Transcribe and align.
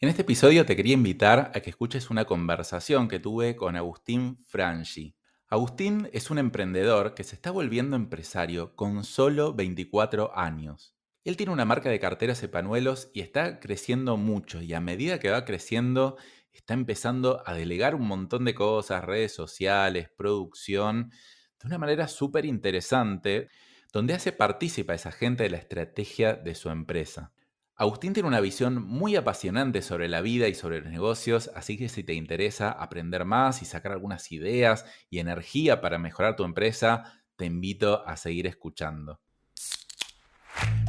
En 0.00 0.08
este 0.08 0.22
episodio 0.22 0.64
te 0.64 0.76
quería 0.76 0.94
invitar 0.94 1.50
a 1.56 1.60
que 1.60 1.70
escuches 1.70 2.08
una 2.08 2.24
conversación 2.24 3.08
que 3.08 3.18
tuve 3.18 3.56
con 3.56 3.74
Agustín 3.74 4.44
Franchi. 4.46 5.16
Agustín 5.48 6.08
es 6.12 6.30
un 6.30 6.38
emprendedor 6.38 7.14
que 7.14 7.24
se 7.24 7.34
está 7.34 7.50
volviendo 7.50 7.96
empresario 7.96 8.76
con 8.76 9.02
solo 9.02 9.54
24 9.54 10.38
años. 10.38 10.94
Él 11.24 11.36
tiene 11.36 11.50
una 11.50 11.64
marca 11.64 11.90
de 11.90 11.98
carteras 11.98 12.40
y 12.44 12.46
panuelos 12.46 13.10
y 13.12 13.22
está 13.22 13.58
creciendo 13.58 14.16
mucho 14.16 14.62
y 14.62 14.72
a 14.72 14.80
medida 14.80 15.18
que 15.18 15.30
va 15.30 15.44
creciendo 15.44 16.16
está 16.52 16.74
empezando 16.74 17.42
a 17.44 17.54
delegar 17.54 17.96
un 17.96 18.06
montón 18.06 18.44
de 18.44 18.54
cosas, 18.54 19.04
redes 19.04 19.34
sociales, 19.34 20.10
producción, 20.16 21.10
de 21.60 21.66
una 21.66 21.78
manera 21.78 22.06
súper 22.06 22.44
interesante, 22.44 23.48
donde 23.92 24.14
hace 24.14 24.30
partícipa 24.30 24.92
a 24.92 24.96
esa 24.96 25.10
gente 25.10 25.42
de 25.42 25.50
la 25.50 25.56
estrategia 25.56 26.34
de 26.34 26.54
su 26.54 26.70
empresa. 26.70 27.32
Agustín 27.78 28.12
tiene 28.12 28.28
una 28.28 28.40
visión 28.42 28.82
muy 28.82 29.16
apasionante 29.16 29.80
sobre 29.80 30.08
la 30.08 30.20
vida 30.20 30.48
y 30.48 30.54
sobre 30.54 30.80
los 30.82 30.90
negocios, 30.90 31.50
así 31.54 31.78
que 31.78 31.88
si 31.88 32.04
te 32.04 32.12
interesa 32.12 32.70
aprender 32.70 33.24
más 33.24 33.62
y 33.62 33.64
sacar 33.64 33.92
algunas 33.92 34.30
ideas 34.32 34.84
y 35.08 35.18
energía 35.18 35.80
para 35.80 35.98
mejorar 35.98 36.36
tu 36.36 36.44
empresa, 36.44 37.22
te 37.36 37.46
invito 37.46 38.06
a 38.06 38.16
seguir 38.18 38.46
escuchando. 38.46 39.20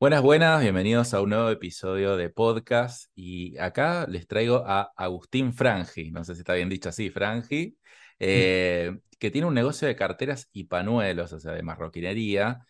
Buenas, 0.00 0.22
buenas, 0.22 0.62
bienvenidos 0.62 1.12
a 1.12 1.20
un 1.20 1.28
nuevo 1.28 1.50
episodio 1.50 2.16
de 2.16 2.30
podcast 2.30 3.10
y 3.14 3.58
acá 3.58 4.06
les 4.08 4.26
traigo 4.26 4.64
a 4.66 4.90
Agustín 4.96 5.52
Frangi, 5.52 6.10
no 6.10 6.24
sé 6.24 6.34
si 6.34 6.40
está 6.40 6.54
bien 6.54 6.70
dicho 6.70 6.88
así, 6.88 7.10
Frangi, 7.10 7.76
eh, 8.18 8.96
que 9.18 9.30
tiene 9.30 9.46
un 9.46 9.52
negocio 9.52 9.86
de 9.86 9.96
carteras 9.96 10.48
y 10.54 10.64
panuelos, 10.64 11.34
o 11.34 11.38
sea, 11.38 11.52
de 11.52 11.62
marroquinería, 11.62 12.60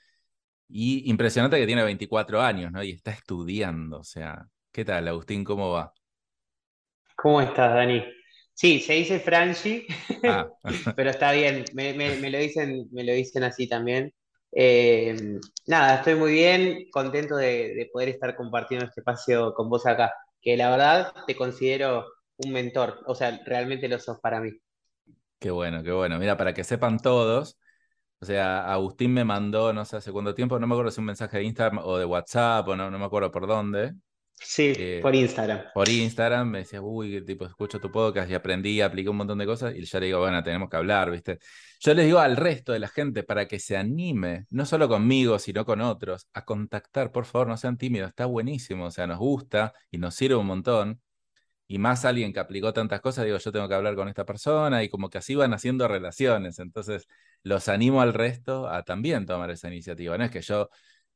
y 0.69 1.09
impresionante 1.09 1.57
que 1.57 1.69
tiene 1.69 1.85
24 1.85 2.43
años, 2.43 2.73
¿no? 2.73 2.83
Y 2.83 2.91
está 2.91 3.13
estudiando, 3.13 4.01
o 4.01 4.05
sea, 4.05 4.49
¿qué 4.73 4.85
tal, 4.85 5.07
Agustín? 5.07 5.45
¿Cómo 5.45 5.71
va? 5.71 5.95
¿Cómo 7.15 7.41
estás, 7.41 7.73
Dani? 7.73 8.05
Sí, 8.55 8.81
se 8.81 8.95
dice 8.95 9.21
Frangi, 9.21 9.87
ah. 10.25 10.49
pero 10.97 11.11
está 11.11 11.31
bien, 11.31 11.65
me, 11.75 11.93
lo 12.29 12.39
dicen, 12.39 12.89
me 12.91 13.05
lo 13.05 13.13
dicen 13.13 13.45
así 13.45 13.69
también. 13.69 14.13
Eh, 14.53 15.39
nada, 15.67 15.97
estoy 15.97 16.15
muy 16.17 16.33
bien, 16.33 16.91
contento 16.91 17.37
de, 17.37 17.89
poder 17.93 18.09
estar 18.11 18.37
compartiendo 18.37 18.87
este 18.87 19.01
espacio 19.01 19.55
con 19.55 19.69
vos 19.69 19.87
acá, 19.87 20.13
que 20.41 20.57
la 20.57 20.71
verdad 20.71 21.13
te 21.27 21.37
considero 21.37 22.07
un 22.39 22.53
mentor, 22.53 23.01
o 23.07 23.15
sea, 23.15 23.41
realmente 23.45 23.89
lo 23.89 23.99
sos 23.99 24.19
para 24.21 24.41
mí. 24.41 24.51
Qué 25.39 25.51
bueno, 25.51 25.83
qué 25.83 25.93
bueno. 25.93 26.19
Mira, 26.19 26.37
para 26.37 26.53
que 26.53 26.65
sepan 26.65 26.99
todos, 26.99 27.59
o 28.21 28.25
sea, 28.27 28.71
Agustín 28.73 29.15
me 29.15 29.25
mandó, 29.25 29.73
no 29.73 29.85
sé 29.85 29.97
hace 29.97 30.13
cuánto 30.13 30.35
tiempo, 30.35 30.59
no 30.59 30.67
me 30.67 30.75
acuerdo 30.75 30.91
si 30.91 31.01
un 31.01 31.07
mensaje 31.07 31.39
de 31.39 31.45
Instagram 31.45 31.81
o 31.85 31.97
de 31.97 32.05
WhatsApp 32.05 32.69
o 32.69 32.77
no, 32.77 32.91
no 32.91 32.99
me 32.99 33.05
acuerdo 33.05 33.31
por 33.31 33.47
dónde, 33.47 33.95
Sí, 34.43 34.73
eh, 34.77 35.01
por 35.03 35.15
Instagram. 35.15 35.67
Por 35.75 35.89
Instagram 35.89 36.49
me 36.49 36.59
decía, 36.59 36.81
uy, 36.81 37.25
tipo, 37.25 37.45
escucho 37.45 37.79
tu 37.79 37.91
podcast 37.91 38.31
y 38.31 38.35
aprendí, 38.35 38.81
apliqué 38.81 39.09
un 39.11 39.17
montón 39.17 39.39
de 39.39 39.47
cosas 39.47 39.75
y 39.77 39.85
ya 39.85 40.01
le 40.01 40.07
digo, 40.07 40.21
bueno, 40.21 40.43
tenemos 40.43 40.71
que 40.71 40.77
hablar, 40.77 41.11
¿viste? 41.11 41.39
Yo 41.81 41.95
les 41.95 42.07
digo 42.07 42.19
al 42.19 42.37
resto 42.37 42.73
de 42.73 42.79
la 42.79 42.89
gente 42.89 43.23
para 43.23 43.47
que 43.47 43.59
se 43.59 43.77
anime, 43.77 44.47
no 44.51 44.65
solo 44.65 44.89
conmigo, 44.89 45.39
sino 45.39 45.65
con 45.65 45.81
otros, 45.81 46.27
a 46.33 46.45
contactar, 46.45 47.13
por 47.13 47.27
favor, 47.27 47.49
no 47.49 47.57
sean 47.57 47.77
tímidos, 47.77 48.09
está 48.09 48.27
buenísimo, 48.27 48.87
o 48.87 48.91
sea, 48.91 49.07
nos 49.07 49.19
gusta 49.19 49.73
y 49.91 49.99
nos 49.99 50.15
sirve 50.15 50.37
un 50.37 50.47
montón. 50.47 51.01
Y 51.67 51.79
más 51.79 52.05
alguien 52.05 52.33
que 52.33 52.41
aplicó 52.41 52.73
tantas 52.73 53.01
cosas, 53.01 53.25
digo, 53.27 53.39
yo 53.39 53.53
tengo 53.53 53.69
que 53.69 53.75
hablar 53.75 53.95
con 53.95 54.09
esta 54.09 54.25
persona 54.25 54.83
y 54.83 54.89
como 54.89 55.09
que 55.09 55.19
así 55.19 55.37
van 55.37 55.55
haciendo 55.55 55.87
relaciones. 55.87 56.59
Entonces, 56.59 57.07
los 57.45 57.69
animo 57.69 58.03
al 58.03 58.13
resto 58.13 58.69
a 58.69 58.83
también 58.83 59.25
tomar 59.25 59.51
esa 59.51 59.69
iniciativa. 59.69 60.19
No 60.19 60.25
es 60.25 60.33
que 60.33 60.43
yo 60.43 60.69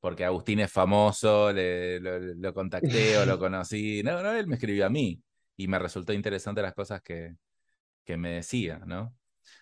porque 0.04 0.22
Agustín 0.26 0.60
es 0.60 0.70
famoso, 0.70 1.50
lo, 1.50 2.52
contacté 2.52 3.16
o 3.16 3.24
lo 3.24 3.38
conocí. 3.38 4.02
No, 4.02 4.22
no, 4.22 4.32
él 4.32 4.46
me 4.46 4.56
escribió 4.56 4.84
a 4.84 4.90
mí 4.90 5.18
y 5.56 5.66
me 5.66 5.78
resultó 5.78 6.12
interesante 6.12 6.60
las 6.60 6.74
cosas 6.74 7.00
que, 7.00 7.36
que 8.04 8.18
me 8.18 8.32
decía, 8.32 8.80
¿no? 8.84 9.16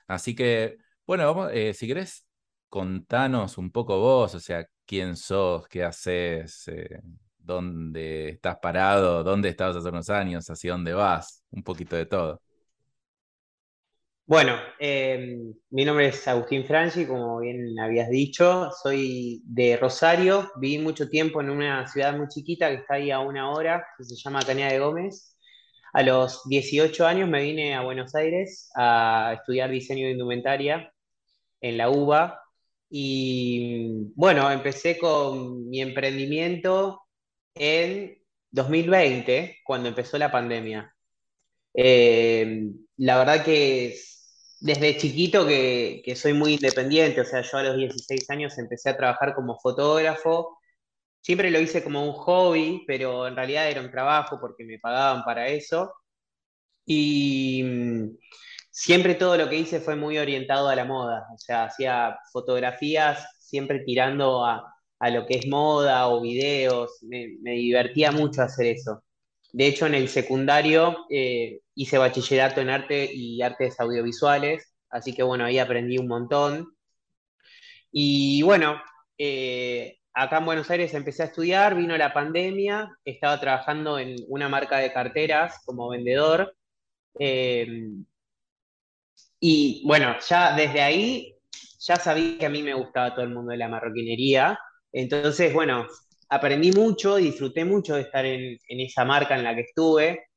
Así 0.09 0.35
que, 0.35 0.79
bueno, 1.07 1.27
vamos, 1.33 1.53
eh, 1.55 1.75
si 1.75 1.87
querés, 1.87 2.27
contanos 2.69 3.57
un 3.57 3.71
poco 3.71 4.01
vos, 4.01 4.35
o 4.35 4.41
sea, 4.41 4.67
quién 4.85 5.15
sos, 5.15 5.69
qué 5.69 5.85
haces, 5.85 6.67
eh, 6.67 7.01
dónde 7.39 8.31
estás 8.31 8.57
parado, 8.61 9.23
dónde 9.23 9.49
estabas 9.49 9.77
hace 9.77 9.91
unos 9.91 10.11
años, 10.11 10.51
hacia 10.51 10.73
dónde 10.73 10.93
vas, 10.93 11.45
un 11.53 11.63
poquito 11.63 11.95
de 11.95 12.07
todo. 12.07 12.43
Bueno, 14.25 14.57
em, 14.79 15.53
mi 15.71 15.85
nombre 15.85 16.07
es 16.09 16.27
Agustín 16.29 16.65
Franchi, 16.65 17.07
como 17.07 17.41
bien 17.41 17.79
habías 17.79 18.09
dicho, 18.09 18.71
soy 18.83 19.43
de 19.45 19.77
Rosario, 19.77 20.51
viví 20.57 20.79
mucho 20.79 21.09
tiempo 21.09 21.41
en 21.41 21.51
una 21.51 21.87
ciudad 21.89 22.17
muy 22.17 22.29
chiquita 22.29 22.69
que 22.71 22.77
está 22.77 22.95
ahí 22.95 23.11
a 23.11 23.19
una 23.19 23.51
hora, 23.51 23.85
que 23.99 24.05
se 24.05 24.15
llama 24.17 24.43
Cañada 24.43 24.73
de 24.73 24.79
Gómez. 24.79 25.37
A 25.93 26.03
los 26.03 26.43
18 26.49 27.07
años 27.07 27.29
me 27.29 27.43
vine 27.43 27.75
a 27.75 27.83
Buenos 27.83 28.15
Aires 28.15 28.71
a 28.77 29.35
estudiar 29.39 29.71
diseño 29.71 30.07
de 30.07 30.13
indumentaria 30.13 30.93
en 31.61 31.79
la 31.79 31.91
UBA 31.91 32.41
y 32.91 34.13
bueno, 34.15 34.51
empecé 34.51 34.99
con 34.99 35.69
mi 35.71 35.81
emprendimiento 35.83 37.03
en 37.55 38.19
2020, 38.51 39.59
cuando 39.65 39.89
empezó 39.89 40.19
la 40.19 40.31
pandemia. 40.33 40.95
Em, 41.75 42.75
la 42.99 43.19
verdad 43.19 43.45
que 43.45 43.95
desde 44.63 44.97
chiquito 44.97 45.45
que, 45.47 46.15
soy 46.17 46.35
muy 46.35 46.55
independiente, 46.55 47.21
o 47.21 47.25
sea, 47.25 47.43
yo 47.43 47.59
a 47.59 47.65
los 47.65 47.77
16 47.77 48.31
años 48.31 48.59
empecé 48.59 48.91
a 48.91 48.97
trabajar 48.97 49.35
como 49.35 49.59
fotógrafo. 49.59 50.59
Siempre 51.21 51.51
lo 51.51 51.61
hice 51.61 51.83
como 51.85 52.05
un 52.05 52.13
hobby, 52.13 52.85
pero 52.87 53.27
en 53.29 53.37
realidad 53.37 53.69
era 53.71 53.81
un 53.81 53.91
trabajo 53.91 54.39
porque 54.41 54.65
me 54.65 54.79
pagaban 54.79 55.25
para 55.25 55.49
eso. 55.49 55.93
Y 56.87 57.63
mm, 57.65 58.19
siempre 58.71 59.15
todo 59.17 59.37
lo 59.37 59.49
que 59.49 59.59
hice 59.59 59.81
fue 59.81 59.97
muy 59.97 60.19
orientado 60.19 60.69
a 60.69 60.77
la 60.77 60.85
moda, 60.85 61.27
o 61.35 61.39
sea, 61.39 61.65
hacía 61.65 62.19
fotografías 62.33 63.27
siempre 63.41 63.81
tirando 63.81 64.45
a, 64.45 64.69
lo 65.11 65.27
que 65.27 65.39
es 65.39 65.49
moda 65.49 66.09
o 66.09 66.21
videos, 66.23 66.99
me, 67.03 67.37
me 67.43 67.53
divertía 67.53 68.13
mucho 68.13 68.43
hacer 68.43 68.67
eso. 68.67 69.03
De 69.53 69.67
hecho, 69.67 69.87
en 69.87 69.95
el 69.95 70.09
secundario 70.09 71.07
eh, 71.11 71.61
hice 71.75 71.99
bachillerato 71.99 72.61
en 72.61 72.71
arte 72.71 73.11
y 73.13 73.43
artes 73.43 73.79
audiovisuales, 73.81 74.75
así 74.91 75.15
que 75.15 75.23
bueno, 75.23 75.45
ahí 75.45 75.59
aprendí 75.59 75.99
un 75.99 76.09
montón. 76.09 76.75
Y 77.91 78.43
bueno, 78.43 78.81
eh, 79.19 79.99
acá 80.15 80.39
en 80.39 80.47
Buenos 80.47 80.71
Aires 80.71 80.95
empecé 80.95 81.23
a 81.23 81.27
estudiar, 81.27 81.77
vino 81.77 81.97
la 81.97 82.13
pandemia, 82.15 82.91
estaba 83.05 83.39
trabajando 83.41 83.99
en 83.99 84.17
una 84.29 84.49
marca 84.49 84.79
de 84.79 84.93
carteras 84.93 85.61
como 85.67 85.91
vendedor. 85.91 86.57
Eh, 87.19 87.91
y 89.41 89.83
bueno, 89.87 90.17
ya 90.29 90.55
desde 90.57 90.81
ahí 90.81 91.37
ya 91.81 91.97
sabía 91.97 92.39
que 92.39 92.47
a 92.47 92.51
mí 92.51 92.63
me 92.63 92.75
gustaba 92.75 93.15
todo 93.15 93.25
el 93.25 93.35
mundo 93.35 93.51
de 93.53 93.59
la 93.59 93.69
marroquinería. 93.69 94.59
Entonces, 94.93 95.53
bueno, 95.53 95.87
aprendí 96.33 96.73
mucho, 96.73 97.17
disfruté 97.17 97.65
mucho 97.65 97.95
de 97.95 98.03
estar 98.03 98.25
en, 98.25 98.59
esa 98.67 99.05
marca 99.05 99.37
en 99.37 99.45
la 99.45 99.55
que 99.55 99.63
estuve. 99.63 100.29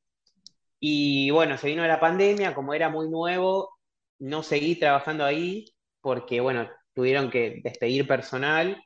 Y 0.80 1.32
bueno, 1.32 1.58
se 1.58 1.68
vino 1.68 1.88
la 1.88 2.00
pandemia, 2.02 2.54
como 2.54 2.74
era 2.74 2.90
muy 2.90 3.10
nuevo, 3.10 3.78
no 4.20 4.44
seguí 4.44 4.76
trabajando 4.76 5.24
ahí 5.26 5.66
porque, 6.02 6.42
bueno, 6.42 6.70
tuvieron 6.94 7.32
que 7.32 7.62
despedir 7.64 8.06
personal. 8.08 8.78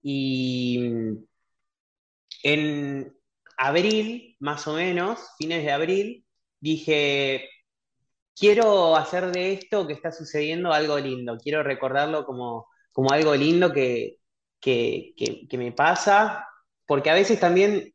Y 0.00 0.80
en 2.44 3.12
abril, 3.56 4.36
más 4.38 4.68
o 4.68 4.74
menos, 4.74 5.20
fines 5.38 5.64
de 5.64 5.72
abril, 5.72 6.24
dije, 6.60 7.48
quiero 8.36 8.94
hacer 8.96 9.32
de 9.32 9.54
esto 9.54 9.86
que 9.88 9.94
está 9.94 10.12
sucediendo 10.12 10.72
algo 10.72 10.98
lindo, 10.98 11.36
quiero 11.38 11.62
recordarlo 11.64 12.24
como, 12.24 12.68
como 12.92 13.10
algo 13.12 13.34
lindo 13.34 13.72
que, 13.72 14.18
que, 14.64 15.46
me 15.58 15.72
pasa, 15.72 16.48
porque 16.86 17.10
a 17.10 17.14
veces 17.14 17.38
también 17.38 17.92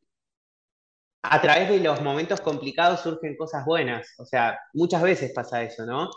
a 1.24 1.42
través 1.42 1.69
de 1.69 1.80
los 1.80 2.01
momentos 2.01 2.42
complicados 2.42 3.01
surgen 3.01 3.36
cosas 3.36 3.66
buenas. 3.66 4.13
O 4.19 4.25
sea, 4.25 4.60
muchas 4.74 5.01
veces 5.01 5.31
pasa 5.33 5.63
eso, 5.63 5.86
¿no? 5.86 6.10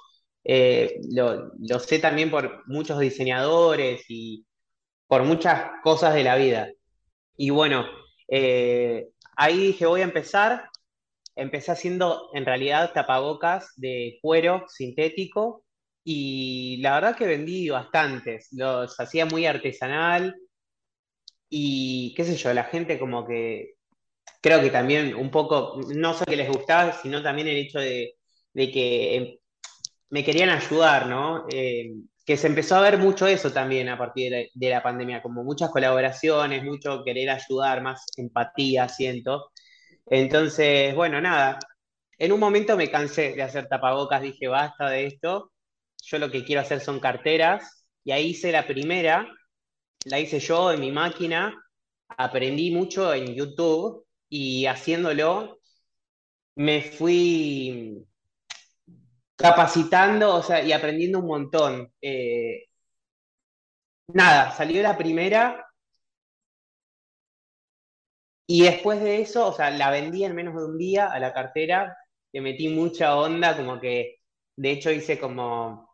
Eh, 0.44 1.00
lo, 1.10 1.78
sé 1.80 1.98
también 1.98 2.30
por 2.30 2.66
muchos 2.68 2.98
diseñadores 2.98 4.04
y 4.08 4.46
por 5.06 5.24
muchas 5.24 5.70
cosas 5.82 6.14
de 6.14 6.24
la 6.24 6.36
vida. 6.36 6.70
Y 7.36 7.50
bueno, 7.50 7.86
eh, 8.28 9.08
ahí 9.36 9.58
dije, 9.58 9.86
voy 9.86 10.02
a 10.02 10.04
empezar. 10.04 10.68
Empecé 11.34 11.72
haciendo 11.72 12.30
en 12.34 12.44
realidad 12.44 12.92
tapabocas 12.92 13.72
de 13.76 14.18
cuero 14.20 14.64
sintético 14.68 15.64
y 16.04 16.78
la 16.82 16.94
verdad 16.94 17.16
que 17.16 17.26
vendí 17.26 17.70
bastantes. 17.70 18.48
Los 18.52 18.98
hacía 19.00 19.24
muy 19.26 19.46
artesanal 19.46 20.36
y 21.54 22.14
qué 22.14 22.24
sé 22.24 22.36
yo, 22.36 22.54
la 22.54 22.64
gente 22.64 22.98
como 22.98 23.26
que 23.26 23.74
creo 24.40 24.62
que 24.62 24.70
también 24.70 25.14
un 25.14 25.30
poco, 25.30 25.78
no 25.94 26.14
sé 26.14 26.24
que 26.24 26.36
les 26.36 26.48
gustaba, 26.48 26.92
sino 26.94 27.22
también 27.22 27.48
el 27.48 27.58
hecho 27.58 27.78
de, 27.78 28.16
que 28.54 29.16
em, 29.16 29.36
me 30.10 30.24
querían 30.24 30.48
ayudar, 30.48 31.08
¿no? 31.08 31.46
Eh, 31.50 31.92
que 32.24 32.38
se 32.38 32.46
empezó 32.46 32.76
a 32.76 32.80
ver 32.80 32.98
mucho 32.98 33.26
eso 33.26 33.52
también 33.52 33.90
a 33.90 33.98
partir 33.98 34.50
de 34.54 34.70
la, 34.70 34.82
pandemia, 34.82 35.22
como 35.22 35.44
muchas 35.44 35.70
colaboraciones, 35.70 36.64
mucho 36.64 37.02
querer 37.04 37.28
ayudar, 37.28 37.82
más 37.82 38.06
empatía, 38.16 38.88
siento. 38.88 39.50
Entonces, 40.06 40.94
bueno, 40.94 41.20
nada, 41.20 41.58
en 42.18 42.32
un 42.32 42.40
momento 42.40 42.76
me 42.78 42.90
cansé 42.90 43.34
de 43.34 43.42
hacer 43.42 43.68
tapabocas, 43.68 44.22
dije, 44.22 44.48
basta 44.48 44.88
de 44.88 45.06
esto, 45.06 45.52
yo 46.02 46.18
lo 46.18 46.30
que 46.30 46.44
quiero 46.44 46.62
hacer 46.62 46.80
son 46.80 47.00
carteras, 47.00 47.84
y 48.04 48.12
ahí 48.12 48.28
hice 48.28 48.52
la 48.52 48.66
primera, 48.66 49.28
la 50.04 50.18
hice 50.20 50.40
yo 50.40 50.72
en 50.72 50.80
mi 50.80 50.90
máquina, 50.92 51.54
aprendí 52.08 52.70
mucho 52.70 53.12
en 53.14 53.34
YouTube, 53.34 54.06
y 54.28 54.66
haciéndolo 54.66 55.60
me 56.56 56.82
fui 56.82 58.06
capacitando, 59.36 60.36
o 60.36 60.42
sea, 60.42 60.62
y 60.62 60.72
aprendiendo 60.72 61.18
un 61.20 61.26
montón. 61.26 61.92
Eh, 62.00 62.66
nada, 64.08 64.52
salió 64.52 64.82
la 64.82 64.96
primera 64.96 65.66
y 68.46 68.62
después 68.62 69.00
de 69.02 69.20
eso, 69.22 69.46
o 69.48 69.52
sea, 69.52 69.70
la 69.70 69.90
vendí 69.90 70.24
en 70.24 70.34
menos 70.34 70.54
de 70.56 70.64
un 70.64 70.78
día 70.78 71.06
a 71.12 71.18
la 71.18 71.32
cartera, 71.32 71.96
le 72.32 72.40
metí 72.40 72.68
mucha 72.68 73.16
onda, 73.16 73.56
como 73.56 73.80
que 73.80 74.20
de 74.56 74.70
hecho 74.72 74.90
hice 74.90 75.18
como 75.18 75.91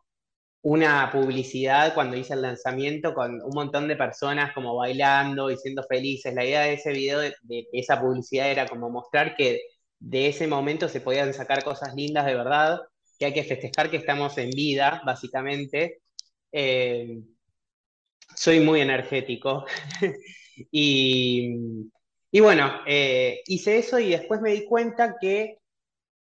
una 0.61 1.09
publicidad 1.11 1.93
cuando 1.93 2.17
hice 2.17 2.33
el 2.33 2.41
lanzamiento 2.41 3.13
con 3.13 3.41
un 3.41 3.51
montón 3.53 3.87
de 3.87 3.95
personas 3.95 4.53
como 4.53 4.75
bailando 4.75 5.49
y 5.49 5.57
siendo 5.57 5.83
felices. 5.83 6.33
La 6.33 6.45
idea 6.45 6.61
de 6.61 6.73
ese 6.73 6.91
video, 6.91 7.19
de, 7.19 7.33
esa 7.71 7.99
publicidad 8.01 8.51
era 8.51 8.67
como 8.67 8.89
mostrar 8.89 9.35
que 9.35 9.61
de 9.99 10.27
ese 10.27 10.47
momento 10.47 10.89
se 10.89 11.01
podían 11.01 11.33
sacar 11.33 11.63
cosas 11.63 11.95
lindas 11.95 12.25
de 12.25 12.35
verdad, 12.35 12.79
que 13.17 13.25
hay 13.25 13.33
que 13.33 13.43
festejar 13.43 13.89
que 13.89 13.97
estamos 13.97 14.37
en 14.37 14.49
vida, 14.51 15.01
básicamente. 15.05 16.01
Eh, 16.51 17.19
soy 18.35 18.59
muy 18.59 18.81
energético. 18.81 19.65
y, 20.71 21.89
bueno, 22.33 22.81
eh, 22.85 23.41
hice 23.45 23.77
eso 23.79 23.99
y 23.99 24.09
después 24.11 24.41
me 24.41 24.51
di 24.51 24.65
cuenta 24.65 25.15
que 25.19 25.59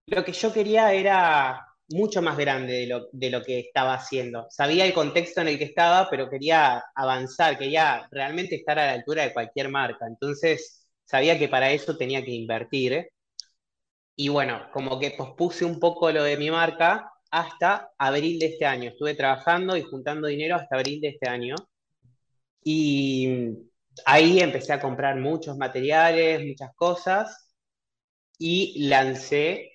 lo 0.08 0.24
que 0.24 0.34
yo 0.34 0.54
quería 0.54 0.94
era 0.94 1.66
mucho 1.90 2.22
más 2.22 2.38
grande 2.38 2.74
de 2.74 2.88
lo, 2.88 3.08
de 3.12 3.30
lo, 3.30 3.42
que 3.44 3.60
estaba 3.60 3.94
haciendo. 3.96 4.48
Sabía 4.50 4.86
el 4.86 4.94
contexto 4.94 5.42
en 5.42 5.50
el 5.50 5.58
que 5.58 5.66
estaba, 5.66 6.10
pero 6.10 6.30
quería 6.30 6.84
avanzar, 6.96 7.58
quería 7.58 8.08
realmente 8.12 8.56
estar 8.56 8.80
a 8.80 8.88
la 8.88 8.94
altura 8.94 9.24
de 9.24 9.34
cualquier 9.34 9.70
marca. 9.70 10.08
Entonces, 10.08 10.88
sabía 11.06 11.38
que 11.38 11.50
para 11.50 11.72
eso 11.72 11.98
tenía 11.98 12.24
que 12.24 12.32
invertir. 12.32 13.10
Y 14.16 14.30
bueno, 14.30 14.68
como 14.74 15.00
que 15.00 15.12
pospuse 15.12 15.66
un 15.66 15.80
poco 15.80 16.12
lo 16.12 16.24
de 16.24 16.38
mi 16.38 16.50
marca 16.50 17.12
hasta 17.32 17.92
abril 17.98 18.40
de 18.40 18.48
este 18.48 18.66
año. 18.66 18.90
Estuve 18.90 19.16
trabajando 19.16 19.78
y 19.78 19.82
juntando 19.84 20.28
dinero 20.28 20.56
hasta 20.56 20.78
abril 20.78 21.02
de 21.02 21.10
este 21.10 21.30
año. 21.30 21.56
Y 22.64 23.30
ahí 24.06 24.40
empecé 24.40 24.74
a 24.74 24.82
comprar 24.82 25.18
muchos 25.18 25.58
materiales, 25.58 26.46
muchas 26.46 26.72
cosas, 26.76 27.54
y 28.38 28.88
lancé 28.88 29.72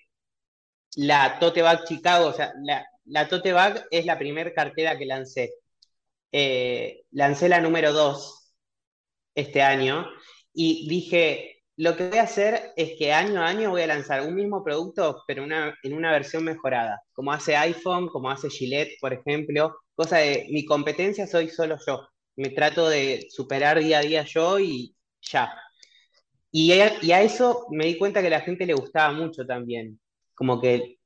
la 0.96 1.38
Tote 1.38 1.62
Bag 1.62 1.84
Chicago, 1.84 2.26
o 2.28 2.32
sea, 2.32 2.52
la, 3.04 3.28
Tote 3.28 3.52
Bag 3.52 3.86
es 3.90 4.06
la 4.06 4.18
primera 4.18 4.52
cartera 4.52 4.98
que 4.98 5.06
lancé. 5.06 5.52
Eh, 6.32 7.02
lancé 7.12 7.48
la 7.48 7.60
número 7.60 7.92
2 7.92 8.54
este 9.34 9.62
año 9.62 10.06
y 10.52 10.88
dije, 10.88 11.62
lo 11.76 11.96
que 11.96 12.08
voy 12.08 12.18
a 12.18 12.22
hacer 12.22 12.72
es 12.76 12.92
que 12.98 13.12
año 13.12 13.42
a 13.42 13.48
año 13.48 13.70
voy 13.70 13.82
a 13.82 13.86
lanzar 13.86 14.22
un 14.22 14.34
mismo 14.34 14.62
producto, 14.62 15.22
pero 15.26 15.42
una, 15.44 15.76
en 15.82 15.94
una 15.94 16.12
versión 16.12 16.44
mejorada, 16.44 17.02
como 17.12 17.32
hace 17.32 17.56
iPhone, 17.56 18.08
como 18.08 18.30
hace 18.30 18.50
Gillette, 18.50 18.98
por 19.00 19.12
ejemplo, 19.12 19.76
cosa 19.94 20.18
de 20.18 20.46
mi 20.50 20.64
competencia 20.64 21.26
soy 21.26 21.48
solo 21.48 21.76
yo. 21.86 22.08
Me 22.36 22.50
trato 22.50 22.88
de 22.88 23.26
superar 23.30 23.80
día 23.80 23.98
a 23.98 24.02
día 24.02 24.24
yo 24.24 24.58
y 24.58 24.94
ya. 25.22 25.52
Y 26.52 26.72
a 26.72 27.22
eso 27.22 27.66
me 27.70 27.86
di 27.86 27.98
cuenta 27.98 28.22
que 28.22 28.30
la 28.30 28.40
gente 28.40 28.66
le 28.66 28.74
gustaba 28.74 29.12
mucho 29.12 29.46
también 29.46 30.00
como 30.40 30.58
que 30.58 30.98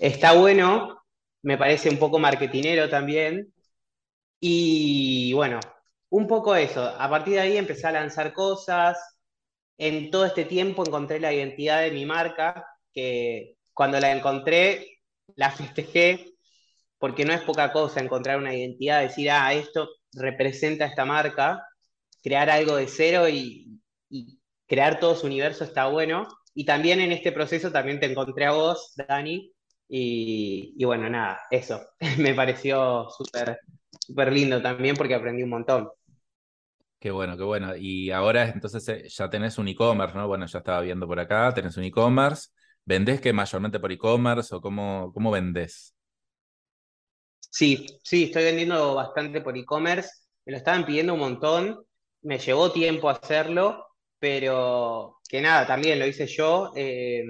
está 0.00 0.32
bueno, 0.32 1.02
me 1.42 1.58
parece 1.58 1.90
un 1.90 1.98
poco 1.98 2.18
marketinero 2.18 2.88
también. 2.88 3.52
Y 4.40 5.34
bueno, 5.34 5.60
un 6.08 6.26
poco 6.26 6.56
eso. 6.56 6.82
A 6.82 7.10
partir 7.10 7.34
de 7.34 7.40
ahí 7.40 7.58
empecé 7.58 7.86
a 7.86 7.92
lanzar 7.92 8.32
cosas. 8.32 8.98
En 9.76 10.10
todo 10.10 10.24
este 10.24 10.46
tiempo 10.46 10.86
encontré 10.86 11.20
la 11.20 11.34
identidad 11.34 11.82
de 11.82 11.90
mi 11.90 12.06
marca, 12.06 12.66
que 12.94 13.56
cuando 13.74 14.00
la 14.00 14.10
encontré, 14.12 15.00
la 15.36 15.50
festejé, 15.52 16.32
porque 16.98 17.26
no 17.26 17.34
es 17.34 17.42
poca 17.42 17.72
cosa 17.72 18.00
encontrar 18.00 18.38
una 18.38 18.54
identidad, 18.54 19.02
decir, 19.02 19.30
ah, 19.30 19.52
esto 19.52 19.90
representa 20.14 20.86
esta 20.86 21.04
marca, 21.04 21.62
crear 22.22 22.48
algo 22.48 22.76
de 22.76 22.88
cero 22.88 23.28
y, 23.28 23.82
y 24.08 24.40
crear 24.66 24.98
todo 24.98 25.14
su 25.14 25.26
universo 25.26 25.64
está 25.64 25.88
bueno. 25.88 26.26
Y 26.54 26.64
también 26.64 27.00
en 27.00 27.12
este 27.12 27.32
proceso 27.32 27.70
también 27.70 28.00
te 28.00 28.06
encontré 28.06 28.46
a 28.46 28.52
vos, 28.52 28.94
Dani, 28.96 29.52
y, 29.88 30.84
bueno, 30.84 31.08
nada, 31.08 31.40
eso. 31.50 31.80
Me 32.18 32.34
pareció 32.34 33.08
súper 33.10 33.58
súper 34.06 34.32
lindo 34.32 34.60
también 34.60 34.96
porque 34.96 35.14
aprendí 35.14 35.42
un 35.42 35.50
montón. 35.50 35.88
Qué 36.98 37.10
bueno, 37.10 37.36
qué 37.36 37.44
bueno. 37.44 37.76
Y 37.76 38.10
ahora 38.10 38.48
entonces 38.48 38.88
eh, 38.88 39.08
ya 39.08 39.30
tenés 39.30 39.56
un 39.58 39.68
e-commerce, 39.68 40.16
¿no? 40.16 40.26
Bueno, 40.26 40.46
ya 40.46 40.58
estaba 40.58 40.80
viendo 40.80 41.06
por 41.06 41.20
acá, 41.20 41.52
tenés 41.54 41.76
un 41.76 41.84
e-commerce. 41.84 42.48
¿Vendés 42.84 43.20
que 43.20 43.32
mayormente 43.32 43.78
por 43.78 43.92
e-commerce 43.92 44.54
o 44.54 44.60
cómo, 44.60 45.12
cómo 45.12 45.30
vendés? 45.30 45.94
Sí, 47.50 47.86
sí, 48.02 48.24
estoy 48.24 48.44
vendiendo 48.44 48.94
bastante 48.94 49.40
por 49.40 49.56
e-commerce. 49.56 50.10
Me 50.44 50.52
lo 50.52 50.58
estaban 50.58 50.84
pidiendo 50.84 51.14
un 51.14 51.20
montón. 51.20 51.84
Me 52.22 52.38
llevó 52.38 52.72
tiempo 52.72 53.08
hacerlo, 53.08 53.86
pero 54.18 55.20
que 55.28 55.40
nada, 55.40 55.66
también 55.66 55.98
lo 55.98 56.06
hice 56.06 56.26
yo. 56.26 56.72
Eh, 56.76 57.22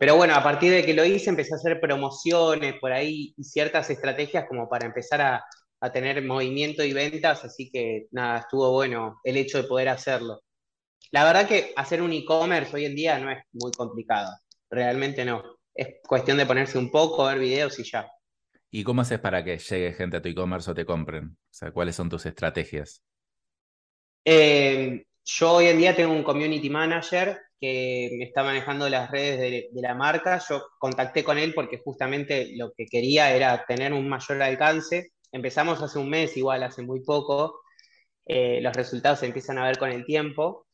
pero 0.00 0.16
bueno, 0.16 0.34
a 0.34 0.42
partir 0.42 0.72
de 0.72 0.82
que 0.82 0.94
lo 0.94 1.04
hice, 1.04 1.28
empecé 1.28 1.52
a 1.52 1.58
hacer 1.58 1.78
promociones 1.78 2.74
por 2.80 2.90
ahí 2.90 3.34
y 3.36 3.44
ciertas 3.44 3.90
estrategias 3.90 4.46
como 4.48 4.68
para 4.68 4.86
empezar 4.86 5.20
a, 5.20 5.44
tener 5.92 6.22
movimiento 6.22 6.84
y 6.84 6.92
ventas, 6.92 7.42
así 7.42 7.70
que 7.70 8.06
nada, 8.10 8.40
estuvo 8.40 8.70
bueno 8.70 9.18
el 9.24 9.38
hecho 9.38 9.62
de 9.62 9.68
poder 9.68 9.88
hacerlo. 9.88 10.40
La 11.10 11.24
verdad 11.24 11.48
que 11.48 11.72
hacer 11.74 12.02
un 12.02 12.12
e-commerce 12.12 12.74
hoy 12.76 12.84
en 12.84 12.94
día 12.94 13.18
no 13.18 13.30
es 13.30 13.38
muy 13.52 13.72
complicado, 13.72 14.30
realmente 14.70 15.24
no. 15.24 15.42
Es 15.74 15.88
cuestión 16.06 16.36
de 16.36 16.44
ponerse 16.44 16.76
un 16.76 16.90
poco, 16.90 17.24
ver 17.24 17.38
videos 17.38 17.78
y 17.78 17.84
ya. 17.84 18.10
¿Y 18.70 18.84
cómo 18.84 19.02
haces 19.02 19.18
para 19.20 19.42
que 19.42 19.58
llegue 19.58 19.92
gente 19.94 20.18
a 20.18 20.22
tu 20.22 20.28
e-commerce 20.28 20.70
o 20.70 20.74
te 20.74 20.84
compren? 20.84 21.28
O 21.28 21.52
sea, 21.52 21.72
¿cuáles 21.72 21.96
son 21.96 22.08
tus 22.08 22.26
estrategias? 22.26 23.02
Eh, 24.24 25.04
yo 25.24 25.52
hoy 25.54 25.66
en 25.66 25.78
día 25.78 25.94
tengo 25.96 26.12
un 26.12 26.22
community 26.22 26.70
manager 26.70 27.40
que 27.60 28.10
me 28.18 28.24
está 28.24 28.42
manejando 28.42 28.88
las 28.88 29.10
redes 29.10 29.38
de, 29.72 29.82
la 29.82 29.94
marca. 29.94 30.40
Yo 30.48 30.62
contacté 30.78 31.22
con 31.22 31.38
él 31.38 31.52
porque 31.54 31.78
justamente 31.78 32.52
lo 32.56 32.72
que 32.72 32.86
quería 32.86 33.34
era 33.34 33.64
tener 33.66 33.92
un 33.92 34.08
mayor 34.08 34.42
alcance. 34.42 35.12
Empezamos 35.32 35.82
hace 35.82 35.98
un 35.98 36.08
mes, 36.08 36.36
igual 36.36 36.62
hace 36.62 36.82
muy 36.82 37.00
poco. 37.02 37.60
Eh, 38.26 38.60
los 38.62 38.74
resultados 38.74 39.20
se 39.20 39.26
empiezan 39.26 39.58
a 39.58 39.66
ver 39.66 39.78
con 39.78 39.90
el 39.90 40.04
tiempo. 40.06 40.66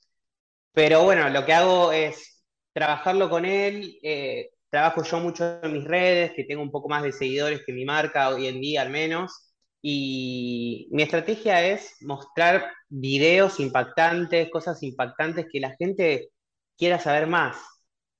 Pero 0.72 1.04
bueno, 1.04 1.28
lo 1.30 1.44
que 1.44 1.52
hago 1.54 1.92
es 1.92 2.44
trabajarlo 2.72 3.30
con 3.30 3.44
él. 3.44 3.98
Eh, 4.02 4.50
trabajo 4.70 5.02
yo 5.02 5.20
mucho 5.20 5.60
en 5.62 5.72
mis 5.72 5.84
redes, 5.84 6.32
que 6.36 6.44
tengo 6.44 6.62
un 6.62 6.70
poco 6.70 6.88
más 6.88 7.02
de 7.02 7.12
seguidores 7.12 7.62
que 7.66 7.72
mi 7.72 7.84
marca 7.84 8.28
hoy 8.30 8.46
en 8.46 8.60
día 8.60 8.82
al 8.82 8.90
menos. 8.90 9.45
Y 9.82 10.88
mi 10.90 11.02
estrategia 11.02 11.64
es 11.64 11.96
mostrar 12.00 12.72
videos 12.88 13.60
impactantes, 13.60 14.50
cosas 14.50 14.82
impactantes 14.82 15.46
que 15.50 15.60
la 15.60 15.76
gente 15.76 16.30
quiera 16.76 16.98
saber 16.98 17.26
más 17.26 17.56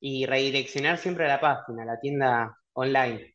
y 0.00 0.26
redireccionar 0.26 0.98
siempre 0.98 1.24
a 1.24 1.28
la 1.28 1.40
página, 1.40 1.82
a 1.82 1.86
la 1.86 2.00
tienda 2.00 2.56
online. 2.74 3.34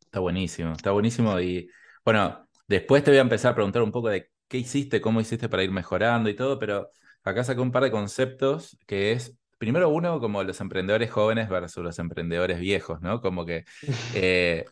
Está 0.00 0.20
buenísimo, 0.20 0.72
está 0.72 0.90
buenísimo. 0.92 1.40
Y 1.40 1.68
bueno, 2.04 2.46
después 2.68 3.02
te 3.02 3.10
voy 3.10 3.18
a 3.18 3.22
empezar 3.22 3.52
a 3.52 3.54
preguntar 3.54 3.82
un 3.82 3.92
poco 3.92 4.08
de 4.08 4.30
qué 4.48 4.58
hiciste, 4.58 5.00
cómo 5.00 5.20
hiciste 5.20 5.48
para 5.48 5.64
ir 5.64 5.70
mejorando 5.70 6.30
y 6.30 6.36
todo, 6.36 6.58
pero 6.58 6.90
acá 7.24 7.42
saqué 7.44 7.60
un 7.60 7.72
par 7.72 7.82
de 7.82 7.90
conceptos 7.90 8.78
que 8.86 9.12
es 9.12 9.36
primero 9.58 9.88
uno 9.88 10.20
como 10.20 10.42
los 10.42 10.60
emprendedores 10.60 11.10
jóvenes 11.10 11.48
versus 11.48 11.82
los 11.82 11.98
emprendedores 11.98 12.60
viejos, 12.60 13.00
¿no? 13.00 13.20
Como 13.20 13.44
que 13.44 13.64
eh, 14.14 14.64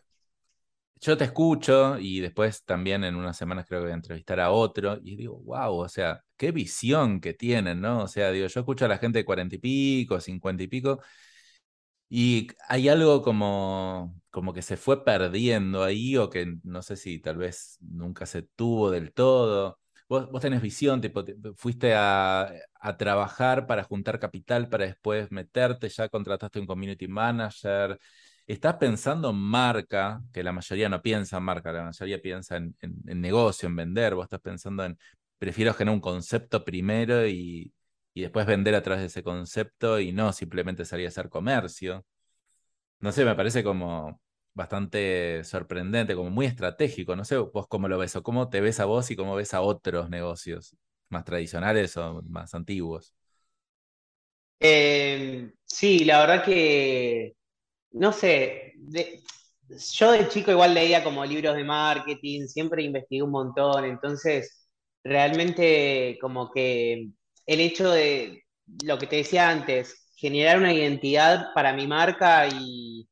yo 1.01 1.17
te 1.17 1.25
escucho 1.25 1.97
y 1.99 2.19
después 2.21 2.63
también 2.65 3.03
en 3.03 3.15
unas 3.15 3.37
semanas 3.37 3.65
creo 3.67 3.81
que 3.81 3.85
voy 3.85 3.91
a 3.91 3.95
entrevistar 3.95 4.39
a 4.39 4.51
otro 4.51 4.97
y 5.03 5.15
digo, 5.15 5.39
wow, 5.39 5.73
o 5.75 5.89
sea, 5.89 6.21
qué 6.37 6.51
visión 6.51 7.19
que 7.21 7.33
tienen, 7.33 7.81
¿no? 7.81 8.03
O 8.03 8.07
sea, 8.07 8.31
digo, 8.31 8.47
yo 8.47 8.59
escucho 8.59 8.85
a 8.85 8.87
la 8.87 8.97
gente 8.97 9.19
de 9.19 9.25
cuarenta 9.25 9.55
y 9.55 9.59
pico, 9.59 10.19
cincuenta 10.19 10.63
y 10.63 10.67
pico 10.67 10.99
y 12.09 12.47
hay 12.69 12.87
algo 12.89 13.21
como, 13.21 14.15
como 14.29 14.53
que 14.53 14.61
se 14.61 14.77
fue 14.77 15.03
perdiendo 15.03 15.83
ahí 15.83 16.17
o 16.17 16.29
que 16.29 16.55
no 16.63 16.81
sé 16.81 16.95
si 16.97 17.19
tal 17.19 17.37
vez 17.37 17.77
nunca 17.81 18.25
se 18.25 18.43
tuvo 18.43 18.91
del 18.91 19.11
todo. 19.13 19.79
Vos, 20.07 20.29
vos 20.31 20.41
tenés 20.41 20.61
visión, 20.61 21.01
tipo, 21.01 21.23
fuiste 21.57 21.93
a, 21.95 22.51
a, 22.79 22.97
trabajar 22.97 23.65
para 23.65 23.83
juntar 23.83 24.19
capital 24.19 24.69
para 24.69 24.85
después 24.85 25.31
meterte, 25.31 25.89
ya 25.89 26.09
contrataste 26.09 26.59
un 26.59 26.67
community 26.67 27.07
manager. 27.07 27.99
Estás 28.47 28.75
pensando 28.75 29.31
en 29.31 29.37
marca, 29.37 30.21
que 30.31 30.43
la 30.43 30.51
mayoría 30.51 30.87
no 30.87 31.01
piensa 31.01 31.37
en 31.37 31.43
marca, 31.43 31.71
la 31.71 31.83
mayoría 31.85 32.21
piensa 32.21 32.57
en, 32.57 32.75
negocio, 33.03 33.67
en 33.67 33.75
vender. 33.75 34.13
Vos 34.13 34.25
estás 34.25 34.41
pensando 34.41 34.85
en, 34.85 34.99
prefiero 35.39 35.73
generar 35.73 35.95
un 35.95 36.01
concepto 36.01 36.63
primero 36.63 37.25
y, 37.27 37.73
y 38.13 38.21
después 38.21 38.45
vender 38.45 38.75
a 38.75 38.83
través 38.83 39.01
de 39.01 39.07
ese 39.07 39.23
concepto 39.23 39.99
y 39.99 40.11
no 40.11 40.31
simplemente 40.31 40.85
salir 40.85 41.07
a 41.07 41.09
hacer 41.09 41.29
comercio. 41.29 42.05
No 42.99 43.11
sé, 43.11 43.25
me 43.25 43.35
parece 43.35 43.63
como 43.63 44.21
bastante 44.53 45.43
sorprendente, 45.43 46.15
como 46.15 46.29
muy 46.29 46.45
estratégico. 46.45 47.15
No 47.15 47.25
sé 47.25 47.37
vos 47.37 47.67
cómo 47.67 47.87
lo 47.87 47.97
ves 47.97 48.15
o 48.15 48.23
cómo 48.23 48.49
te 48.49 48.61
ves 48.61 48.79
a 48.79 48.85
vos 48.85 49.09
y 49.11 49.15
cómo 49.15 49.35
ves 49.35 49.53
a 49.55 49.61
otros 49.61 50.09
negocios 50.09 50.75
más 51.09 51.25
tradicionales 51.25 51.97
o 51.97 52.21
más 52.23 52.53
antiguos. 52.53 53.15
Eh, 54.59 55.51
sí, 55.65 56.05
la 56.05 56.19
verdad 56.19 56.43
que, 56.43 57.35
no 57.95 58.11
sé, 58.11 58.73
yo 59.93 60.11
de 60.11 60.27
chico 60.27 60.51
igual 60.51 60.73
leía 60.73 61.03
como 61.03 61.25
libros 61.25 61.55
de 61.55 61.63
marketing, 61.63 62.47
siempre 62.47 62.83
investigué 62.83 63.23
un 63.23 63.31
montón, 63.31 63.85
entonces 63.85 64.67
realmente 65.03 66.17
como 66.21 66.51
que 66.51 67.09
el 67.45 67.59
hecho 67.61 67.91
de 67.91 68.43
lo 68.83 68.97
que 68.97 69.07
te 69.07 69.17
decía 69.17 69.49
antes, 69.49 70.09
generar 70.15 70.57
una 70.57 70.73
identidad 70.73 71.53
para 71.53 71.73
mi 71.73 71.87
marca 71.87 72.47
y, 72.47 73.07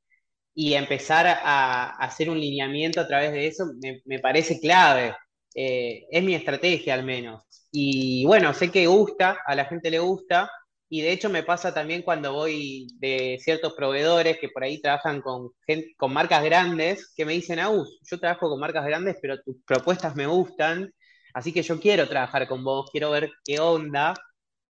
empezar 0.56 1.28
a, 1.28 1.92
hacer 1.98 2.30
un 2.30 2.40
lineamiento 2.40 3.02
a 3.02 3.08
través 3.08 3.32
de 3.32 3.48
eso 3.48 3.66
me, 4.06 4.20
parece 4.20 4.60
clave. 4.60 5.16
Eh, 5.56 6.06
es 6.12 6.24
mi 6.24 6.36
estrategia 6.36 6.94
al 6.96 7.04
menos. 7.04 7.44
Y 7.72 8.26
bueno, 8.26 8.54
sé 8.54 8.72
que 8.72 8.88
gusta, 8.88 9.40
a 9.46 9.56
la 9.56 9.66
gente 9.66 9.90
le 9.92 10.00
gusta, 10.00 10.50
y 10.94 11.02
de 11.02 11.12
hecho 11.12 11.30
me 11.30 11.44
pasa 11.44 11.74
también 11.74 12.04
cuando 12.04 12.34
voy 12.34 12.88
de 13.00 13.40
ciertos 13.42 13.74
proveedores 13.74 14.38
que 14.40 14.50
por 14.50 14.64
ahí 14.64 14.82
trabajan 14.82 15.22
con, 15.22 15.52
con 15.98 16.14
marcas 16.14 16.44
grandes, 16.44 17.14
que 17.16 17.26
me 17.26 17.34
dicen, 17.34 17.60
Aus, 17.60 18.00
yo 18.10 18.20
trabajo 18.20 18.50
con 18.50 18.60
marcas 18.60 18.86
grandes, 18.86 19.18
pero 19.22 19.42
tus 19.42 19.58
propuestas 19.66 20.16
me 20.16 20.28
gustan, 20.28 20.94
Así 21.34 21.52
que 21.52 21.64
yo 21.64 21.80
quiero 21.80 22.08
trabajar 22.08 22.48
con 22.48 22.64
vos, 22.64 22.90
quiero 22.92 23.12
ver 23.12 23.32
qué 23.44 23.60
onda, 23.60 24.14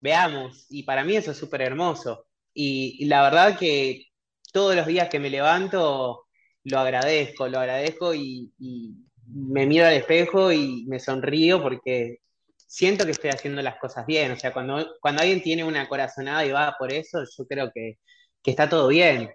veamos. 0.01 0.67
Y 0.71 0.83
para 0.85 1.05
mí 1.05 1.17
eso 1.17 1.33
es 1.33 1.39
súper 1.39 1.63
hermoso. 1.63 2.27
Y, 2.55 3.05
la 3.07 3.23
verdad 3.23 3.59
que 3.59 4.07
todos 4.53 4.77
los 4.77 4.87
días 4.87 5.09
que 5.09 5.21
me 5.21 5.31
levanto 5.31 6.27
lo 6.65 6.79
agradezco, 6.79 7.49
lo 7.49 7.59
agradezco 7.61 8.15
y, 8.15 8.53
me 9.33 9.67
miro 9.67 9.87
al 9.87 9.95
espejo 9.95 10.53
y 10.53 10.85
me 10.89 10.99
sonrío 10.99 11.63
porque 11.63 12.19
siento 12.71 13.05
que 13.05 13.11
estoy 13.11 13.31
haciendo 13.31 13.61
las 13.63 13.79
cosas 13.79 14.07
bien. 14.07 14.31
O 14.31 14.37
sea, 14.37 14.53
cuando, 14.53 14.95
cuando 15.01 15.23
alguien 15.23 15.43
tiene 15.43 15.65
una 15.65 15.89
corazonada 15.89 16.47
y 16.47 16.53
va 16.53 16.77
por 16.79 16.93
eso, 16.93 17.25
yo 17.25 17.45
creo 17.47 17.73
que, 17.75 17.99
que 18.43 18.51
está 18.53 18.69
todo 18.69 18.87
bien. 18.87 19.31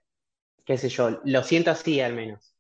Qué 0.64 0.78
sé 0.78 0.88
yo, 0.88 1.20
lo 1.26 1.44
siento 1.44 1.70
así 1.70 2.00
al 2.00 2.14
menos. 2.14 2.56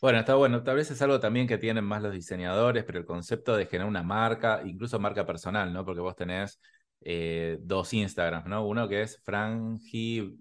Bueno, 0.00 0.20
está 0.20 0.34
bueno. 0.34 0.62
Tal 0.62 0.76
vez 0.76 0.90
es 0.90 1.02
algo 1.02 1.20
también 1.20 1.46
que 1.46 1.58
tienen 1.58 1.84
más 1.84 2.00
los 2.00 2.12
diseñadores, 2.12 2.84
pero 2.84 2.98
el 2.98 3.04
concepto 3.04 3.54
de 3.54 3.66
generar 3.66 3.86
una 3.86 4.02
marca, 4.02 4.62
incluso 4.64 4.98
marca 4.98 5.26
personal, 5.26 5.72
¿no? 5.72 5.84
Porque 5.84 6.00
vos 6.00 6.16
tenés 6.16 6.58
eh, 7.02 7.58
dos 7.60 7.92
Instagrams, 7.92 8.46
¿no? 8.46 8.66
Uno 8.66 8.88
que 8.88 9.02
es 9.02 9.20
Franji 9.22 10.38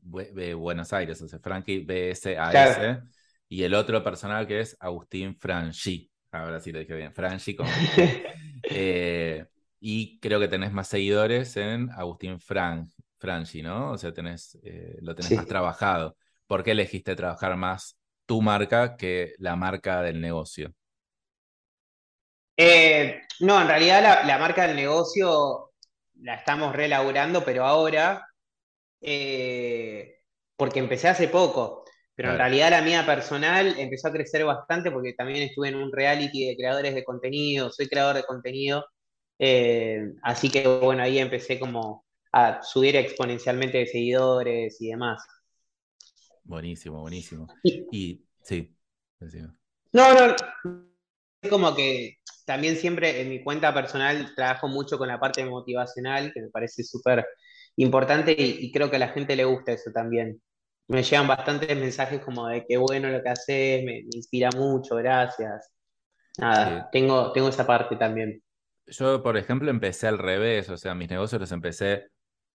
Buenos 0.00 0.92
Aires, 0.92 1.22
o 1.22 1.28
sea, 1.28 1.38
Franji 1.38 1.84
BSAS, 1.84 3.02
y 3.48 3.62
el 3.62 3.74
otro 3.74 4.02
personal 4.02 4.46
que 4.48 4.60
es 4.60 4.76
Agustín 4.80 5.36
Franchi. 5.36 6.09
Ahora 6.32 6.60
sí 6.60 6.70
lo 6.70 6.78
dije 6.78 6.94
bien, 6.94 7.12
Franchi 7.12 7.56
eh, 8.62 9.46
y 9.80 10.20
creo 10.20 10.38
que 10.38 10.48
tenés 10.48 10.72
más 10.72 10.86
seguidores 10.86 11.56
en 11.56 11.90
Agustín 11.90 12.40
Fran, 12.40 12.88
Franchi, 13.18 13.62
¿no? 13.62 13.90
O 13.92 13.98
sea, 13.98 14.12
tenés, 14.12 14.56
eh, 14.62 14.98
lo 15.00 15.14
tenés 15.14 15.32
más 15.32 15.46
trabajado. 15.46 16.16
¿Por 16.46 16.62
qué 16.62 16.70
elegiste 16.72 17.16
trabajar 17.16 17.56
más 17.56 17.98
tu 18.26 18.42
marca 18.42 18.96
que 18.96 19.34
la 19.38 19.56
marca 19.56 20.02
del 20.02 20.20
negocio? 20.20 20.72
Eh, 22.56 23.22
no, 23.40 23.60
en 23.60 23.68
realidad 23.68 24.24
la, 24.24 24.38
marca 24.38 24.66
del 24.66 24.76
negocio 24.76 25.72
la 26.20 26.34
estamos 26.34 26.76
reelaborando, 26.76 27.44
pero 27.44 27.64
ahora, 27.64 28.28
porque 30.56 30.78
empecé 30.78 31.08
hace 31.08 31.26
poco, 31.26 31.84
pero 32.20 32.32
en 32.32 32.38
realidad 32.38 32.70
la 32.70 32.82
mía 32.82 33.06
personal 33.06 33.74
empezó 33.78 34.08
a 34.08 34.12
crecer 34.12 34.44
bastante 34.44 34.90
porque 34.90 35.14
también 35.14 35.42
estuve 35.42 35.68
en 35.68 35.76
un 35.76 35.90
reality 35.90 36.48
de 36.48 36.54
creadores 36.54 36.94
de 36.94 37.02
contenido, 37.02 37.70
soy 37.70 37.88
creador 37.88 38.16
de 38.16 38.24
contenido, 38.24 38.84
eh, 39.38 40.12
así 40.22 40.50
que 40.50 40.68
bueno, 40.68 41.02
ahí 41.02 41.18
empecé 41.18 41.58
como 41.58 42.04
a 42.30 42.62
subir 42.62 42.94
exponencialmente 42.96 43.78
de 43.78 43.86
seguidores 43.86 44.78
y 44.82 44.90
demás. 44.90 45.22
Buenísimo, 46.44 47.00
buenísimo. 47.00 47.46
Y, 47.64 48.22
sí, 48.42 48.76
No, 49.92 50.12
no, 50.12 50.36
es 51.40 51.48
como 51.48 51.74
que 51.74 52.18
también 52.44 52.76
siempre 52.76 53.22
en 53.22 53.30
mi 53.30 53.42
cuenta 53.42 53.72
personal 53.72 54.34
trabajo 54.34 54.68
mucho 54.68 54.98
con 54.98 55.08
la 55.08 55.18
parte 55.18 55.42
motivacional, 55.46 56.32
que 56.34 56.42
me 56.42 56.50
parece 56.50 56.84
súper 56.84 57.24
importante 57.76 58.36
y, 58.38 58.70
creo 58.72 58.90
que 58.90 58.96
a 58.96 58.98
la 59.00 59.08
gente 59.08 59.36
le 59.36 59.46
gusta 59.46 59.72
eso 59.72 59.90
también. 59.90 60.38
Me 60.90 61.04
llegan 61.04 61.28
bastantes 61.28 61.78
mensajes 61.78 62.20
como 62.20 62.48
de 62.48 62.66
qué 62.66 62.76
bueno 62.76 63.08
lo 63.10 63.22
que 63.22 63.28
haces, 63.28 63.84
me, 63.84 64.00
inspira 64.12 64.50
mucho, 64.56 64.96
gracias. 64.96 65.72
Nada, 66.36 66.88
tengo, 66.90 67.30
tengo 67.30 67.48
esa 67.48 67.64
parte 67.64 67.94
también. 67.94 68.42
Yo, 68.86 69.22
por 69.22 69.36
ejemplo, 69.36 69.70
empecé 69.70 70.08
al 70.08 70.18
revés, 70.18 70.68
o 70.68 70.76
sea, 70.76 70.96
mis 70.96 71.08
negocios 71.08 71.40
los 71.40 71.52
empecé 71.52 72.08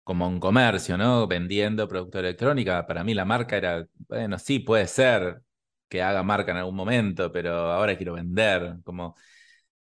como 0.02 0.26
un 0.26 0.40
comercio, 0.40 0.96
¿no? 0.96 1.26
Vendiendo 1.26 1.86
producto 1.86 2.20
electrónica. 2.20 2.86
Para 2.86 3.04
mí 3.04 3.12
la 3.12 3.26
marca 3.26 3.58
era, 3.58 3.86
bueno, 4.08 4.38
sí, 4.38 4.60
puede 4.60 4.86
ser 4.86 5.42
que 5.90 6.00
haga 6.00 6.22
marca 6.22 6.52
en 6.52 6.56
algún 6.56 6.74
momento, 6.74 7.30
pero 7.30 7.52
ahora 7.52 7.98
quiero 7.98 8.14
vender. 8.14 8.76
Como 8.82 9.14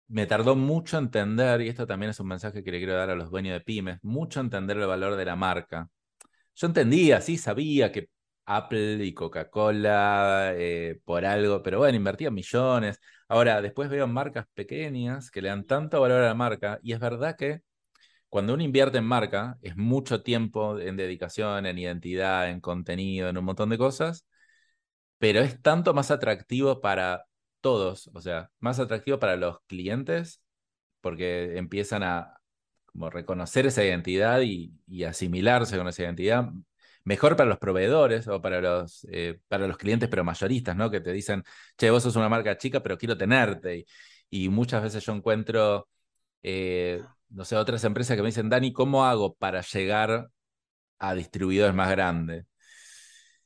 me 0.08 0.26
tardó 0.26 0.56
mucho 0.56 0.98
entender, 0.98 1.60
y 1.64 1.68
esto 1.68 1.86
también 1.86 2.12
es 2.12 2.20
un 2.22 2.28
mensaje 2.30 2.64
que 2.64 2.72
le 2.72 2.78
quiero 2.78 2.94
dar 2.94 3.10
a 3.10 3.16
los 3.16 3.30
dueños 3.30 3.56
de 3.56 3.62
pymes, 3.62 4.00
mucho 4.04 4.40
entender 4.40 4.78
el 4.78 4.88
valor 4.88 5.18
de 5.18 5.26
la 5.26 5.36
marca. 5.36 5.90
Yo 6.56 6.68
entendía, 6.68 7.20
sí, 7.20 7.38
sabía 7.38 7.92
que 7.92 8.10
Apple 8.48 9.04
y 9.06 9.14
Coca-Cola 9.14 10.54
eh, 10.56 11.00
por 11.06 11.26
algo, 11.26 11.62
pero 11.64 11.80
bueno, 11.80 11.98
invertían 11.98 12.34
millones. 12.34 13.00
Ahora, 13.28 13.62
después 13.62 13.90
veo 13.90 14.08
marcas 14.08 14.48
pequeñas 14.54 15.30
que 15.32 15.42
le 15.42 15.50
dan 15.50 15.66
tanto 15.66 16.02
valor 16.02 16.22
a 16.24 16.28
la 16.28 16.36
marca, 16.36 16.80
y 16.84 16.94
es 16.94 17.00
verdad 17.00 17.36
que 17.38 17.62
cuando 18.30 18.54
uno 18.54 18.64
invierte 18.64 18.98
en 19.00 19.06
marca, 19.06 19.58
es 19.62 19.78
mucho 19.78 20.24
tiempo 20.24 20.80
en 20.80 20.98
dedicación, 20.98 21.66
en 21.66 21.78
identidad, 21.78 22.50
en 22.50 22.62
contenido, 22.62 23.30
en 23.30 23.38
un 23.38 23.46
montón 23.46 23.70
de 23.70 23.78
cosas, 23.78 24.26
pero 25.18 25.42
es 25.42 25.62
tanto 25.62 25.94
más 25.94 26.12
atractivo 26.12 26.82
para 26.82 27.26
todos, 27.62 28.10
o 28.14 28.22
sea, 28.22 28.52
más 28.60 28.80
atractivo 28.80 29.20
para 29.20 29.36
los 29.38 29.60
clientes, 29.68 30.42
porque 31.02 31.58
empiezan 31.58 32.04
a 32.04 32.38
reconocer 33.12 33.68
esa 33.68 33.84
identidad 33.84 34.42
y, 34.42 34.74
asimilarse 35.06 35.78
con 35.78 35.88
esa 35.88 36.04
identidad. 36.04 36.50
Mejor 37.08 37.36
para 37.38 37.50
los 37.50 37.58
proveedores 37.60 38.28
o 38.28 38.42
para 38.42 38.60
los, 38.62 39.08
eh, 39.12 39.40
para 39.48 39.68
los 39.68 39.78
clientes, 39.78 40.10
pero 40.10 40.24
mayoristas, 40.24 40.76
¿no? 40.76 40.92
Que 40.92 41.00
te 41.02 41.14
dicen, 41.14 41.44
che, 41.78 41.90
vos 41.90 42.04
sos 42.04 42.16
una 42.18 42.30
marca 42.30 42.58
chica, 42.58 42.82
pero 42.84 42.98
quiero 42.98 43.18
tenerte. 43.18 43.86
Y, 44.30 44.50
muchas 44.50 44.84
veces 44.84 45.06
yo 45.06 45.14
encuentro 45.14 45.88
eh, 46.44 47.02
no 47.30 47.46
sé, 47.46 47.56
otras 47.58 47.84
empresas 47.84 48.16
que 48.16 48.22
me 48.22 48.30
dicen, 48.30 48.50
Dani, 48.50 48.74
¿cómo 48.74 49.06
hago 49.06 49.36
para 49.36 49.62
llegar 49.62 50.30
a 51.00 51.16
distribuidores 51.16 51.76
más 51.76 51.90
grandes? 51.92 52.46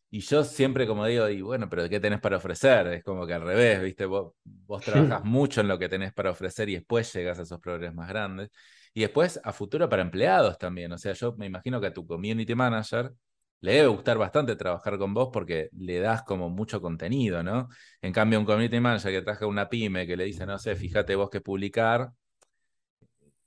Y 0.09 0.19
yo 0.21 0.43
siempre 0.43 0.85
como 0.85 1.05
digo, 1.05 1.29
y 1.29 1.41
bueno, 1.41 1.69
pero 1.69 1.87
¿qué 1.87 1.99
tenés 1.99 2.19
para 2.19 2.37
ofrecer? 2.37 2.87
Es 2.87 3.03
como 3.03 3.25
que 3.25 3.33
al 3.33 3.43
revés, 3.43 3.81
¿viste? 3.81 4.05
Vos, 4.05 4.33
vos 4.43 4.83
trabajas 4.83 5.23
mucho 5.23 5.61
en 5.61 5.69
lo 5.69 5.79
que 5.79 5.87
tenés 5.87 6.13
para 6.13 6.31
ofrecer 6.31 6.67
y 6.69 6.75
después 6.75 7.11
llegas 7.13 7.39
a 7.39 7.43
esos 7.43 7.59
proveedores 7.61 7.93
más 7.93 8.09
grandes. 8.09 8.49
Y 8.93 9.01
después 9.01 9.39
a 9.43 9.53
futuro 9.53 9.87
para 9.87 10.01
empleados 10.01 10.57
también. 10.57 10.91
O 10.91 10.97
sea, 10.97 11.13
yo 11.13 11.33
me 11.37 11.45
imagino 11.45 11.79
que 11.79 11.87
a 11.87 11.93
tu 11.93 12.05
community 12.05 12.53
manager 12.55 13.13
le 13.61 13.73
debe 13.73 13.87
gustar 13.87 14.17
bastante 14.17 14.55
trabajar 14.55 14.97
con 14.97 15.13
vos 15.13 15.29
porque 15.31 15.69
le 15.77 15.99
das 15.99 16.23
como 16.23 16.49
mucho 16.49 16.81
contenido, 16.81 17.43
¿no? 17.43 17.69
En 18.01 18.13
cambio, 18.13 18.39
un 18.39 18.45
community 18.45 18.79
manager 18.79 19.11
que 19.11 19.21
trabaja 19.21 19.45
una 19.47 19.69
pyme 19.69 20.07
que 20.07 20.17
le 20.17 20.25
dice, 20.25 20.45
no 20.45 20.57
sé, 20.59 20.75
fíjate 20.75 21.15
vos 21.15 21.29
qué 21.29 21.41
publicar, 21.41 22.11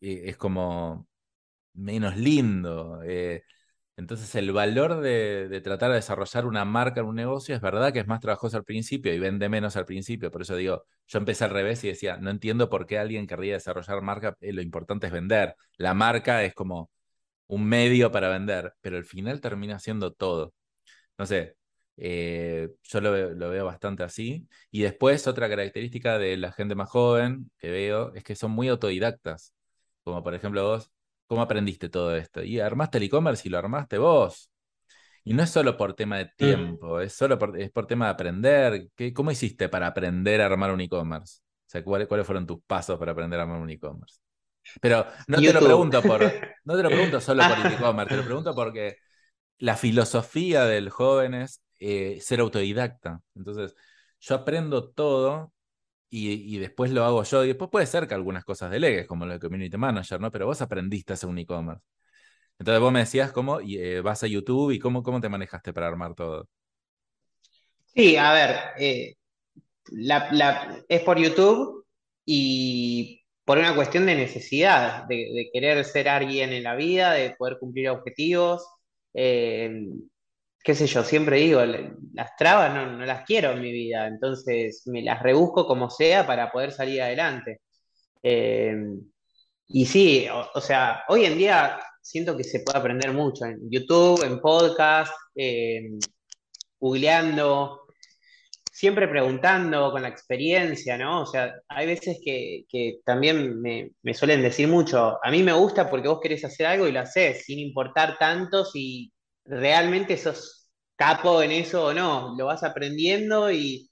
es 0.01 0.37
como 0.37 1.09
menos 1.75 2.17
lindo. 2.17 3.03
Eh, 3.05 3.43
Entonces 3.97 4.35
el 4.37 4.53
valor 4.53 5.01
de, 5.03 5.61
tratar 5.65 5.91
de 5.91 5.97
desarrollar 5.97 6.47
una 6.47 6.65
marca 6.67 7.01
en 7.03 7.09
un 7.09 7.17
negocio 7.17 7.57
es 7.57 7.63
verdad 7.63 7.93
que 7.95 8.01
es 8.01 8.09
más 8.09 8.21
trabajoso 8.21 8.59
al 8.59 8.65
principio 8.65 9.15
y 9.15 9.21
vende 9.21 9.49
menos 9.51 9.77
al 9.77 9.87
principio. 9.87 10.31
Por 10.33 10.43
eso 10.43 10.57
digo, 10.57 10.85
yo 11.09 11.19
empecé 11.19 11.45
al 11.45 11.51
revés 11.53 11.85
y 11.85 11.89
decía, 11.89 12.19
no 12.19 12.31
entiendo 12.31 12.71
por 12.71 12.87
qué 12.87 12.99
alguien 13.01 13.27
querría 13.29 13.55
desarrollar 13.55 14.03
marca, 14.03 14.37
eh, 14.43 14.53
lo 14.55 14.63
importante 14.63 15.09
es 15.09 15.15
vender. 15.15 15.57
La 15.79 15.95
marca 15.95 16.45
es 16.45 16.55
como 16.55 16.91
un 17.47 17.67
medio 17.67 18.11
para 18.13 18.29
vender, 18.29 18.75
pero 18.81 18.97
al 18.97 19.05
final 19.05 19.41
termina 19.41 19.79
siendo 19.79 20.13
todo. 20.13 20.55
No 21.19 21.27
sé, 21.27 21.57
eh, 21.97 22.71
yo 22.83 23.01
lo 23.01 23.13
veo, 23.13 23.65
bastante 23.65 24.03
así. 24.03 24.49
Y 24.71 24.83
después 24.83 25.27
otra 25.27 25.49
característica 25.49 26.19
de 26.19 26.37
la 26.37 26.53
gente 26.53 26.75
más 26.75 26.89
joven 26.91 27.51
que 27.59 27.71
veo 27.71 28.13
es 28.15 28.25
que 28.25 28.35
son 28.37 28.51
muy 28.53 28.69
autodidactas. 28.69 29.55
Como 30.03 30.23
por 30.23 30.35
ejemplo 30.35 30.65
vos, 30.65 30.91
¿cómo 31.27 31.43
aprendiste 31.43 31.89
todo 31.89 32.17
esto? 32.17 32.43
Y 32.43 32.61
armaste 32.61 32.99
el 32.99 33.05
e-commerce 33.05 33.49
y 33.49 33.51
lo 33.51 33.59
armaste 33.59 33.99
vos. 33.99 34.51
Y 35.25 35.35
no 35.35 35.43
es 35.43 35.51
solo 35.51 35.77
por 35.77 35.95
tema 35.95 36.19
de 36.19 36.27
mm. 36.27 36.31
tiempo, 36.37 37.01
es 37.01 37.15
solo 37.15 37.39
por, 37.39 37.59
es 37.61 37.71
por 37.71 37.87
tema 37.87 38.07
de 38.07 38.13
aprender. 38.13 38.89
¿Qué, 38.95 39.13
¿Cómo 39.13 39.31
hiciste 39.31 39.69
para 39.69 39.87
aprender 39.89 40.41
a 40.43 40.47
armar 40.47 40.73
un 40.73 40.81
e-commerce? 40.81 41.41
O 41.67 41.71
sea, 41.71 41.83
¿cuáles, 41.85 42.09
¿cuáles 42.09 42.27
fueron 42.27 42.47
tus 42.47 42.63
pasos 42.67 42.99
para 42.99 43.13
aprender 43.13 43.41
a 43.41 43.45
armar 43.45 43.61
un 43.61 43.71
e-commerce? 43.71 44.24
Pero 44.81 45.07
no 45.27 45.39
te 45.39 45.53
lo 45.53 45.61
pregunto 45.61 46.03
por, 46.03 46.23
no 46.65 46.77
te 46.77 46.83
lo 46.83 46.89
pregunto 46.89 47.21
solo 47.21 47.43
por 47.49 47.59
el 47.67 47.73
e-commerce, 47.73 48.11
te 48.11 48.17
lo 48.17 48.25
pregunto 48.25 48.55
porque 48.55 48.97
la 49.59 49.77
filosofía 49.77 50.65
del 50.65 50.91
joven 50.91 51.35
es 51.35 51.63
eh, 51.81 52.19
ser 52.21 52.41
autodidacta. 52.41 53.21
Entonces, 53.35 53.75
yo 54.21 54.35
aprendo 54.35 54.91
todo 54.91 55.53
y, 56.11 56.59
después 56.59 56.93
lo 56.93 57.05
hago 57.05 57.25
yo. 57.25 57.45
Y 57.45 57.49
después 57.49 57.71
puede 57.71 57.87
ser 57.87 58.07
que 58.07 58.15
algunas 58.15 58.45
cosas 58.45 58.71
delegues, 58.71 59.07
como 59.07 59.27
lo 59.27 59.33
de 59.33 59.41
Community 59.41 59.77
Manager, 59.77 60.21
¿no? 60.21 60.31
Pero 60.31 60.47
vos 60.47 60.63
aprendiste 60.63 61.13
a 61.13 61.15
hacer 61.15 61.29
un 61.29 61.39
e-commerce. 61.39 61.85
Entonces 62.59 62.81
vos 62.81 62.93
me 62.93 63.01
decías 63.01 63.33
cómo 63.33 63.59
eh, 63.61 64.01
vas 64.01 64.23
a 64.23 64.29
YouTube 64.29 64.71
y 64.71 64.79
cómo, 64.79 65.03
cómo 65.03 65.21
te 65.21 65.29
manejaste 65.29 65.73
para 65.73 65.89
armar 65.89 66.15
todo. 66.15 66.49
Sí, 67.87 68.17
a 68.17 68.33
ver, 68.33 68.57
eh, 68.79 69.17
es 70.89 71.03
por 71.03 71.19
YouTube 71.19 71.85
y 72.25 73.24
por 73.45 73.59
una 73.59 73.75
cuestión 73.75 74.07
de 74.07 74.15
necesidad, 74.15 75.05
de, 75.07 75.51
querer 75.53 75.85
ser 75.85 76.09
alguien 76.09 76.53
en 76.53 76.63
la 76.63 76.75
vida, 76.75 77.13
de 77.13 77.35
poder 77.37 77.59
cumplir 77.59 77.91
objetivos. 77.91 78.67
Eh, 79.13 79.71
qué 80.63 80.75
sé 80.75 80.87
yo, 80.87 81.05
siempre 81.05 81.39
digo, 81.39 81.63
las 82.15 82.37
trabas 82.39 82.75
no, 82.75 83.05
las 83.05 83.25
quiero 83.25 83.53
en 83.53 83.61
mi 83.61 83.71
vida, 83.71 84.07
entonces 84.07 84.83
me 84.87 85.03
las 85.03 85.23
rebusco 85.23 85.67
como 85.67 85.91
sea 85.91 86.27
para 86.27 86.51
poder 86.51 86.73
salir 86.73 87.03
adelante. 87.03 87.61
Eh, 88.23 88.75
y 89.67 89.87
sí, 89.87 90.27
o, 90.55 90.61
sea, 90.61 91.05
hoy 91.09 91.25
en 91.27 91.39
día 91.39 91.81
siento 92.03 92.37
que 92.37 92.45
se 92.45 92.61
puede 92.61 92.79
aprender 92.79 93.13
mucho 93.13 93.45
en 93.47 93.71
YouTube, 93.71 94.25
en 94.25 94.41
podcast, 94.41 95.13
eh, 95.35 95.91
googleando, 96.81 97.84
siempre 98.75 99.07
preguntando 99.07 99.93
con 99.93 100.03
la 100.03 100.09
experiencia, 100.09 100.99
¿no? 100.99 101.23
O 101.23 101.27
sea, 101.27 101.55
hay 101.69 101.87
veces 101.87 102.19
que, 102.25 102.67
también 103.05 103.61
me, 103.61 103.93
me, 104.03 104.15
suelen 104.15 104.43
decir 104.43 104.67
mucho, 104.69 105.19
a 105.23 105.31
mí 105.31 105.45
me 105.45 105.53
gusta 105.53 105.89
porque 105.89 106.09
vos 106.09 106.21
querés 106.21 106.45
hacer 106.45 106.67
algo 106.67 106.89
y 106.89 106.93
lo 106.93 107.01
haces, 107.01 107.45
sin 107.45 107.61
importar 107.61 108.19
tanto 108.19 108.65
si 108.65 109.13
realmente 109.45 110.17
sos 110.17 110.69
capo 110.97 111.43
en 111.43 111.53
eso 111.53 111.87
o 111.87 111.95
no, 111.95 112.35
lo 112.37 112.47
vas 112.47 112.65
aprendiendo 112.65 113.51
y, 113.53 113.89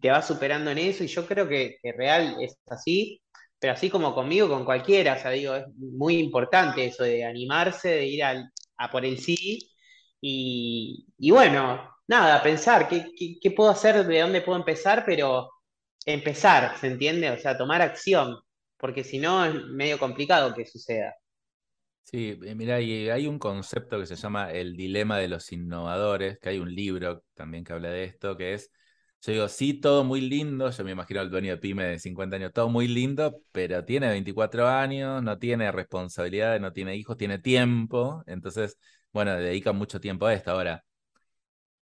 te 0.00 0.10
vas 0.10 0.26
superando 0.26 0.70
en 0.72 0.78
eso 0.78 1.04
y 1.04 1.08
yo 1.08 1.26
creo 1.26 1.48
que, 1.48 1.78
real 1.96 2.36
es 2.40 2.58
así, 2.68 3.20
pero 3.58 3.72
así 3.74 3.90
como 3.90 4.14
conmigo, 4.14 4.48
con 4.48 4.64
cualquiera, 4.64 5.14
o 5.14 5.18
sea, 5.18 5.30
digo, 5.32 5.54
es 5.56 5.66
muy 5.76 6.18
importante 6.18 6.86
eso 6.86 7.04
de 7.04 7.24
animarse, 7.24 7.88
de 7.90 8.06
ir 8.06 8.24
a 8.24 8.90
por 8.92 9.04
el 9.04 9.18
sí 9.18 9.58
y, 10.20 11.30
bueno, 11.30 11.95
nada, 12.08 12.42
pensar 12.42 12.88
qué, 12.88 13.50
puedo 13.56 13.70
hacer, 13.70 14.06
de 14.06 14.20
dónde 14.20 14.42
puedo 14.42 14.58
empezar, 14.58 15.04
pero 15.04 15.50
empezar, 16.04 16.76
¿se 16.78 16.88
entiende? 16.88 17.30
O 17.30 17.38
sea, 17.38 17.56
tomar 17.58 17.82
acción, 17.82 18.36
porque 18.76 19.04
si 19.04 19.18
no 19.18 19.44
es 19.44 19.54
medio 19.66 19.98
complicado 19.98 20.54
que 20.54 20.66
suceda. 20.66 21.14
Sí, 22.04 22.38
eh, 22.44 22.54
mira, 22.54 22.80
y 22.80 23.08
hay 23.10 23.26
un 23.26 23.38
concepto 23.38 23.98
que 23.98 24.06
se 24.06 24.14
llama 24.14 24.52
el 24.52 24.76
dilema 24.76 25.18
de 25.18 25.26
los 25.26 25.50
innovadores, 25.50 26.38
que 26.38 26.50
hay 26.50 26.58
un 26.58 26.72
libro 26.72 27.24
también 27.34 27.64
que 27.64 27.72
habla 27.72 27.90
de 27.90 28.04
esto, 28.04 28.36
que 28.36 28.54
es, 28.54 28.70
yo 29.22 29.32
digo, 29.32 29.48
sí, 29.48 29.80
todo 29.80 30.04
muy 30.04 30.20
lindo, 30.20 30.70
yo 30.70 30.84
me 30.84 30.92
imagino 30.92 31.20
al 31.20 31.30
dueño 31.30 31.50
de 31.50 31.58
Pyme 31.58 31.84
de 31.84 31.98
50 31.98 32.36
años, 32.36 32.52
todo 32.52 32.68
muy 32.68 32.86
lindo, 32.86 33.40
pero 33.50 33.84
tiene 33.84 34.08
24 34.08 34.68
años, 34.68 35.20
no 35.22 35.38
tiene 35.38 35.72
responsabilidades, 35.72 36.60
no 36.60 36.72
tiene 36.72 36.94
hijos, 36.94 37.16
tiene 37.16 37.40
tiempo, 37.40 38.22
entonces, 38.26 38.78
bueno, 39.12 39.34
dedica 39.34 39.72
mucho 39.72 40.00
tiempo 40.00 40.26
a 40.26 40.34
esto. 40.34 40.52
Ahora, 40.52 40.84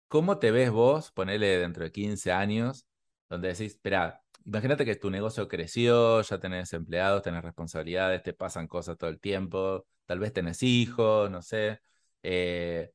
¿cómo 0.09 0.39
te 0.39 0.51
ves 0.51 0.71
vos, 0.71 1.13
ponele 1.13 1.59
dentro 1.59 1.85
de 1.85 1.93
15 1.93 2.33
años, 2.33 2.87
donde 3.29 3.49
decís, 3.49 3.73
espera, 3.73 4.23
imagínate 4.45 4.85
que 4.85 4.97
tu 4.97 5.11
negocio 5.11 5.49
creció, 5.49 6.23
ya 6.23 6.39
tenés 6.39 6.73
empleados, 6.73 7.23
tenés 7.23 7.43
responsabilidades, 7.43 8.23
te 8.23 8.33
pasan 8.33 8.69
cosas 8.69 8.97
todo 8.97 9.11
el 9.11 9.21
tiempo, 9.21 9.87
tal 10.07 10.21
vez 10.21 10.33
tenés 10.33 10.63
hijos, 10.63 11.31
no 11.31 11.43
sé. 11.43 11.81
Eh, 12.23 12.91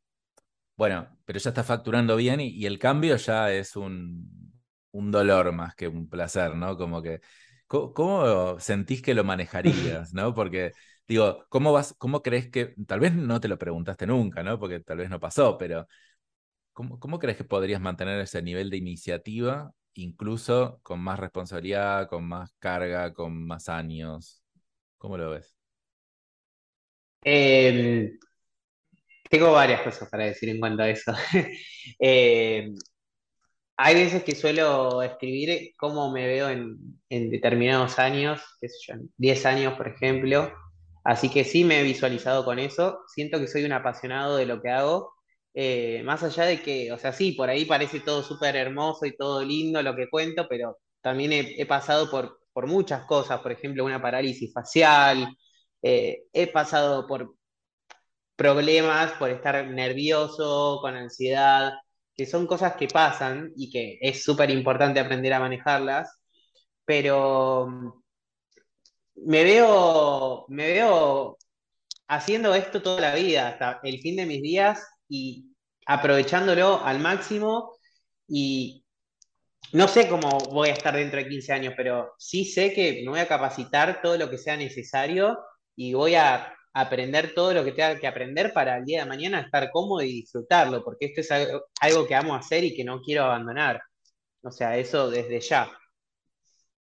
bueno, 0.76 1.20
pero 1.26 1.40
ya 1.40 1.50
estás 1.50 1.66
facturando 1.68 2.16
bien 2.16 2.40
y, 2.42 2.66
el 2.66 2.80
cambio 2.80 3.16
ya 3.18 3.52
es 3.52 3.76
un, 3.76 4.52
dolor 4.92 5.52
más 5.52 5.76
que 5.76 5.88
un 5.88 6.10
placer, 6.10 6.56
¿no? 6.56 6.78
Como 6.78 7.02
que, 7.02 7.22
¿cómo, 7.68 8.60
sentís 8.60 9.02
que 9.02 9.14
lo 9.14 9.24
manejarías, 10.04 10.14
¿no? 10.14 10.34
Porque, 10.34 10.72
digo, 11.08 11.46
¿cómo 11.50 11.72
vas, 11.74 11.96
cómo 11.98 12.22
crees 12.22 12.50
que, 12.50 12.76
tal 12.88 13.00
vez 13.00 13.14
no 13.14 13.40
te 13.40 13.48
lo 13.48 13.58
preguntaste 13.58 14.08
nunca, 14.08 14.44
¿no? 14.44 14.60
Porque 14.60 14.80
tal 14.80 14.98
vez 14.98 15.10
no 15.10 15.20
pasó, 15.20 15.58
pero 15.58 15.88
¿cómo, 16.74 17.20
crees 17.20 17.38
que 17.38 17.44
podrías 17.44 17.82
mantener 17.82 18.20
ese 18.20 18.42
nivel 18.42 18.70
de 18.70 18.78
iniciativa, 18.78 19.72
incluso 19.94 20.80
con 20.84 21.00
más 21.00 21.20
responsabilidad, 21.20 22.08
con 22.08 22.28
más 22.28 22.54
carga, 22.60 23.14
con 23.14 23.46
más 23.46 23.70
años? 23.70 24.44
¿Cómo 24.98 25.18
lo 25.18 25.32
ves? 25.32 25.56
Em, 27.24 28.18
tengo 29.30 29.52
varias 29.52 29.82
cosas 29.82 30.10
para 30.10 30.26
decir 30.26 30.50
en 30.50 30.60
cuanto 30.60 30.84
a 30.84 30.90
eso. 30.90 31.14
Em, 32.00 32.76
hay 33.78 33.96
veces 33.96 34.24
que 34.24 34.36
suelo 34.36 35.02
escribir 35.02 35.74
cómo 35.78 36.12
me 36.12 36.28
veo 36.28 36.50
en, 36.50 37.00
determinados 37.10 37.98
años, 38.00 38.42
qué 38.60 38.70
sé 38.70 38.76
yo, 38.88 38.96
10 39.18 39.46
años, 39.46 39.74
por 39.76 39.88
ejemplo. 39.88 40.54
Así 41.04 41.30
que 41.30 41.44
sí 41.44 41.64
me 41.64 41.80
he 41.80 41.84
visualizado 41.84 42.46
con 42.46 42.60
eso. 42.60 43.00
Siento 43.08 43.40
que 43.40 43.48
soy 43.48 43.64
un 43.64 43.72
apasionado 43.74 44.38
de 44.38 44.46
lo 44.46 44.62
que 44.62 44.70
hago. 44.70 45.12
Eh, 45.54 46.02
más 46.04 46.24
allá 46.24 46.46
de 46.46 46.62
que, 46.62 46.92
o 46.92 46.98
sea, 46.98 47.12
sí, 47.14 47.34
por 47.34 47.50
ahí 47.50 47.66
parece 47.66 48.00
todo 48.00 48.24
súper 48.24 48.56
hermoso 48.56 49.06
y 49.06 49.16
todo 49.18 49.44
lindo 49.44 49.82
lo 49.84 49.96
que 49.96 50.10
cuento, 50.10 50.48
pero 50.50 50.80
también 51.02 51.32
he, 51.34 51.66
pasado 51.66 52.10
por, 52.10 52.40
por 52.54 52.68
muchas 52.68 53.06
cosas, 53.06 53.42
por 53.42 53.52
ejemplo, 53.52 53.84
una 53.86 54.02
parálisis 54.02 54.54
facial, 54.54 55.36
eh, 55.82 56.24
he 56.34 56.48
pasado 56.48 57.08
por 57.08 57.36
problemas, 58.36 59.12
por 59.14 59.30
estar 59.30 59.68
nervioso, 59.68 60.80
con 60.82 60.96
ansiedad, 60.96 61.74
que 62.16 62.26
son 62.26 62.48
cosas 62.48 62.76
que 62.76 62.88
pasan 62.88 63.52
y 63.56 63.70
que 63.72 63.98
es 64.02 64.24
súper 64.24 64.50
importante 64.52 65.00
aprender 65.00 65.34
a 65.34 65.40
manejarlas, 65.40 66.10
pero 66.86 67.68
mm, 67.68 67.92
me 69.28 69.44
veo, 69.44 70.46
me 70.50 70.68
veo 70.68 71.38
haciendo 72.08 72.54
esto 72.56 72.82
toda 72.82 73.02
la 73.02 73.16
vida, 73.16 73.50
hasta 73.50 73.80
el 73.84 74.00
fin 74.02 74.16
de 74.18 74.26
mis 74.26 74.42
días 74.42 74.82
y 75.12 75.54
aprovechándolo 75.86 76.82
al 76.84 77.00
máximo 77.00 77.74
y 78.28 78.86
no 79.74 79.90
sé 79.90 80.08
cómo 80.08 80.40
voy 80.52 80.70
a 80.70 80.74
estar 80.74 80.96
dentro 80.96 81.20
de 81.20 81.28
15 81.28 81.52
años, 81.52 81.74
pero 81.76 82.14
sí 82.18 82.46
sé 82.46 82.74
que 82.74 83.02
me 83.04 83.10
voy 83.10 83.20
a 83.20 83.28
capacitar 83.28 84.02
todo 84.02 84.18
lo 84.18 84.30
que 84.30 84.38
sea 84.38 84.56
necesario 84.56 85.38
y 85.76 85.94
voy 85.94 86.16
a 86.16 86.54
aprender 86.74 87.34
todo 87.36 87.54
lo 87.54 87.66
que 87.66 87.74
tenga 87.74 88.00
que 88.00 88.08
aprender 88.08 88.54
para 88.54 88.78
el 88.78 88.86
día 88.86 89.02
de 89.04 89.10
mañana 89.10 89.42
estar 89.42 89.70
cómodo 89.70 90.02
y 90.02 90.14
disfrutarlo, 90.14 90.82
porque 90.82 91.08
esto 91.08 91.20
es 91.20 91.32
algo, 91.82 92.08
que 92.08 92.16
amo 92.16 92.34
hacer 92.34 92.64
y 92.64 92.74
que 92.74 92.86
no 92.86 93.02
quiero 93.02 93.26
abandonar. 93.26 93.82
O 94.44 94.52
sea, 94.52 94.78
eso 94.78 95.10
desde 95.10 95.42
ya. 95.42 95.70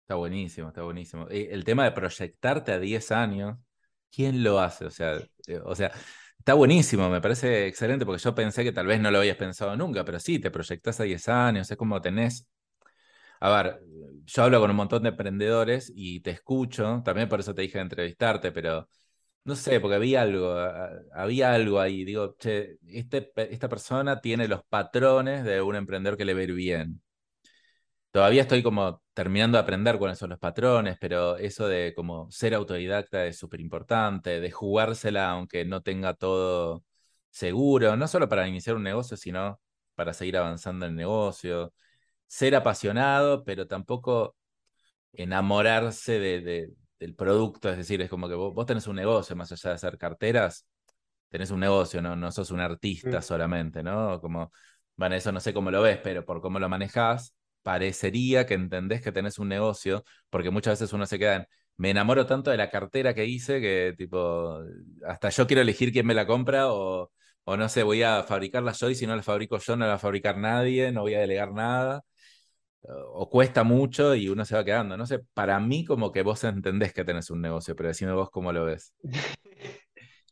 Está 0.01 0.15
buenísimo, 0.15 0.69
está 0.69 0.83
buenísimo. 0.83 1.27
El 1.29 1.65
tema 1.65 1.85
de 1.85 1.93
proyectarte 1.93 2.73
a 2.73 2.79
10 2.79 3.13
años, 3.13 3.59
¿quién 4.11 4.43
lo 4.43 4.59
hace? 4.59 4.87
O 4.87 4.91
sea, 4.91 5.19
eh, 5.47 5.61
o 5.63 5.75
sea, 5.75 5.93
está 6.39 6.55
buenísimo, 6.55 7.09
me 7.11 7.21
parece 7.21 7.67
excelente 7.67 8.07
porque 8.07 8.23
yo 8.23 8.35
pensé 8.35 8.63
que 8.65 8.73
tal 8.73 8.87
vez 8.87 9.01
no 9.01 9.11
lo 9.11 9.19
habías 9.19 9.37
pensado 9.37 9.77
nunca, 9.77 10.05
pero 10.05 10.19
sí, 10.21 10.39
te 10.39 10.51
proyectas 10.51 11.01
a 11.01 11.05
10 11.05 11.29
años, 11.29 11.71
es 11.71 11.77
como 11.77 12.01
tenés 12.01 12.49
a 13.41 13.51
ver, 13.63 13.81
yo 14.27 14.43
hablo 14.45 14.61
con 14.61 14.71
un 14.71 14.77
montón 14.77 15.03
de 15.03 15.11
emprendedores 15.11 15.93
y 15.95 16.21
te 16.21 16.31
escucho, 16.31 17.03
también 17.05 17.29
por 17.29 17.41
eso 17.41 17.55
te 17.55 17.63
dije 17.63 17.79
de 17.79 17.83
entrevistarte, 17.83 18.53
pero 18.53 18.89
no 19.45 19.57
sé, 19.57 19.81
porque 19.81 19.97
había 19.97 20.23
algo, 20.23 20.55
había 21.15 21.55
algo 21.55 21.81
ahí. 21.81 22.05
Digo, 22.05 22.37
che, 22.39 22.79
este, 22.89 23.33
esta 23.53 23.69
persona 23.69 24.21
tiene 24.21 24.49
los 24.49 24.65
patrones 24.65 25.45
de 25.45 25.63
un 25.63 25.77
emprendedor 25.77 26.19
que 26.19 26.25
le 26.27 26.35
va 26.35 26.41
a 26.41 26.45
ir 26.45 26.53
bien. 26.55 27.03
Todavía 28.17 28.41
estoy 28.41 28.63
como 28.63 29.03
terminando 29.13 29.59
de 29.59 29.63
aprender 29.63 29.99
cuáles 29.99 30.17
son 30.17 30.31
los 30.31 30.39
patrones, 30.39 30.97
pero 30.99 31.37
eso 31.37 31.69
de 31.69 31.93
como 31.95 32.31
ser 32.31 32.55
autodidacta 32.55 33.27
es 33.27 33.37
súper 33.37 33.61
importante, 33.61 34.41
de 34.41 34.51
jugársela 34.51 35.29
aunque 35.33 35.67
no 35.67 35.83
tenga 35.83 36.15
todo 36.15 36.83
seguro, 37.29 37.95
no 37.95 38.09
solo 38.09 38.27
para 38.27 38.49
iniciar 38.49 38.77
un 38.77 38.85
negocio, 38.85 39.19
sino 39.19 39.61
para 39.95 40.15
seguir 40.15 40.39
avanzando 40.39 40.87
en 40.87 40.93
el 40.93 40.97
negocio. 40.97 41.75
Ser 42.27 42.57
apasionado, 42.57 43.45
pero 43.45 43.67
tampoco 43.69 44.35
enamorarse 45.13 46.19
de, 46.19 46.73
del 46.99 47.15
producto, 47.15 47.71
es 47.71 47.77
decir, 47.77 48.01
es 48.03 48.11
como 48.11 48.29
que 48.31 48.35
vos, 48.35 48.67
tenés 48.67 48.87
un 48.87 48.97
negocio, 48.97 49.37
más 49.37 49.53
allá 49.53 49.71
de 49.71 49.77
hacer 49.77 49.99
carteras, 49.99 50.67
tenés 51.29 51.51
un 51.51 51.61
negocio, 51.61 52.03
no, 52.03 52.17
no 52.17 52.33
sos 52.33 52.51
un 52.51 52.61
artista 52.61 53.23
solamente, 53.23 53.83
¿no? 53.83 54.23
Como, 54.23 54.53
bueno, 54.97 55.17
eso 55.17 55.33
no 55.33 55.41
sé 55.41 55.53
cómo 55.53 55.71
lo 55.71 55.83
ves, 55.83 55.99
pero 56.03 56.25
por 56.25 56.41
cómo 56.41 56.59
lo 56.59 56.71
manejás, 56.71 57.36
parecería 57.67 58.47
que 58.47 58.55
entendés 58.55 59.03
que 59.03 59.13
tenés 59.13 59.39
un 59.39 59.49
negocio, 59.49 60.05
porque 60.31 60.51
muchas 60.51 60.79
veces 60.81 60.93
uno 60.93 61.07
se 61.07 61.19
queda 61.19 61.37
en, 61.37 61.47
me 61.77 61.91
enamoro 61.91 62.27
tanto 62.27 62.51
de 62.51 62.57
la 62.57 62.71
cartera 62.71 63.15
que 63.15 63.27
hice 63.27 63.61
que 63.61 63.95
tipo, 63.99 64.61
hasta 65.07 65.31
yo 65.31 65.47
quiero 65.47 65.63
elegir 65.63 65.93
quién 65.93 66.07
me 66.07 66.15
la 66.15 66.27
compra 66.27 66.73
o, 66.73 67.11
o 67.45 67.57
no 67.57 67.69
sé, 67.69 67.83
voy 67.83 68.03
a 68.03 68.23
fabricarla 68.23 68.73
yo 68.73 68.91
y 68.91 68.95
si 68.95 69.07
no 69.07 69.17
la 69.17 69.23
fabrico 69.23 69.59
yo 69.59 69.77
no 69.77 69.85
la 69.85 69.91
va 69.93 69.95
a 69.97 69.99
fabricar 69.99 70.39
nadie, 70.39 70.93
no 70.93 71.03
voy 71.03 71.15
a 71.15 71.21
delegar 71.21 71.53
nada 71.53 72.03
o 72.89 73.29
cuesta 73.31 73.65
mucho 73.65 74.15
y 74.15 74.29
uno 74.29 74.45
se 74.45 74.55
va 74.57 74.65
quedando. 74.65 74.97
No 74.97 75.07
sé, 75.07 75.21
para 75.35 75.59
mí 75.61 75.85
como 75.85 76.13
que 76.13 76.23
vos 76.23 76.45
entendés 76.45 76.93
que 76.93 77.05
tenés 77.05 77.31
un 77.31 77.41
negocio, 77.43 77.75
pero 77.77 77.89
decime 77.89 78.13
vos 78.13 78.31
cómo 78.31 78.53
lo 78.53 78.65
ves. 78.67 78.95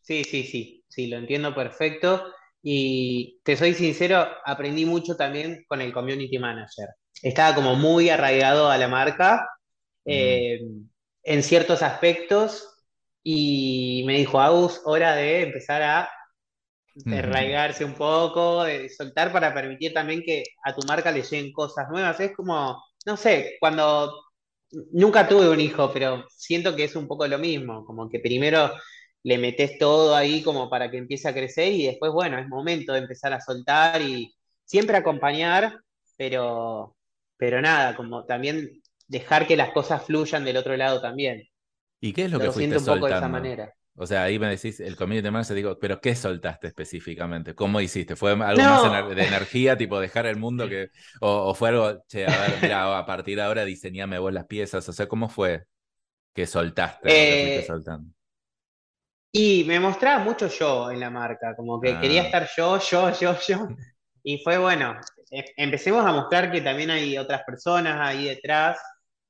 Sí, 0.02 0.22
sí, 0.24 0.44
sí, 0.44 0.84
sí, 0.88 1.06
lo 1.06 1.16
entiendo 1.16 1.54
perfecto. 1.54 2.24
Y 2.66 3.40
te 3.44 3.58
soy 3.58 3.74
sincero, 3.74 4.26
aprendí 4.42 4.86
mucho 4.86 5.16
también 5.16 5.66
con 5.68 5.82
el 5.82 5.92
community 5.92 6.38
manager. 6.38 6.88
Estaba 7.22 7.54
como 7.54 7.74
muy 7.74 8.08
arraigado 8.08 8.70
a 8.70 8.78
la 8.78 8.88
marca 8.88 9.46
eh, 10.06 10.60
en 11.22 11.42
ciertos 11.42 11.82
aspectos 11.82 12.66
y 13.22 14.02
me 14.06 14.16
dijo, 14.16 14.40
Agus, 14.40 14.80
hora 14.86 15.14
de 15.14 15.42
empezar 15.42 15.82
a 15.82 16.10
arraigarse 17.06 17.84
un 17.84 17.92
poco, 17.92 18.64
de 18.64 18.88
soltar 18.88 19.30
para 19.30 19.52
permitir 19.52 19.92
también 19.92 20.22
que 20.22 20.44
a 20.64 20.74
tu 20.74 20.86
marca 20.86 21.12
le 21.12 21.20
lleguen 21.22 21.52
cosas 21.52 21.86
nuevas. 21.90 22.18
Es 22.20 22.34
como, 22.34 22.82
no 23.04 23.16
sé, 23.18 23.58
cuando 23.60 24.10
nunca 24.92 25.28
tuve 25.28 25.50
un 25.50 25.60
hijo, 25.60 25.92
pero 25.92 26.24
siento 26.30 26.74
que 26.74 26.84
es 26.84 26.96
un 26.96 27.06
poco 27.06 27.26
lo 27.26 27.38
mismo, 27.38 27.84
como 27.84 28.08
que 28.08 28.20
primero 28.20 28.70
le 29.24 29.38
metes 29.38 29.78
todo 29.78 30.14
ahí 30.14 30.42
como 30.42 30.68
para 30.68 30.90
que 30.90 30.98
empiece 30.98 31.26
a 31.26 31.32
crecer 31.32 31.72
y 31.72 31.86
después, 31.86 32.12
bueno, 32.12 32.38
es 32.38 32.46
momento 32.46 32.92
de 32.92 33.00
empezar 33.00 33.32
a 33.32 33.40
soltar 33.40 34.02
y 34.02 34.34
siempre 34.64 34.98
acompañar, 34.98 35.80
pero, 36.16 36.94
pero 37.38 37.60
nada, 37.62 37.96
como 37.96 38.26
también 38.26 38.82
dejar 39.08 39.46
que 39.46 39.56
las 39.56 39.72
cosas 39.72 40.04
fluyan 40.04 40.44
del 40.44 40.58
otro 40.58 40.76
lado 40.76 41.00
también. 41.00 41.48
¿Y 42.00 42.12
qué 42.12 42.24
es 42.24 42.30
lo, 42.30 42.38
que 42.38 42.50
fuiste 42.50 42.76
un 42.76 42.84
poco 42.84 43.06
de 43.06 43.14
esa 43.14 43.28
manera. 43.28 43.74
O 43.96 44.06
sea, 44.06 44.24
ahí 44.24 44.38
me 44.38 44.48
decís, 44.48 44.80
el 44.80 44.96
community 44.96 45.30
manager, 45.30 45.56
digo, 45.56 45.78
pero 45.78 46.00
¿qué 46.00 46.14
soltaste 46.16 46.66
específicamente? 46.66 47.54
¿Cómo 47.54 47.80
hiciste? 47.80 48.16
¿Fue 48.16 48.32
algo 48.32 48.62
más 48.62 49.16
de 49.16 49.24
energía, 49.24 49.76
tipo 49.76 50.00
dejar 50.00 50.26
el 50.26 50.36
mundo 50.36 50.68
que, 50.68 50.88
o, 51.20 51.54
fue 51.54 51.70
algo, 51.70 52.02
che, 52.08 52.26
a 52.26 52.40
ver, 52.40 52.58
mira, 52.60 52.98
a 52.98 53.06
partir 53.06 53.36
de 53.36 53.42
ahora 53.42 53.64
diseñame 53.64 54.18
vos 54.18 54.32
las 54.32 54.46
piezas? 54.46 54.86
O 54.88 54.92
sea, 54.92 55.06
¿cómo 55.06 55.28
fue 55.28 55.64
que 56.34 56.46
soltaste? 56.46 57.08
Eh, 57.60 57.66
y 59.36 59.64
me 59.64 59.80
mostraba 59.80 60.22
mucho 60.22 60.46
yo 60.46 60.92
en 60.92 61.00
la 61.00 61.10
marca, 61.10 61.56
como 61.56 61.80
que 61.80 61.98
quería 61.98 62.22
ah. 62.22 62.24
estar 62.26 62.48
yo, 62.56 62.78
yo, 62.78 63.10
yo, 63.12 63.36
yo. 63.46 63.68
Y 64.22 64.38
fue 64.38 64.58
bueno, 64.58 64.94
e, 65.30 65.44
empecemos 65.56 66.06
a 66.06 66.12
mostrar 66.12 66.52
que 66.52 66.60
también 66.60 66.90
hay 66.90 67.18
otras 67.18 67.42
personas 67.42 67.98
ahí 68.00 68.26
detrás 68.26 68.78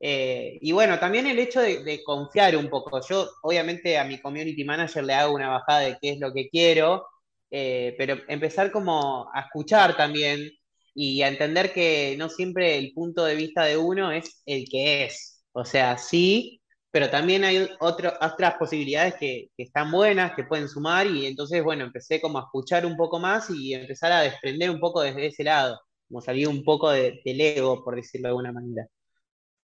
eh, 0.06 0.58
y 0.60 0.72
bueno, 0.72 0.98
también 0.98 1.26
el 1.26 1.38
hecho 1.38 1.60
de, 1.62 2.02
confiar 2.04 2.56
un 2.58 2.68
poco. 2.68 3.00
Yo, 3.08 3.30
obviamente, 3.42 3.96
a 3.96 4.04
mi 4.04 4.20
community 4.20 4.62
manager 4.62 5.02
le 5.02 5.14
hago 5.14 5.34
una 5.34 5.48
bajada 5.48 5.80
de 5.80 5.98
qué 5.98 6.10
es 6.10 6.20
lo 6.20 6.30
que 6.30 6.50
quiero, 6.50 7.06
eh, 7.50 7.94
pero 7.96 8.18
empezar 8.28 8.70
como 8.70 9.30
a 9.32 9.40
escuchar 9.40 9.96
también 9.96 10.50
y 10.94 11.22
a 11.22 11.28
entender 11.28 11.72
que 11.72 12.16
no 12.18 12.28
siempre 12.28 12.76
el 12.76 12.92
punto 12.92 13.24
de 13.24 13.34
vista 13.34 13.64
de 13.64 13.78
uno 13.78 14.12
es 14.12 14.42
el 14.44 14.68
que 14.68 15.04
es. 15.04 15.42
O 15.52 15.64
sea, 15.64 15.96
sí, 15.96 16.60
pero 16.94 17.10
también 17.10 17.42
hay 17.42 17.68
otras 17.80 18.54
posibilidades 18.56 19.14
que, 19.14 19.50
están 19.56 19.90
buenas, 19.90 20.32
que 20.36 20.44
pueden 20.44 20.68
sumar, 20.68 21.08
y 21.08 21.26
entonces, 21.26 21.60
bueno, 21.60 21.82
empecé 21.82 22.20
como 22.20 22.38
a 22.38 22.42
escuchar 22.42 22.86
un 22.86 22.96
poco 22.96 23.18
más 23.18 23.50
y 23.50 23.74
empezar 23.74 24.12
a 24.12 24.20
desprender 24.20 24.70
un 24.70 24.78
poco 24.78 25.02
desde 25.02 25.26
ese 25.26 25.42
lado, 25.42 25.80
como 26.06 26.20
salir 26.20 26.46
un 26.46 26.62
poco 26.62 26.92
del 26.92 27.20
ego, 27.24 27.82
por 27.82 27.96
decirlo 27.96 28.28
de 28.28 28.30
alguna 28.30 28.52
manera. 28.52 28.86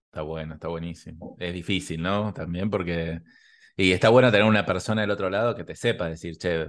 Está 0.05 0.23
bueno, 0.23 0.55
está 0.55 0.69
buenísimo. 0.69 1.37
Es 1.41 1.53
difícil, 1.53 2.01
¿no? 2.01 2.33
También 2.33 2.71
porque... 2.71 3.19
Y 3.77 3.91
está 3.91 4.09
bueno 4.09 4.31
tener 4.31 4.47
una 4.47 4.65
persona 4.65 5.01
del 5.01 5.11
otro 5.11 5.29
lado 5.29 5.57
que 5.57 5.65
te 5.65 5.75
sepa 5.75 6.09
decir, 6.09 6.39
che, 6.39 6.69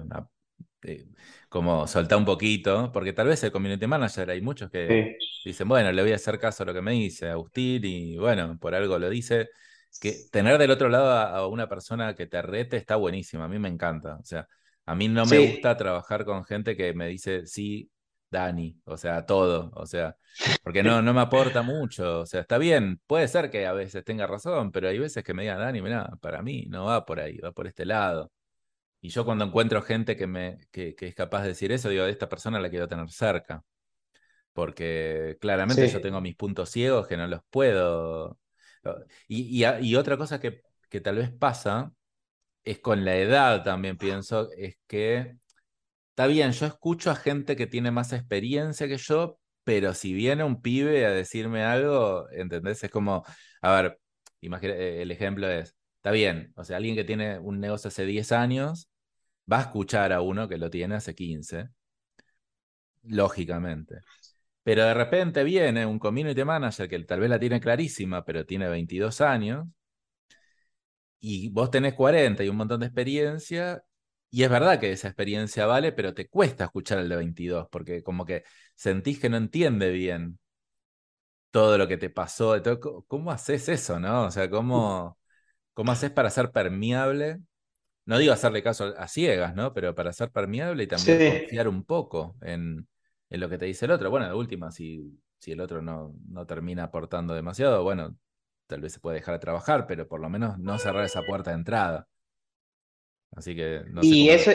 eh, 0.82 1.06
como 1.50 1.86
soltar 1.86 2.18
un 2.18 2.26
poquito, 2.26 2.92
porque 2.92 3.14
tal 3.14 3.28
vez 3.28 3.44
el 3.44 3.52
community 3.52 3.86
manager 3.86 4.32
hay 4.32 4.42
muchos 4.42 4.72
que 4.72 5.18
dicen, 5.46 5.68
bueno, 5.68 5.92
le 5.92 6.02
voy 6.02 6.14
a 6.14 6.16
hacer 6.16 6.40
caso 6.40 6.64
a 6.64 6.66
lo 6.66 6.74
que 6.74 6.82
me 6.82 6.94
dice 6.94 7.30
Agustín 7.30 7.86
y 7.86 8.18
bueno, 8.18 8.58
por 8.60 8.74
algo 8.74 8.98
lo 8.98 9.08
dice. 9.08 9.50
Que 10.00 10.16
tener 10.32 10.58
del 10.58 10.72
otro 10.72 10.90
lado 10.90 11.12
a, 11.12 11.48
una 11.48 11.68
persona 11.68 12.16
que 12.16 12.28
te 12.28 12.42
rete 12.42 12.78
está 12.78 12.96
buenísimo, 12.96 13.44
a 13.44 13.48
mí 13.48 13.60
me 13.60 13.70
encanta. 13.70 14.18
O 14.18 14.24
sea, 14.24 14.48
a 14.86 14.96
mí 14.96 15.08
no 15.08 15.26
me 15.26 15.40
gusta 15.40 15.76
trabajar 15.78 16.26
con 16.26 16.44
gente 16.46 16.76
que 16.76 16.94
me 16.94 17.08
dice, 17.08 17.46
sí, 17.46 17.90
Dani, 18.30 18.80
o 18.86 18.98
sea, 18.98 19.26
todo, 19.26 19.72
o 19.74 19.86
sea, 19.86 20.16
porque 20.64 20.84
no, 20.84 21.02
no 21.02 21.14
me 21.14 21.22
aporta 21.22 21.62
mucho, 21.62 22.22
o 22.22 22.26
sea, 22.26 22.42
está 22.42 22.58
bien, 22.58 23.02
puede 23.08 23.28
ser 23.28 23.50
que 23.50 23.66
a 23.66 23.74
veces 23.74 24.04
tenga 24.04 24.28
razón, 24.28 24.72
pero 24.72 24.90
hay 24.90 25.00
veces 25.00 25.24
que 25.24 25.34
me 25.34 25.44
digan, 25.44 25.60
Dani, 25.60 25.82
mira, 25.82 26.10
para 26.22 26.42
mí 26.42 26.66
no 26.68 26.86
va 26.86 27.06
por 27.06 27.20
ahí, 27.20 27.38
va 27.38 27.52
por 27.54 27.68
este 27.68 27.86
lado. 27.86 28.32
Y 29.00 29.10
yo 29.10 29.26
cuando 29.26 29.46
encuentro 29.46 29.82
gente 29.82 30.18
que, 30.18 30.28
me, 30.28 30.60
que, 30.72 30.96
es 31.00 31.16
capaz 31.16 31.44
de 31.44 31.50
decir 31.50 31.72
eso, 31.72 31.90
digo, 31.90 32.06
esta 32.06 32.28
persona 32.28 32.60
la 32.60 32.70
quiero 32.70 32.88
tener 32.88 33.10
cerca, 33.10 33.64
porque 34.54 35.38
claramente 35.40 35.88
yo 35.88 36.02
tengo 36.02 36.20
mis 36.20 36.36
puntos 36.36 36.70
ciegos 36.70 37.08
que 37.08 37.16
no 37.16 37.28
los 37.28 37.42
puedo. 37.50 38.40
Y, 39.28 39.96
otra 39.96 40.18
cosa 40.18 40.40
que, 40.40 40.62
tal 41.02 41.18
vez 41.18 41.32
pasa 41.32 41.92
es 42.64 42.80
con 42.80 43.06
la 43.06 43.16
edad 43.18 43.64
también 43.64 43.98
pienso, 43.98 44.50
es 44.58 44.78
que 44.88 45.38
Está 46.18 46.26
bien, 46.28 46.52
yo 46.52 46.66
escucho 46.66 47.12
a 47.12 47.16
gente 47.16 47.56
que 47.56 47.68
tiene 47.68 47.92
más 47.92 48.12
experiencia 48.12 48.88
que 48.88 48.98
yo, 48.98 49.40
pero 49.64 49.94
si 49.94 50.14
viene 50.14 50.44
un 50.44 50.64
pibe 50.64 51.06
a 51.06 51.12
decirme 51.12 51.64
algo, 51.64 52.28
¿entendés? 52.32 52.84
Es 52.84 52.90
como, 52.90 53.24
a 53.62 53.72
ver, 53.72 54.00
eh, 54.42 55.00
el 55.04 55.12
ejemplo 55.12 55.48
es, 55.48 55.76
está 55.98 56.10
bien, 56.12 56.54
o 56.56 56.64
sea, 56.64 56.78
alguien 56.78 56.96
que 56.96 57.04
tiene 57.04 57.38
un 57.38 57.60
negocio 57.60 57.90
hace 57.90 58.06
10 58.06 58.32
años 58.32 58.90
va 59.52 59.60
a 59.60 59.62
escuchar 59.62 60.12
a 60.12 60.22
uno 60.22 60.48
que 60.48 60.58
lo 60.58 60.72
tiene 60.72 60.96
hace 60.96 61.14
15, 61.14 61.70
lógicamente. 63.04 64.02
Pero 64.68 64.84
de 64.84 64.94
repente 64.94 65.46
viene 65.46 65.86
un 65.86 65.98
community 65.98 66.44
manager 66.44 66.90
que 66.90 67.00
tal 67.06 67.22
vez 67.22 67.30
la 67.30 67.40
tiene 67.40 67.62
clarísima, 67.62 68.26
pero 68.26 68.46
tiene 68.46 68.68
22 68.68 69.22
años, 69.22 69.66
y 71.22 71.48
vos 71.52 71.72
tenés 71.72 71.94
40 71.94 72.44
y 72.44 72.50
un 72.50 72.58
montón 72.58 72.82
de 72.82 72.88
experiencia, 72.88 73.82
y 74.30 74.44
es 74.44 74.50
verdad 74.50 74.78
que 74.78 74.92
esa 74.92 75.08
experiencia 75.08 75.66
vale, 75.68 75.94
pero 75.94 76.14
te 76.14 76.28
cuesta 76.28 76.66
escuchar 76.66 76.98
el 76.98 77.08
de 77.08 77.16
22, 77.16 77.70
porque 77.72 78.04
como 78.04 78.26
que 78.26 78.44
sentís 78.76 79.22
que 79.22 79.30
no 79.30 79.38
entiende 79.38 79.90
bien 79.90 80.38
todo 81.50 81.78
lo 81.78 81.88
que 81.88 81.96
te 81.96 82.10
pasó. 82.10 82.62
¿Cómo 83.08 83.32
haces 83.32 83.70
eso, 83.70 84.02
no? 84.02 84.26
O 84.26 84.32
sea, 84.32 84.50
¿cómo, 84.50 85.18
cómo 85.74 85.94
haces 85.94 86.12
para 86.12 86.30
ser 86.30 86.52
permeable? 86.52 87.40
No 88.04 88.18
digo 88.18 88.34
hacerle 88.34 88.62
caso 88.62 88.94
a 88.98 89.08
ciegas, 89.08 89.56
¿no? 89.56 89.74
Pero 89.74 89.96
para 89.96 90.12
ser 90.12 90.30
permeable 90.30 90.84
y 90.84 90.88
también 90.88 91.40
confiar 91.40 91.70
un 91.70 91.86
poco 91.86 92.36
en, 92.42 92.86
lo 93.30 93.50
que 93.50 93.58
te 93.58 93.66
dice 93.66 93.86
el 93.86 93.92
otro. 93.92 94.10
Bueno, 94.10 94.28
de 94.28 94.34
última, 94.34 94.72
si, 94.72 95.20
si 95.38 95.52
el 95.52 95.62
otro 95.62 95.82
no, 95.82 96.14
no 96.30 96.46
termina 96.46 96.86
aportando 96.86 97.34
demasiado, 97.34 97.84
bueno, 97.84 98.16
tal 98.68 98.82
vez 98.82 98.94
se 98.94 99.00
puede 99.00 99.18
dejar 99.18 99.36
de 99.36 99.40
trabajar, 99.40 99.88
pero 99.88 100.08
por 100.08 100.20
lo 100.20 100.30
menos 100.30 100.58
no 100.60 100.78
cerrar 100.78 101.04
esa 101.06 101.22
puerta 101.24 101.52
de 101.52 101.58
entrada. 101.58 102.08
Así 103.36 103.56
que 103.56 103.84
no 103.90 104.02
Y 104.04 104.30
eso, 104.30 104.52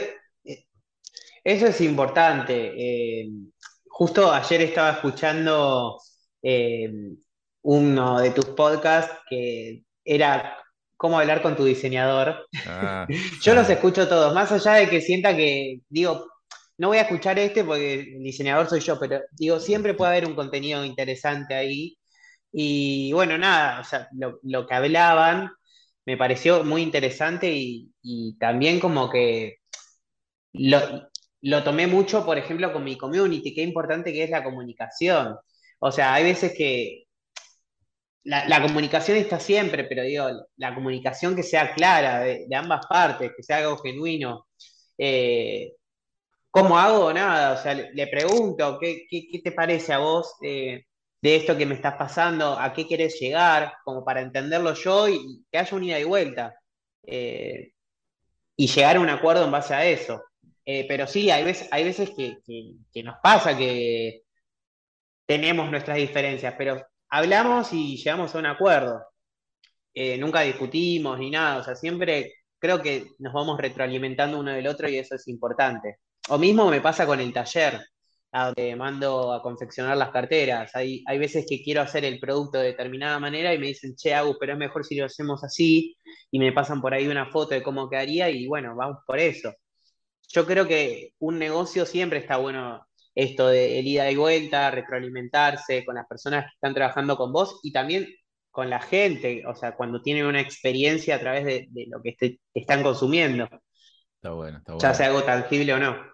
eso 1.44 1.66
es 1.66 1.80
importante. 1.80 2.72
Eh, 2.76 3.30
justo 3.88 4.32
ayer 4.32 4.62
estaba 4.62 4.92
escuchando 4.92 5.98
eh, 6.42 6.90
uno 7.62 8.20
de 8.20 8.30
tus 8.30 8.46
podcasts 8.46 9.18
que 9.28 9.84
era 10.04 10.56
cómo 10.96 11.18
hablar 11.18 11.42
con 11.42 11.56
tu 11.56 11.64
diseñador. 11.64 12.46
Ah, 12.66 13.06
Yo 13.42 13.54
los 13.54 13.68
escucho 13.68 14.08
todos, 14.08 14.34
más 14.34 14.52
allá 14.52 14.74
de 14.74 14.88
que 14.88 15.00
sienta 15.00 15.36
que, 15.36 15.80
digo, 15.88 16.31
no 16.82 16.88
voy 16.88 16.98
a 16.98 17.02
escuchar 17.02 17.38
este 17.38 17.62
porque 17.62 17.94
el 17.94 18.24
diseñador 18.24 18.68
soy 18.68 18.80
yo, 18.80 18.98
pero 18.98 19.20
digo, 19.38 19.60
siempre 19.60 19.94
puede 19.94 20.10
haber 20.10 20.26
un 20.26 20.34
contenido 20.34 20.84
interesante 20.84 21.54
ahí. 21.54 21.96
Y 22.52 23.12
bueno, 23.12 23.38
nada, 23.38 23.80
o 23.80 23.84
sea, 23.84 24.08
lo, 24.12 24.40
lo 24.42 24.66
que 24.66 24.74
hablaban 24.74 25.52
me 26.06 26.16
pareció 26.16 26.64
muy 26.64 26.82
interesante 26.82 27.52
y, 27.52 28.36
también 28.40 28.80
como 28.80 29.08
que 29.10 29.58
lo, 30.54 31.62
tomé 31.64 31.86
mucho, 31.86 32.24
por 32.26 32.38
ejemplo, 32.38 32.72
con 32.72 32.84
mi 32.84 32.98
community, 32.98 33.54
qué 33.54 33.62
importante 33.62 34.12
que 34.12 34.24
es 34.24 34.30
la 34.30 34.42
comunicación. 34.44 35.36
O 35.80 35.92
sea, 35.92 36.14
hay 36.14 36.24
veces 36.24 36.52
que 36.56 37.04
la, 38.24 38.60
comunicación 38.62 39.18
está 39.18 39.38
siempre, 39.40 39.84
pero 39.84 40.02
digo, 40.02 40.26
la 40.56 40.74
comunicación 40.74 41.36
que 41.36 41.44
sea 41.44 41.74
clara 41.74 42.20
de, 42.20 42.48
ambas 42.56 42.86
partes, 42.88 43.32
que 43.36 43.42
sea 43.44 43.58
algo 43.58 43.78
genuino. 43.78 44.46
Eh, 44.98 45.74
¿cómo 46.52 46.78
hago? 46.78 47.12
Nada, 47.12 47.54
o 47.54 47.56
sea, 47.56 47.74
le, 47.74 48.06
pregunto, 48.06 48.78
¿qué, 48.80 49.06
te 49.42 49.52
parece 49.52 49.92
a 49.92 49.98
vos 49.98 50.36
de 50.40 50.84
esto 51.22 51.56
que 51.56 51.66
me 51.66 51.74
estás 51.74 51.94
pasando? 51.96 52.58
¿A 52.58 52.72
qué 52.72 52.86
querés 52.86 53.18
llegar? 53.20 53.74
Como 53.84 54.04
para 54.04 54.20
entenderlo 54.20 54.74
yo 54.74 55.08
y 55.08 55.44
que 55.50 55.58
haya 55.58 55.76
un 55.76 55.84
ida 55.84 55.98
y 55.98 56.04
vuelta. 56.04 56.54
Eh, 57.04 57.72
y 58.56 58.66
llegar 58.68 58.96
a 58.96 59.00
un 59.00 59.08
acuerdo 59.08 59.44
en 59.44 59.50
base 59.50 59.74
a 59.74 59.84
eso. 59.86 60.22
Eh, 60.64 60.86
pero 60.88 61.06
sí, 61.06 61.30
hay 61.30 61.44
veces, 61.44 61.68
hay 61.72 61.84
veces 61.84 62.10
que, 62.10 63.02
nos 63.02 63.16
pasa 63.22 63.56
que 63.56 64.22
tenemos 65.26 65.70
nuestras 65.70 65.96
diferencias, 65.96 66.54
pero 66.58 66.84
hablamos 67.08 67.72
y 67.72 67.96
llegamos 67.96 68.34
a 68.34 68.38
un 68.38 68.46
acuerdo. 68.46 69.04
Eh, 69.94 70.18
nunca 70.18 70.42
discutimos 70.42 71.18
ni 71.18 71.30
nada, 71.30 71.58
o 71.58 71.64
sea, 71.64 71.74
siempre 71.76 72.34
creo 72.58 72.80
que 72.82 73.08
nos 73.18 73.32
vamos 73.32 73.58
retroalimentando 73.60 74.38
uno 74.40 74.52
del 74.52 74.66
otro 74.66 74.88
y 74.88 74.96
eso 74.98 75.16
es 75.16 75.28
importante. 75.28 75.98
O 76.28 76.38
mismo 76.38 76.70
me 76.70 76.80
pasa 76.80 77.06
con 77.06 77.20
el 77.20 77.32
taller, 77.32 77.80
a 78.32 78.46
donde 78.46 78.76
mando 78.76 79.32
a 79.32 79.42
confeccionar 79.42 79.96
las 79.96 80.10
carteras. 80.10 80.74
Hay, 80.74 81.04
hay 81.06 81.18
veces 81.18 81.44
que 81.48 81.62
quiero 81.62 81.82
hacer 81.82 82.04
el 82.04 82.18
producto 82.18 82.58
de 82.58 82.66
determinada 82.68 83.18
manera 83.18 83.52
y 83.52 83.58
me 83.58 83.68
dicen, 83.68 83.94
che, 83.94 84.14
Agus, 84.14 84.36
pero 84.40 84.54
es 84.54 84.58
mejor 84.58 84.84
si 84.84 84.96
lo 84.96 85.04
hacemos 85.06 85.44
así, 85.44 85.96
y 86.30 86.38
me 86.38 86.52
pasan 86.52 86.80
por 86.80 86.94
ahí 86.94 87.06
una 87.08 87.30
foto 87.30 87.54
de 87.54 87.62
cómo 87.62 87.88
quedaría, 87.90 88.30
y 88.30 88.46
bueno, 88.46 88.74
vamos 88.74 88.98
por 89.06 89.18
eso. 89.18 89.52
Yo 90.28 90.46
creo 90.46 90.66
que 90.66 91.12
un 91.18 91.38
negocio 91.38 91.84
siempre 91.84 92.18
está 92.18 92.38
bueno 92.38 92.86
esto 93.14 93.48
de 93.48 93.78
el 93.78 93.86
ida 93.86 94.10
y 94.10 94.16
vuelta, 94.16 94.70
retroalimentarse 94.70 95.84
con 95.84 95.96
las 95.96 96.06
personas 96.06 96.44
que 96.44 96.54
están 96.54 96.74
trabajando 96.74 97.16
con 97.18 97.32
vos 97.32 97.60
y 97.62 97.72
también 97.72 98.08
con 98.50 98.70
la 98.70 98.80
gente, 98.80 99.42
o 99.46 99.54
sea, 99.54 99.74
cuando 99.76 100.02
tienen 100.02 100.26
una 100.26 100.40
experiencia 100.40 101.16
a 101.16 101.20
través 101.20 101.44
de, 101.44 101.86
lo 101.88 102.02
que 102.02 102.38
están 102.54 102.82
consumiendo. 102.82 103.44
Está 104.16 104.30
bueno, 104.30 104.58
está 104.58 104.72
bueno. 104.72 104.82
Ya 104.82 104.94
sea 104.94 105.06
algo 105.06 105.22
tangible 105.22 105.74
o 105.74 105.78
no. 105.78 106.11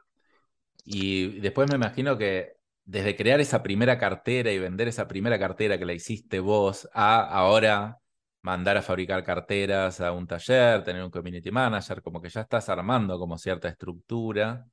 Y 0.91 1.41
después 1.41 1.69
me 1.69 1.77
imagino 1.77 2.17
que 2.17 2.57
desde 2.87 3.15
crear 3.15 3.41
esa 3.41 3.63
primera 3.63 3.99
cartera 3.99 4.51
y 4.51 4.59
vender 4.59 4.89
esa 4.89 5.07
primera 5.07 5.39
cartera 5.39 5.79
que 5.79 5.85
la 5.85 5.93
hiciste 5.93 6.41
vos 6.41 6.89
a 6.95 7.21
ahora 7.21 7.99
mandar 8.41 8.79
a 8.79 8.83
fabricar 8.83 9.23
carteras 9.23 10.01
a 10.01 10.13
un 10.13 10.27
taller, 10.27 10.83
tener 10.85 11.05
un 11.05 11.11
community 11.11 11.51
manager, 11.51 12.01
como 12.01 12.23
que 12.23 12.31
ya 12.31 12.41
estás 12.41 12.71
armando 12.71 13.19
como 13.19 13.37
cierta 13.37 13.69
estructura. 13.69 14.67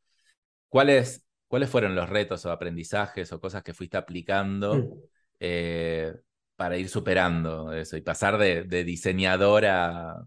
¿Cuáles, 0.69 1.25
cuáles 1.47 1.69
fueron 1.69 1.95
los 1.95 2.09
retos 2.09 2.45
o 2.45 2.51
aprendizajes 2.51 3.33
o 3.33 3.41
cosas 3.41 3.61
que 3.61 3.73
fuiste 3.73 3.97
aplicando 3.97 4.75
mm. 4.75 4.93
eh, 5.41 6.13
para 6.55 6.77
ir 6.77 6.87
superando 6.87 7.73
eso 7.73 7.97
y 7.97 8.01
pasar 8.01 8.37
de, 8.37 8.63
diseñador 8.85 9.65
a 9.65 10.23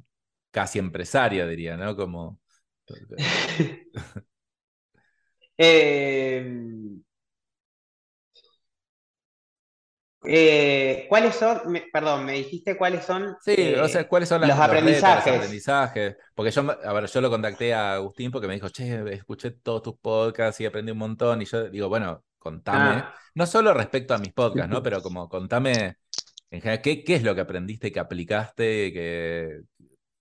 casi 0.51 0.79
empresario, 0.79 1.49
diría, 1.49 1.79
¿no? 1.79 1.97
Como... 1.97 2.41
eh, 5.59 6.69
eh, 10.25 11.07
¿Cuáles 11.09 11.37
son, 11.37 11.61
perdón, 11.93 12.27
me 12.27 12.35
dijiste 12.35 12.77
cuáles 12.77 13.05
son, 13.05 13.37
sí, 13.41 13.75
o 13.75 13.89
sea, 13.89 14.03
eh, 14.03 14.09
cuáles 14.09 14.29
son 14.29 14.43
los, 14.43 14.51
aprendizajes? 14.51 15.35
aprendizajes? 15.35 16.17
Porque 16.35 16.51
yo, 16.51 16.63
a 16.85 16.93
ver, 16.93 17.07
yo 17.07 17.21
lo 17.21 17.31
contacté 17.31 17.73
a 17.73 17.95
Agustín 17.95 18.31
porque 18.31 18.47
me 18.47 18.55
dijo, 18.55 18.69
che, 18.69 19.13
escuché 19.13 19.53
todos 19.53 19.83
tus 19.83 19.99
podcasts 19.99 20.61
y 20.61 20.67
aprendí 20.67 20.93
un 20.93 20.99
montón. 20.99 21.41
Y 21.41 21.45
yo 21.45 21.69
digo, 21.71 21.89
bueno, 21.89 22.25
contame, 22.39 23.01
ah. 23.01 23.15
no 23.35 23.47
solo 23.47 23.73
respecto 23.73 24.13
a 24.13 24.19
mis 24.19 24.33
podcasts, 24.33 24.71
¿no? 24.71 24.83
Pero 24.83 25.01
como 25.03 25.29
contame 25.29 25.97
en 26.51 26.61
general, 26.61 26.83
¿qué, 26.83 27.05
qué 27.05 27.15
es 27.15 27.23
lo 27.23 27.35
que 27.35 27.43
aprendiste, 27.43 27.93
que 27.93 28.01
aplicaste, 28.01 28.93
que, 28.93 29.61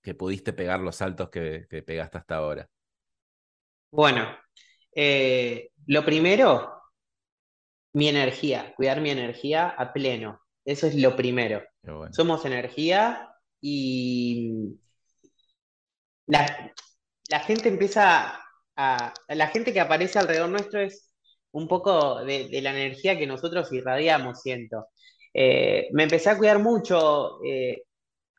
que 0.02 0.14
pudiste 0.14 0.52
pegar 0.52 0.80
los 0.80 0.96
saltos 0.96 1.30
que, 1.30 1.66
pegaste 1.86 2.18
hasta 2.18 2.36
ahora? 2.36 2.68
Bueno, 3.90 4.26
eh, 5.00 5.70
lo 5.86 6.04
primero 6.04 6.82
mi 7.92 8.08
energía, 8.08 8.74
cuidar 8.74 9.00
mi 9.00 9.10
energía 9.10 9.68
a 9.68 9.92
pleno. 9.92 10.40
Eso 10.64 10.88
es 10.88 10.96
lo 10.96 11.14
primero. 11.14 11.62
Somos 12.10 12.44
energía 12.44 13.32
y 13.60 14.76
la, 16.26 16.74
gente 17.46 17.68
empieza 17.68 18.42
a... 18.76 19.14
La 19.28 19.46
gente 19.46 19.72
que 19.72 19.80
aparece 19.80 20.18
alrededor 20.18 20.48
nuestro 20.48 20.80
es 20.80 21.14
un 21.52 21.68
poco 21.68 22.24
de, 22.24 22.48
la 22.60 22.70
energía 22.70 23.16
que 23.16 23.26
nosotros 23.28 23.72
irradiamos, 23.72 24.42
siento. 24.42 24.88
Eh, 25.32 25.88
me 25.92 26.02
empecé 26.02 26.30
a 26.30 26.38
cuidar 26.38 26.58
mucho 26.58 27.38
eh, 27.44 27.84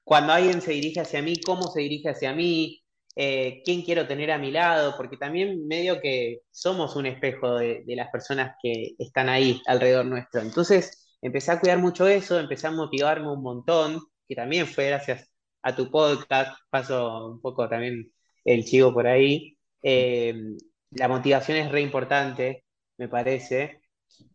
cuando 0.04 0.34
alguien 0.34 0.62
se 0.62 0.74
dirige 0.74 1.00
hacia 1.00 1.22
mí, 1.22 1.40
cómo 1.42 1.72
se 1.72 1.80
dirige 1.80 2.10
hacia 2.10 2.34
mí, 2.34 2.84
eh, 3.16 3.62
quién 3.66 3.82
quiero 3.82 4.08
tener 4.08 4.32
a 4.32 4.38
mi 4.38 4.52
lado, 4.52 4.96
porque 4.98 5.18
también 5.18 5.68
medio 5.68 6.00
que 6.02 6.42
somos 6.52 6.96
un 6.96 7.06
espejo 7.06 7.56
de, 7.56 7.84
las 7.88 8.10
personas 8.12 8.56
que 8.62 8.96
están 8.98 9.30
ahí 9.30 9.62
alrededor 9.66 10.06
nuestro. 10.06 10.42
Entonces 10.42 11.18
empecé 11.22 11.52
a 11.52 11.60
cuidar 11.60 11.80
mucho 11.80 12.08
eso, 12.08 12.40
empecé 12.40 12.68
a 12.68 12.72
motivarme 12.72 13.32
un 13.32 13.42
montón, 13.44 14.02
que 14.28 14.36
también 14.36 14.68
fue 14.68 14.88
gracias 14.88 15.30
a 15.64 15.76
tu 15.76 15.90
podcast, 15.92 16.58
paso 16.70 17.28
un 17.28 17.42
poco 17.42 17.68
también 17.68 18.12
el 18.46 18.66
chivo 18.66 18.94
por 18.94 19.08
ahí. 19.08 19.58
Eh, 19.84 20.34
la 20.92 21.08
motivación 21.08 21.58
es 21.58 21.72
re 21.72 21.82
importante, 21.82 22.66
me 22.98 23.08
parece, 23.10 23.82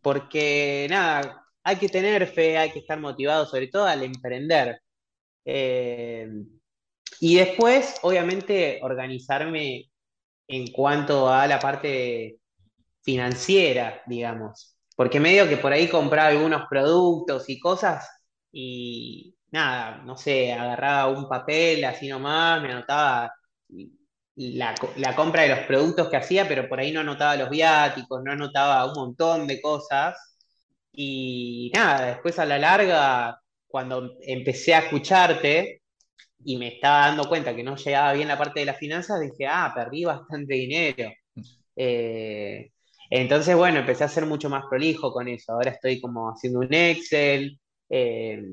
porque 0.01 0.87
nada, 0.89 1.45
hay 1.63 1.77
que 1.77 1.89
tener 1.89 2.27
fe, 2.27 2.57
hay 2.57 2.71
que 2.71 2.79
estar 2.79 2.99
motivado, 2.99 3.45
sobre 3.45 3.67
todo 3.67 3.85
al 3.85 4.03
emprender. 4.03 4.81
Eh, 5.45 6.27
y 7.19 7.35
después, 7.35 7.95
obviamente, 8.01 8.79
organizarme 8.81 9.89
en 10.47 10.71
cuanto 10.71 11.29
a 11.29 11.47
la 11.47 11.59
parte 11.59 12.39
financiera, 13.03 14.01
digamos. 14.07 14.77
Porque 14.95 15.19
medio 15.19 15.47
que 15.49 15.57
por 15.57 15.73
ahí 15.73 15.87
compraba 15.89 16.29
algunos 16.29 16.63
productos 16.69 17.49
y 17.49 17.59
cosas 17.59 18.09
y 18.51 19.35
nada, 19.51 19.97
no 20.05 20.17
sé, 20.17 20.53
agarraba 20.53 21.11
un 21.11 21.27
papel 21.29 21.83
así 21.85 22.07
nomás, 22.07 22.61
me 22.61 22.71
anotaba 22.71 23.33
la, 24.35 24.75
la, 24.97 25.15
compra 25.15 25.43
de 25.43 25.49
los 25.49 25.59
productos 25.59 26.09
que 26.09 26.17
hacía, 26.17 26.47
pero 26.47 26.67
por 26.67 26.79
ahí 26.79 26.91
no 26.91 27.01
anotaba 27.01 27.35
los 27.37 27.49
viáticos, 27.49 28.21
no 28.23 28.31
anotaba 28.31 28.85
un 28.85 28.93
montón 28.93 29.47
de 29.47 29.61
cosas. 29.61 30.37
Y 30.91 31.71
nada, 31.73 32.07
después 32.07 32.39
a 32.39 32.45
la 32.45 32.57
larga, 32.57 33.39
cuando 33.67 34.17
empecé 34.21 34.75
a 34.75 34.79
escucharte, 34.79 35.81
y 36.45 36.57
me 36.57 36.67
estaba 36.67 37.07
dando 37.07 37.27
cuenta 37.27 37.55
que 37.55 37.63
no 37.63 37.75
llegaba 37.75 38.13
bien 38.13 38.27
la 38.27 38.37
parte 38.37 38.59
de 38.61 38.67
las 38.67 38.77
finanzas, 38.77 39.19
dije, 39.19 39.47
ah, 39.47 39.71
perdí 39.75 40.05
bastante 40.05 40.53
dinero. 40.53 41.11
Eh, 41.75 42.71
entonces, 43.09 43.55
bueno, 43.55 43.79
empecé 43.79 44.03
a 44.03 44.09
ser 44.09 44.25
mucho 44.25 44.49
más 44.49 44.65
prolijo 44.69 45.11
con 45.11 45.27
eso. 45.27 45.53
Ahora 45.53 45.71
estoy 45.71 45.99
como 45.99 46.29
haciendo 46.29 46.59
un 46.59 46.73
Excel 46.73 47.59
eh, 47.89 48.43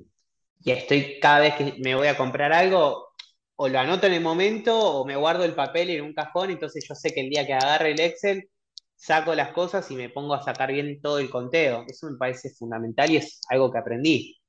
y 0.65 0.71
estoy 0.71 1.21
cada 1.21 1.41
vez 1.41 1.55
que 1.55 1.75
me 1.85 1.95
voy 1.95 2.09
a 2.09 2.17
comprar 2.17 2.53
algo, 2.53 3.09
o 3.57 3.69
lo 3.69 3.79
anoto 3.79 4.07
en 4.07 4.15
el 4.15 4.21
momento 4.23 4.79
o 4.79 5.05
me 5.07 5.17
guardo 5.17 5.45
el 5.45 5.55
papel 5.55 5.91
en 5.91 6.03
un 6.03 6.15
cajón, 6.15 6.51
entonces 6.51 6.85
yo 6.89 6.95
sé 6.95 7.13
que 7.13 7.21
el 7.21 7.31
día 7.31 7.47
que 7.47 7.55
agarre 7.55 7.93
el 7.93 8.01
Excel, 8.01 8.49
saco 8.97 9.35
las 9.35 9.53
cosas 9.53 9.91
y 9.91 9.97
me 9.97 10.09
pongo 10.11 10.35
a 10.35 10.43
sacar 10.43 10.73
bien 10.73 11.01
todo 11.03 11.19
el 11.19 11.31
conteo. 11.31 11.85
Eso 11.89 12.11
me 12.11 12.17
parece 12.17 12.51
fundamental 12.51 13.11
y 13.11 13.17
es 13.19 13.41
algo 13.49 13.71
que 13.73 13.79
aprendí. 13.79 14.42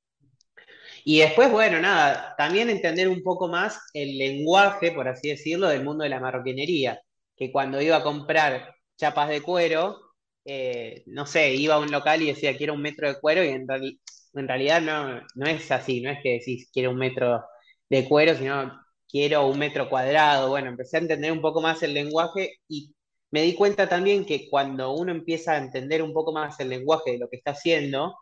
Y 1.04 1.18
después, 1.20 1.50
bueno, 1.52 1.80
nada, 1.80 2.34
también 2.38 2.70
entender 2.70 3.08
un 3.08 3.22
poco 3.22 3.48
más 3.48 3.78
el 3.92 4.16
lenguaje, 4.18 4.92
por 4.92 5.06
así 5.08 5.28
decirlo, 5.28 5.68
del 5.68 5.84
mundo 5.84 6.02
de 6.04 6.10
la 6.10 6.20
marroquinería, 6.20 7.00
que 7.36 7.52
cuando 7.52 7.80
iba 7.82 7.96
a 7.98 8.02
comprar 8.02 8.74
chapas 8.96 9.28
de 9.28 9.42
cuero, 9.42 9.98
eh, 10.44 11.02
no 11.06 11.26
sé, 11.26 11.54
iba 11.54 11.74
a 11.74 11.78
un 11.78 11.90
local 11.90 12.22
y 12.22 12.26
decía 12.26 12.56
quiero 12.56 12.74
un 12.74 12.82
metro 12.82 13.08
de 13.08 13.20
cuero 13.20 13.44
y 13.44 13.48
en, 13.48 13.66
realidad 14.48 14.80
no, 14.82 15.22
no 15.34 15.46
es 15.46 15.70
así, 15.70 16.00
no 16.00 16.10
es 16.10 16.18
que 16.22 16.32
decís 16.38 16.70
quiero 16.72 16.90
un 16.90 16.98
metro 16.98 17.44
de 17.88 18.08
cuero, 18.08 18.34
sino 18.36 18.72
quiero 19.08 19.46
un 19.46 19.58
metro 19.58 19.88
cuadrado. 19.88 20.48
Bueno, 20.50 20.68
empecé 20.70 20.96
a 20.98 21.00
entender 21.00 21.32
un 21.32 21.40
poco 21.40 21.60
más 21.60 21.82
el 21.82 21.94
lenguaje 21.94 22.58
y 22.68 22.94
me 23.30 23.42
di 23.42 23.54
cuenta 23.54 23.88
también 23.88 24.24
que 24.24 24.48
cuando 24.50 24.92
uno 24.92 25.12
empieza 25.12 25.52
a 25.52 25.58
entender 25.58 26.02
un 26.02 26.12
poco 26.12 26.32
más 26.32 26.58
el 26.60 26.70
lenguaje 26.70 27.12
de 27.12 27.18
lo 27.18 27.28
que 27.28 27.36
está 27.36 27.52
haciendo, 27.52 28.14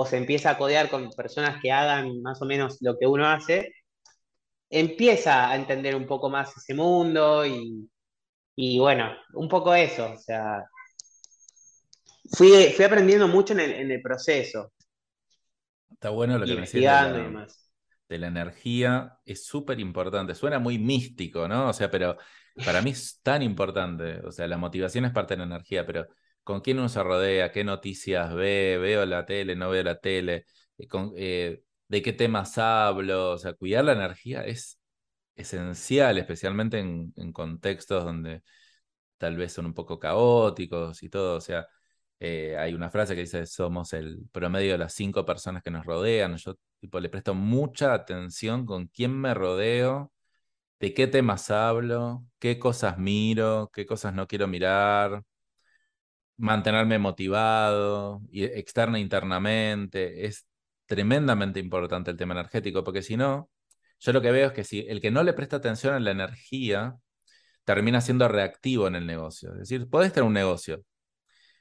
o 0.00 0.06
se 0.06 0.16
empieza 0.16 0.50
a 0.50 0.58
codear 0.58 0.88
con 0.88 1.10
personas 1.10 1.60
que 1.60 1.72
hagan 1.72 2.22
más 2.22 2.40
o 2.40 2.44
menos 2.44 2.78
lo 2.82 2.96
que 2.96 3.08
uno 3.08 3.26
hace, 3.26 3.74
empieza 4.70 5.50
a 5.50 5.56
entender 5.56 5.96
un 5.96 6.06
poco 6.06 6.30
más 6.30 6.56
ese 6.56 6.72
mundo 6.72 7.44
y, 7.44 8.78
bueno, 8.78 9.10
un 9.32 9.48
poco 9.48 9.74
eso, 9.74 10.12
o 10.12 10.16
sea, 10.16 10.64
fui, 12.30 12.72
fui 12.76 12.84
aprendiendo 12.84 13.26
mucho 13.26 13.54
en 13.54 13.90
el, 13.90 14.00
proceso. 14.00 14.72
Está 15.90 16.10
bueno 16.10 16.38
lo 16.38 16.46
que 16.46 16.54
me 16.54 16.60
decís 16.60 16.74
de, 16.74 17.46
de 18.08 18.18
la 18.18 18.28
energía, 18.28 19.18
es 19.24 19.46
súper 19.46 19.80
importante, 19.80 20.36
suena 20.36 20.60
muy 20.60 20.78
místico, 20.78 21.48
¿no? 21.48 21.70
O 21.70 21.72
sea, 21.72 21.90
pero 21.90 22.16
para 22.64 22.82
mí 22.82 22.90
es 22.90 23.18
tan 23.20 23.42
importante, 23.42 24.20
o 24.24 24.30
sea, 24.30 24.46
la 24.46 24.58
motivación 24.58 25.06
es 25.06 25.12
parte 25.12 25.34
de 25.34 25.38
la 25.38 25.56
energía, 25.56 25.84
pero 25.84 26.06
con 26.48 26.62
quién 26.62 26.78
uno 26.78 26.88
se 26.88 27.02
rodea, 27.02 27.52
qué 27.52 27.62
noticias 27.62 28.34
ve, 28.34 28.78
veo 28.80 29.04
la 29.04 29.26
tele, 29.26 29.54
no 29.54 29.68
veo 29.68 29.82
la 29.84 30.00
tele, 30.00 30.46
eh, 30.78 30.88
eh, 31.16 31.62
de 31.88 32.02
qué 32.02 32.12
temas 32.14 32.56
hablo, 32.56 33.32
o 33.32 33.38
sea, 33.38 33.52
cuidar 33.52 33.84
la 33.84 33.92
energía 33.92 34.44
es 34.44 34.80
esencial, 35.36 36.18
especialmente 36.18 36.78
en, 36.80 37.32
contextos 37.32 38.04
donde 38.04 38.42
tal 39.18 39.36
vez 39.36 39.52
son 39.52 39.66
un 39.66 39.74
poco 39.74 39.98
caóticos 39.98 41.02
y 41.02 41.10
todo, 41.10 41.36
o 41.36 41.40
sea, 41.42 41.66
eh, 42.20 42.56
hay 42.58 42.74
una 42.74 42.90
frase 42.90 43.14
que 43.14 43.22
dice, 43.22 43.46
somos 43.46 43.92
el 43.92 44.20
promedio 44.32 44.72
de 44.72 44.78
las 44.78 44.94
cinco 44.94 45.26
personas 45.26 45.62
que 45.62 45.70
nos 45.70 45.84
rodean, 45.86 46.36
yo 46.38 46.54
le 47.00 47.08
presto 47.10 47.34
mucha 47.34 47.94
atención 47.94 48.66
con 48.66 48.88
quién 48.88 49.12
me 49.12 49.34
rodeo, 49.34 50.12
de 50.80 50.94
qué 50.94 51.06
temas 51.08 51.50
hablo, 51.50 52.24
qué 52.38 52.58
cosas 52.58 52.98
miro, 52.98 53.70
qué 53.72 53.86
cosas 53.86 54.14
no 54.14 54.26
quiero 54.28 54.48
mirar, 54.48 55.24
mantenerme 56.38 56.98
motivado, 56.98 58.22
externa 58.32 58.98
e 58.98 59.00
internamente, 59.02 60.26
es 60.26 60.46
tremendamente 60.86 61.60
importante 61.60 62.10
el 62.10 62.16
tema 62.16 62.34
energético, 62.34 62.84
porque 62.84 63.02
si 63.02 63.16
no, 63.16 63.50
yo 64.00 64.12
lo 64.12 64.22
que 64.22 64.30
veo 64.32 64.48
es 64.48 64.52
que 64.54 64.64
si 64.64 64.80
el 64.88 65.00
que 65.00 65.10
no 65.10 65.22
le 65.22 65.34
presta 65.34 65.56
atención 65.56 65.94
a 65.94 66.00
la 66.00 66.12
energía, 66.12 66.96
termina 67.64 68.00
siendo 68.00 68.28
reactivo 68.28 68.88
en 68.88 68.96
el 68.96 69.06
negocio. 69.06 69.52
Es 69.52 69.60
decir, 69.60 69.88
podés 69.90 70.12
tener 70.12 70.26
un 70.26 70.34
negocio, 70.34 70.84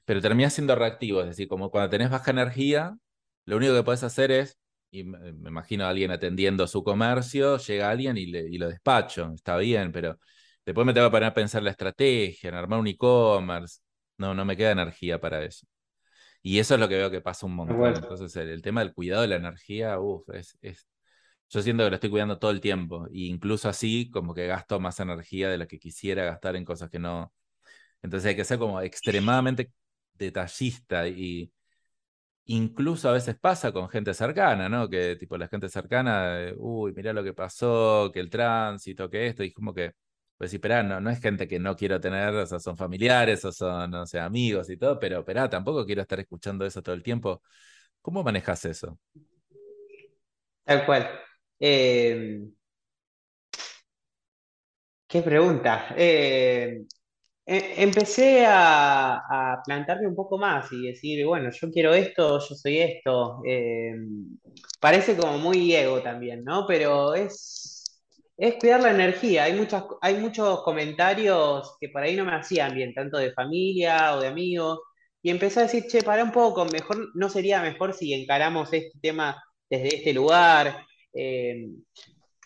pero 0.05 0.21
termina 0.21 0.49
siendo 0.49 0.75
reactivo. 0.75 1.21
Es 1.21 1.27
decir, 1.27 1.47
como 1.47 1.71
cuando 1.71 1.89
tenés 1.89 2.09
baja 2.09 2.31
energía, 2.31 2.97
lo 3.45 3.57
único 3.57 3.75
que 3.75 3.83
podés 3.83 4.03
hacer 4.03 4.31
es, 4.31 4.59
y 4.91 5.03
me, 5.03 5.29
imagino 5.29 5.85
a 5.85 5.89
alguien 5.89 6.11
atendiendo 6.11 6.67
su 6.67 6.83
comercio, 6.83 7.57
llega 7.57 7.89
alguien 7.89 8.17
y, 8.17 8.27
le, 8.27 8.41
y 8.49 8.57
lo 8.57 8.69
despacho, 8.69 9.31
está 9.35 9.57
bien, 9.57 9.91
pero 9.91 10.19
después 10.65 10.85
me 10.87 10.93
tengo 10.93 11.07
que 11.07 11.11
poner 11.11 11.29
a 11.29 11.33
pensar 11.33 11.63
la 11.63 11.71
estrategia, 11.71 12.49
en 12.49 12.55
armar 12.55 12.79
un 12.79 12.87
e-commerce. 12.87 13.79
No, 14.17 14.33
no 14.33 14.45
me 14.45 14.57
queda 14.57 14.71
energía 14.71 15.19
para 15.19 15.43
eso. 15.43 15.67
Y 16.41 16.59
eso 16.59 16.75
es 16.75 16.79
lo 16.79 16.87
que 16.89 16.95
veo 16.97 17.11
que 17.11 17.21
pasa 17.21 17.45
un 17.45 17.55
montón. 17.55 17.95
Entonces, 17.95 18.35
el, 18.37 18.61
tema 18.61 18.81
del 18.81 18.93
cuidado 18.93 19.23
de 19.23 19.27
la 19.29 19.35
energía, 19.37 19.99
uff, 19.99 20.29
es, 20.29 20.57
es, 20.61 20.87
yo 21.49 21.61
siento 21.61 21.83
que 21.83 21.89
lo 21.89 21.95
estoy 21.95 22.09
cuidando 22.09 22.39
todo 22.39 22.51
el 22.51 22.61
tiempo. 22.61 23.07
E 23.07 23.27
incluso 23.27 23.69
así, 23.69 24.09
como 24.11 24.33
que 24.33 24.47
gasto 24.47 24.79
más 24.79 24.99
energía 24.99 25.49
de 25.49 25.57
la 25.57 25.67
que 25.67 25.79
quisiera 25.79 26.25
gastar 26.25 26.55
en 26.55 26.65
cosas 26.65 26.89
que 26.89 26.99
no. 26.99 27.33
Entonces 28.01 28.29
hay 28.29 28.35
que 28.35 28.45
ser 28.45 28.59
como 28.59 28.81
extremadamente 28.81 29.71
detallista 30.13 31.07
y 31.07 31.51
incluso 32.45 33.09
a 33.09 33.13
veces 33.13 33.37
pasa 33.39 33.71
con 33.71 33.89
gente 33.89 34.13
cercana, 34.13 34.69
¿no? 34.69 34.89
Que 34.89 35.15
tipo 35.17 35.37
la 35.37 35.47
gente 35.47 35.69
cercana, 35.69 36.51
uy, 36.57 36.93
mira 36.95 37.13
lo 37.13 37.23
que 37.23 37.33
pasó, 37.33 38.11
que 38.13 38.19
el 38.19 38.29
tránsito, 38.29 39.09
que 39.09 39.27
esto, 39.27 39.43
y 39.43 39.51
como 39.53 39.73
que, 39.73 39.93
pues 40.37 40.51
sí, 40.51 40.59
pero 40.59 40.83
no, 40.83 40.99
no 41.01 41.09
es 41.09 41.19
gente 41.21 41.47
que 41.47 41.59
no 41.59 41.75
quiero 41.75 41.99
tener, 41.99 42.33
o 42.35 42.45
sea, 42.45 42.59
son 42.59 42.77
familiares 42.77 43.43
o 43.45 43.51
son, 43.51 43.91
no 43.91 44.05
sé, 44.05 44.19
amigos 44.19 44.69
y 44.69 44.77
todo, 44.77 44.99
pero, 44.99 45.25
pero 45.25 45.49
tampoco 45.49 45.85
quiero 45.85 46.01
estar 46.01 46.19
escuchando 46.19 46.65
eso 46.65 46.81
todo 46.81 46.95
el 46.95 47.03
tiempo. 47.03 47.41
¿Cómo 48.01 48.23
manejas 48.23 48.65
eso? 48.65 48.99
Tal 50.63 50.85
cual. 50.85 51.09
Eh, 51.59 52.41
qué 55.07 55.21
pregunta. 55.21 55.93
Eh, 55.97 56.85
e, 57.45 57.83
empecé 57.83 58.45
a, 58.45 59.61
plantarme 59.65 60.07
un 60.07 60.15
poco 60.15 60.37
más 60.37 60.71
y 60.71 60.87
decir, 60.87 61.25
bueno, 61.25 61.49
yo 61.51 61.71
quiero 61.71 61.93
esto, 61.93 62.39
yo 62.39 62.55
soy 62.55 62.79
esto. 62.79 63.41
Eh, 63.45 63.95
parece 64.79 65.15
como 65.17 65.37
muy 65.37 65.73
ego 65.73 66.01
también, 66.01 66.43
¿no? 66.43 66.65
Pero 66.67 67.15
es, 67.15 67.76
es 68.37 68.55
cuidar 68.55 68.81
la 68.81 68.91
energía. 68.91 69.45
Hay, 69.45 69.53
muchas, 69.53 69.83
hay 70.01 70.15
muchos 70.15 70.61
comentarios 70.63 71.75
que 71.79 71.89
por 71.89 72.03
ahí 72.03 72.15
no 72.15 72.25
me 72.25 72.35
hacían 72.35 72.75
bien, 72.75 72.93
tanto 72.93 73.17
de 73.17 73.33
familia 73.33 74.15
o 74.15 74.21
de 74.21 74.27
amigos. 74.27 74.79
Y 75.21 75.29
empecé 75.31 75.59
a 75.59 75.63
decir, 75.63 75.87
che, 75.87 76.03
para 76.03 76.23
un 76.23 76.31
poco, 76.31 76.65
mejor, 76.65 77.09
¿no 77.15 77.29
sería 77.29 77.61
mejor 77.61 77.93
si 77.93 78.13
encaramos 78.13 78.71
este 78.71 78.97
tema 79.01 79.43
desde 79.69 79.97
este 79.97 80.13
lugar? 80.13 80.85
Eh, 81.13 81.69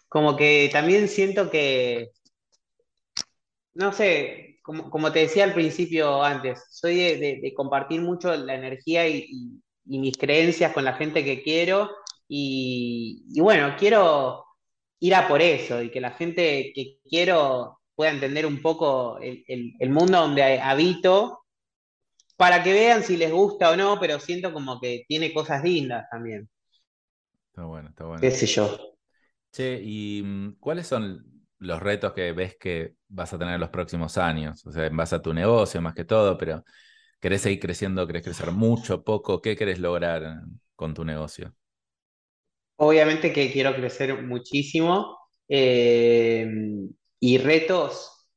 como 0.08 0.36
que 0.36 0.70
también 0.72 1.08
siento 1.08 1.50
que, 1.50 2.12
no 3.74 3.94
sé, 3.94 4.60
como, 4.62 5.12
te 5.12 5.20
decía 5.20 5.44
al 5.44 5.54
principio 5.54 6.24
antes, 6.24 6.64
soy 6.70 6.96
de, 6.96 7.54
compartir 7.56 8.02
mucho 8.02 8.36
la 8.36 8.56
energía 8.56 9.08
y, 9.08 9.60
mis 9.86 10.16
creencias 10.18 10.74
con 10.74 10.86
la 10.86 10.94
gente 10.94 11.26
que 11.26 11.42
quiero 11.42 11.90
y, 12.28 13.40
bueno, 13.42 13.76
quiero 13.78 14.46
ir 15.02 15.16
a 15.16 15.28
por 15.28 15.42
eso 15.42 15.82
y 15.82 15.90
que 15.90 16.00
la 16.00 16.12
gente 16.12 16.72
que 16.74 17.00
quiero 17.10 17.80
pueda 17.96 18.12
entender 18.12 18.46
un 18.46 18.62
poco 18.62 19.20
el, 19.20 19.90
mundo 19.90 20.20
donde 20.20 20.60
habito 20.60 21.44
para 22.38 22.64
que 22.64 22.72
vean 22.72 23.04
si 23.04 23.18
les 23.18 23.32
gusta 23.32 23.72
o 23.72 23.76
no, 23.76 24.00
pero 24.00 24.20
siento 24.20 24.54
como 24.54 24.80
que 24.80 25.04
tiene 25.08 25.34
cosas 25.34 25.64
lindas 25.64 26.08
también. 26.10 26.50
Está 27.48 27.64
bueno, 27.64 27.90
está 27.90 28.06
bueno. 28.06 28.22
¿Qué 28.22 28.32
sé 28.32 28.46
yo? 28.46 28.96
Che, 29.52 29.82
¿y 29.84 30.22
mm, 30.24 30.56
cuáles 30.60 30.88
son 30.88 31.26
los 31.58 31.80
retos 31.80 32.14
que 32.14 32.32
ves 32.32 32.56
que 32.60 32.94
vas 33.08 33.34
a 33.34 33.40
tener 33.40 33.56
en 33.56 33.60
los 33.62 33.70
próximos 33.70 34.18
años? 34.18 34.66
O 34.66 34.72
sea, 34.72 34.86
en 34.86 34.96
base 34.96 35.16
a 35.16 35.22
tu 35.22 35.34
negocio 35.34 35.82
más 35.82 35.94
que 35.94 36.06
todo, 36.06 36.38
pero 36.38 36.64
¿querés 37.20 37.42
seguir 37.42 37.60
creciendo? 37.60 38.06
¿Querés 38.08 38.24
crecer 38.24 38.52
mucho, 38.52 39.04
poco? 39.04 39.42
¿Qué 39.42 39.56
querés 39.56 39.80
lograr 39.80 40.42
con 40.76 40.94
tu 40.94 41.04
negocio? 41.04 41.54
Obviamente 42.84 43.32
que 43.32 43.52
quiero 43.52 43.76
crecer 43.76 44.24
muchísimo 44.24 45.20
eh, 45.48 46.48
y 47.20 47.38
retos. 47.38 48.28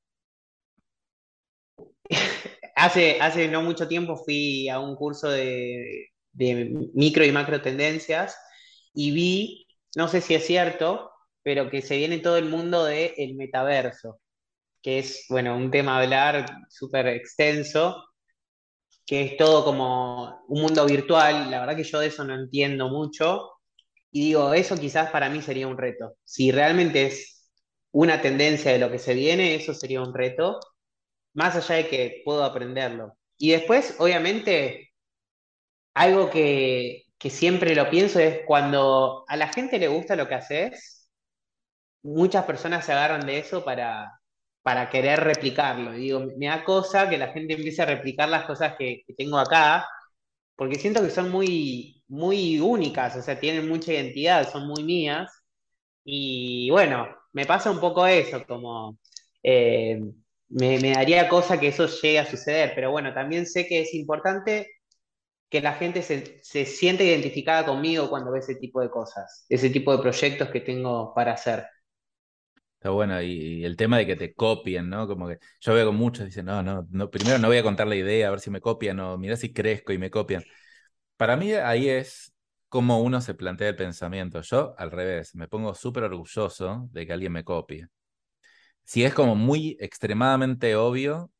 hace, 2.77 3.19
hace 3.21 3.49
no 3.49 3.63
mucho 3.63 3.89
tiempo 3.89 4.17
fui 4.17 4.69
a 4.69 4.81
un 4.81 4.97
curso 4.97 5.31
de, 5.31 6.09
de 6.33 6.91
micro 6.93 7.25
y 7.25 7.33
macro 7.33 7.63
tendencias 7.63 8.37
y 8.93 9.13
vi, 9.13 9.67
no 9.97 10.09
sé 10.09 10.21
si 10.21 10.35
es 10.35 10.47
cierto, 10.47 11.11
pero 11.43 11.71
que 11.71 11.81
se 11.81 11.97
viene 11.97 12.19
todo 12.19 12.37
el 12.37 12.51
mundo 12.51 12.85
del 12.85 13.13
el 13.17 13.37
metaverso, 13.37 14.21
que 14.83 14.99
es, 15.01 15.27
bueno, 15.31 15.57
un 15.57 15.71
tema 15.71 16.01
hablar 16.01 16.47
súper 16.71 17.07
extenso, 17.09 18.05
que 19.07 19.23
es 19.23 19.37
todo 19.39 19.65
como 19.65 20.45
un 20.49 20.63
mundo 20.63 20.85
virtual. 20.87 21.51
La 21.51 21.61
verdad 21.61 21.77
que 21.77 21.85
yo 21.85 22.01
de 22.01 22.09
eso 22.09 22.25
no 22.25 22.35
entiendo 22.35 22.89
mucho. 22.91 23.54
Y 24.15 24.27
digo, 24.27 24.55
eso 24.55 24.77
quizás 24.79 25.11
para 25.11 25.29
mí 25.29 25.43
sería 25.43 25.69
un 25.69 25.79
reto. 25.79 26.17
Si 26.25 26.53
realmente 26.53 27.07
es 27.07 27.51
una 27.93 28.23
tendencia 28.23 28.73
de 28.73 28.79
lo 28.79 28.91
que 28.91 28.99
se 28.99 29.15
viene, 29.15 29.57
eso 29.57 29.75
sería 29.75 30.03
un 30.03 30.15
reto, 30.15 30.61
más 31.35 31.57
allá 31.57 31.77
de 31.77 31.89
que 31.89 32.23
puedo 32.25 32.45
aprenderlo. 32.45 33.17
Y 33.39 33.53
después, 33.53 33.97
obviamente, 33.99 34.93
algo 35.95 36.31
que, 36.31 37.05
que 37.19 37.31
siempre 37.31 37.75
lo 37.75 37.91
pienso 37.91 38.21
es 38.21 38.41
cuando 38.47 39.25
a 39.29 39.37
la 39.37 39.49
gente 39.53 39.79
le 39.79 39.89
gusta 39.89 40.17
lo 40.17 40.29
que 40.29 40.35
haces, 40.37 41.09
muchas 42.03 42.45
personas 42.45 42.85
se 42.87 42.93
agarran 42.93 43.27
de 43.27 43.39
eso 43.39 43.65
para, 43.65 44.21
para 44.63 44.91
querer 44.91 45.21
replicarlo. 45.21 45.95
Y 45.95 46.03
digo, 46.03 46.27
me 46.39 46.47
da 46.47 46.65
cosa 46.65 47.09
que 47.11 47.19
la 47.19 47.33
gente 47.33 47.55
empiece 47.55 47.83
a 47.83 47.87
replicar 47.87 48.29
las 48.29 48.47
cosas 48.47 48.75
que, 48.79 49.05
tengo 49.17 49.39
acá, 49.39 49.89
porque 50.57 50.79
siento 50.79 51.03
que 51.03 51.11
son 51.11 51.31
muy, 51.31 52.03
muy 52.09 52.61
únicas, 52.61 53.17
o 53.17 53.23
sea, 53.23 53.39
tienen 53.41 53.69
mucha 53.69 53.93
identidad, 53.93 54.51
son 54.51 54.67
muy 54.69 54.85
mías. 54.85 55.31
Y 56.05 56.71
bueno, 56.71 57.09
me 57.33 57.47
pasa 57.47 57.71
un 57.71 57.81
poco 57.81 58.07
eso, 58.07 58.45
como 58.47 58.99
eh, 59.43 60.01
me, 60.49 60.79
me, 60.81 60.93
daría 60.93 61.29
cosa 61.29 61.59
que 61.61 61.69
eso 61.69 61.87
llegue 61.87 62.19
a 62.21 62.27
suceder, 62.31 62.73
pero 62.75 62.91
bueno, 62.91 63.15
también 63.15 63.47
sé 63.47 63.67
que 63.67 63.81
es 63.83 63.95
importante 63.95 64.69
que 65.51 65.61
la 65.61 65.75
gente 65.75 66.03
se, 66.03 66.41
se 66.43 66.67
siente 66.67 67.05
identificada 67.05 67.65
conmigo 67.67 68.11
cuando 68.11 68.33
ve 68.33 68.41
ese 68.41 68.57
tipo 68.57 68.81
de 68.81 68.91
cosas, 68.91 69.47
ese 69.49 69.71
tipo 69.71 69.97
de 69.97 70.03
proyectos 70.03 70.51
que 70.51 70.61
tengo 70.61 71.15
para 71.15 71.33
hacer. 71.35 71.67
Está 72.85 72.91
bueno, 72.91 73.23
y, 73.23 73.65
el 73.65 73.77
tema 73.79 73.97
de 73.97 74.07
que 74.07 74.15
te 74.15 74.35
copien, 74.35 74.91
¿no? 74.91 75.07
Como 75.09 75.27
que 75.27 75.39
yo 75.59 75.73
veo 75.73 75.87
con 75.87 75.97
muchos, 75.97 76.27
dicen, 76.27 76.45
no, 76.45 76.63
no, 76.63 76.87
no, 76.91 77.11
primero 77.11 77.39
no 77.39 77.49
voy 77.49 77.57
a 77.57 77.63
contar 77.63 77.87
la 77.87 77.97
idea, 77.97 78.29
a 78.29 78.31
ver 78.31 78.41
si 78.41 78.51
me 78.51 78.61
copian, 78.61 79.01
o 79.01 79.17
mira 79.17 79.37
si 79.37 79.55
crezco 79.55 79.95
y 79.95 79.99
me 79.99 80.11
copian. 80.11 80.43
Para 81.17 81.37
mí 81.37 81.53
ahí 81.55 81.89
es 81.89 82.35
como 82.69 83.01
uno 83.01 83.23
se 83.23 83.35
plantea 83.35 83.71
el 83.71 83.77
pensamiento. 83.77 84.43
Yo, 84.43 84.75
al 84.79 84.91
revés, 84.91 85.35
me 85.35 85.49
pongo 85.49 85.75
súper 85.75 86.05
orgulloso 86.05 86.89
de 86.93 87.07
que 87.07 87.13
alguien 87.15 87.33
me 87.33 87.45
copie. 87.45 87.89
Si 88.85 89.05
es 89.05 89.15
como 89.15 89.35
muy 89.35 89.77
extremadamente 89.81 90.77
obvio, 90.77 91.31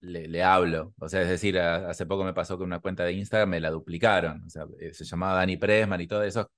le, 0.00 0.28
le, 0.28 0.42
hablo. 0.42 0.94
O 0.98 1.08
sea, 1.08 1.22
es 1.22 1.28
decir, 1.28 1.58
hace 1.58 2.06
poco 2.06 2.24
me 2.24 2.34
pasó 2.34 2.56
que 2.58 2.64
una 2.64 2.80
cuenta 2.80 3.04
de 3.04 3.12
Instagram 3.12 3.50
me 3.50 3.60
la 3.60 3.70
duplicaron. 3.70 4.42
O 4.46 4.50
sea, 4.50 4.66
eh, 4.80 4.94
se 4.94 5.04
llamaba 5.04 5.34
Dani 5.34 5.56
Presman 5.58 6.00
y 6.00 6.06
todo 6.06 6.22
eso 6.24 6.50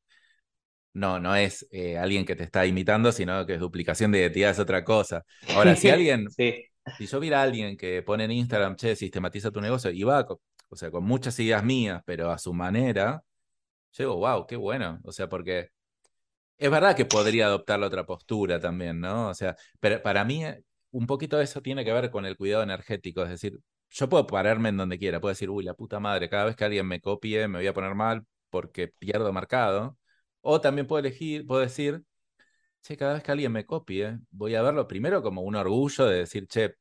no, 0.96 1.20
no 1.20 1.36
es 1.36 1.66
eh, 1.70 1.98
alguien 1.98 2.24
que 2.24 2.34
te 2.34 2.42
está 2.44 2.64
imitando, 2.64 3.12
sino 3.12 3.44
que 3.44 3.54
es 3.54 3.60
duplicación 3.60 4.10
de 4.12 4.20
identidad, 4.20 4.50
es 4.50 4.58
otra 4.58 4.82
cosa. 4.82 5.24
Ahora, 5.54 5.76
si 5.76 5.88
alguien, 5.90 6.28
si 6.30 7.06
yo 7.06 7.20
viera 7.20 7.40
a 7.40 7.42
alguien 7.42 7.76
que 7.76 8.02
pone 8.02 8.24
en 8.24 8.32
Instagram, 8.32 8.76
che, 8.76 8.96
sistematiza 8.96 9.50
tu 9.50 9.60
negocio 9.60 9.90
y 9.90 10.02
va, 10.04 10.26
o 10.68 10.76
sea, 10.76 10.90
con 10.90 11.04
muchas 11.04 11.38
ideas 11.38 11.62
mías, 11.62 12.02
pero 12.06 12.30
a 12.30 12.38
su 12.38 12.54
manera, 12.54 13.22
yo 13.92 14.04
digo, 14.04 14.16
wow, 14.16 14.46
qué 14.46 14.56
bueno. 14.56 14.98
O 15.04 15.12
sea, 15.12 15.28
porque 15.28 15.68
es 16.58 16.70
verdad 16.70 16.96
que 16.96 17.04
podría 17.04 17.46
adoptar 17.46 17.78
la 17.78 17.88
otra 17.88 18.06
postura 18.06 18.58
también, 18.60 19.00
¿no? 19.00 19.28
O 19.28 19.34
sea, 19.34 19.54
pero 19.80 20.02
para 20.02 20.24
mí, 20.24 20.44
un 20.92 21.06
poquito 21.06 21.36
de 21.36 21.44
eso 21.44 21.60
tiene 21.60 21.84
que 21.84 21.92
ver 21.92 22.10
con 22.10 22.24
el 22.24 22.36
cuidado 22.36 22.62
energético, 22.62 23.22
es 23.22 23.30
decir, 23.30 23.58
yo 23.90 24.08
puedo 24.08 24.26
pararme 24.26 24.70
en 24.70 24.78
donde 24.78 24.98
quiera, 24.98 25.20
puedo 25.20 25.32
decir, 25.32 25.50
uy, 25.50 25.64
la 25.64 25.74
puta 25.74 26.00
madre, 26.00 26.30
cada 26.30 26.46
vez 26.46 26.56
que 26.56 26.64
alguien 26.64 26.86
me 26.86 27.00
copie 27.00 27.48
me 27.48 27.58
voy 27.58 27.66
a 27.66 27.74
poner 27.74 27.94
mal 27.94 28.24
porque 28.50 28.88
pierdo 28.88 29.32
marcado 29.32 29.98
o 30.48 30.60
también 30.60 30.86
puedo 30.86 31.00
elegir, 31.00 31.46
puedo 31.46 31.60
decir, 31.60 32.04
che, 32.82 32.96
cada 32.96 33.14
vez 33.14 33.22
que 33.24 33.32
alguien 33.32 33.52
me 33.52 33.66
copie, 33.66 34.18
voy 34.30 34.54
a 34.56 34.62
verlo 34.62 34.86
primero 34.88 35.22
como 35.22 35.42
un 35.42 35.56
orgullo 35.56 36.06
de 36.06 36.18
decir, 36.20 36.46
che, 36.48 36.76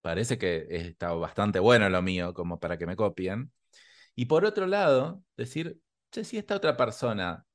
parece 0.00 0.38
que 0.38 0.66
está 0.70 1.12
bastante 1.12 1.58
bueno 1.60 1.88
lo 1.90 2.02
mío 2.02 2.34
como 2.34 2.60
para 2.60 2.78
que 2.78 2.86
me 2.86 2.96
copien. 2.96 3.52
Y 4.14 4.26
por 4.26 4.44
otro 4.44 4.66
lado, 4.66 5.22
decir, 5.36 5.78
che, 6.10 6.24
si 6.24 6.38
esta 6.38 6.56
otra 6.56 6.76
persona, 6.76 7.46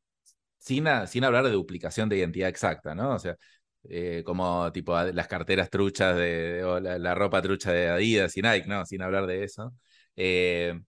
sin, 0.59 0.85
sin 1.07 1.23
hablar 1.23 1.45
de 1.45 1.51
duplicación 1.51 2.09
de 2.09 2.17
identidad 2.17 2.49
exacta, 2.49 2.95
¿no? 2.95 3.15
O 3.15 3.19
sea, 3.19 3.37
eh, 3.83 4.23
como 4.25 4.71
tipo 4.71 4.93
las 5.01 5.27
carteras 5.27 5.69
truchas 5.69 6.17
de, 6.17 6.63
o 6.63 6.79
la, 6.79 7.15
ropa 7.15 7.41
trucha 7.41 7.71
de 7.71 7.89
Adidas 7.89 8.37
y 8.37 8.41
Nike, 8.41 8.67
¿no? 8.67 8.85
Sin 8.85 9.01
hablar 9.01 9.27
de 9.27 9.43
eso. 9.43 9.73
Eh, 10.15 10.79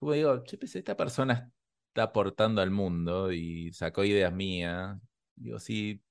digo, 0.00 0.44
che, 0.44 0.58
pues 0.58 0.76
esta 0.76 0.96
persona 0.96 1.50
está 1.94 2.04
aportando 2.04 2.60
al 2.60 2.70
mundo 2.72 3.32
y 3.32 3.72
sacó 3.72 4.04
ideas 4.04 4.32
mías. 4.32 4.98
Digo, 5.36 5.60
sí, 5.60 6.02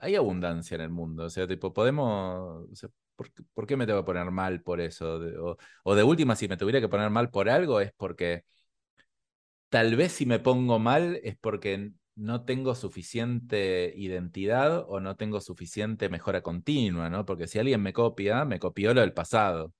hay 0.00 0.14
abundancia 0.14 0.76
en 0.76 0.82
el 0.82 0.90
mundo. 0.90 1.24
O 1.24 1.30
sea, 1.30 1.48
tipo, 1.48 1.72
podemos. 1.72 2.66
¿por, 3.54 3.66
qué 3.66 3.76
me 3.76 3.86
tengo 3.86 4.00
que 4.00 4.06
poner 4.06 4.30
mal 4.30 4.62
por 4.62 4.80
eso? 4.80 5.16
O, 5.40 5.56
o, 5.84 5.94
de 5.94 6.02
última, 6.04 6.36
si 6.36 6.48
me 6.48 6.56
tuviera 6.56 6.80
que 6.80 6.88
poner 6.88 7.10
mal 7.10 7.30
por 7.30 7.48
algo, 7.48 7.80
es 7.80 7.92
porque 7.96 8.44
tal 9.68 9.96
vez 9.96 10.12
si 10.12 10.26
me 10.26 10.38
pongo 10.38 10.78
mal 10.78 11.18
es 11.22 11.36
porque 11.38 11.92
no 12.14 12.44
tengo 12.44 12.74
suficiente 12.74 13.92
identidad 13.96 14.84
o 14.88 15.00
no 15.00 15.16
tengo 15.16 15.40
suficiente 15.40 16.08
mejora 16.08 16.42
continua, 16.42 17.08
¿no? 17.10 17.24
Porque 17.24 17.46
si 17.48 17.58
alguien 17.58 17.82
me 17.82 17.92
copia, 17.92 18.44
me 18.44 18.58
copió 18.58 18.94
lo 18.94 19.00
del 19.00 19.12
pasado. 19.14 19.72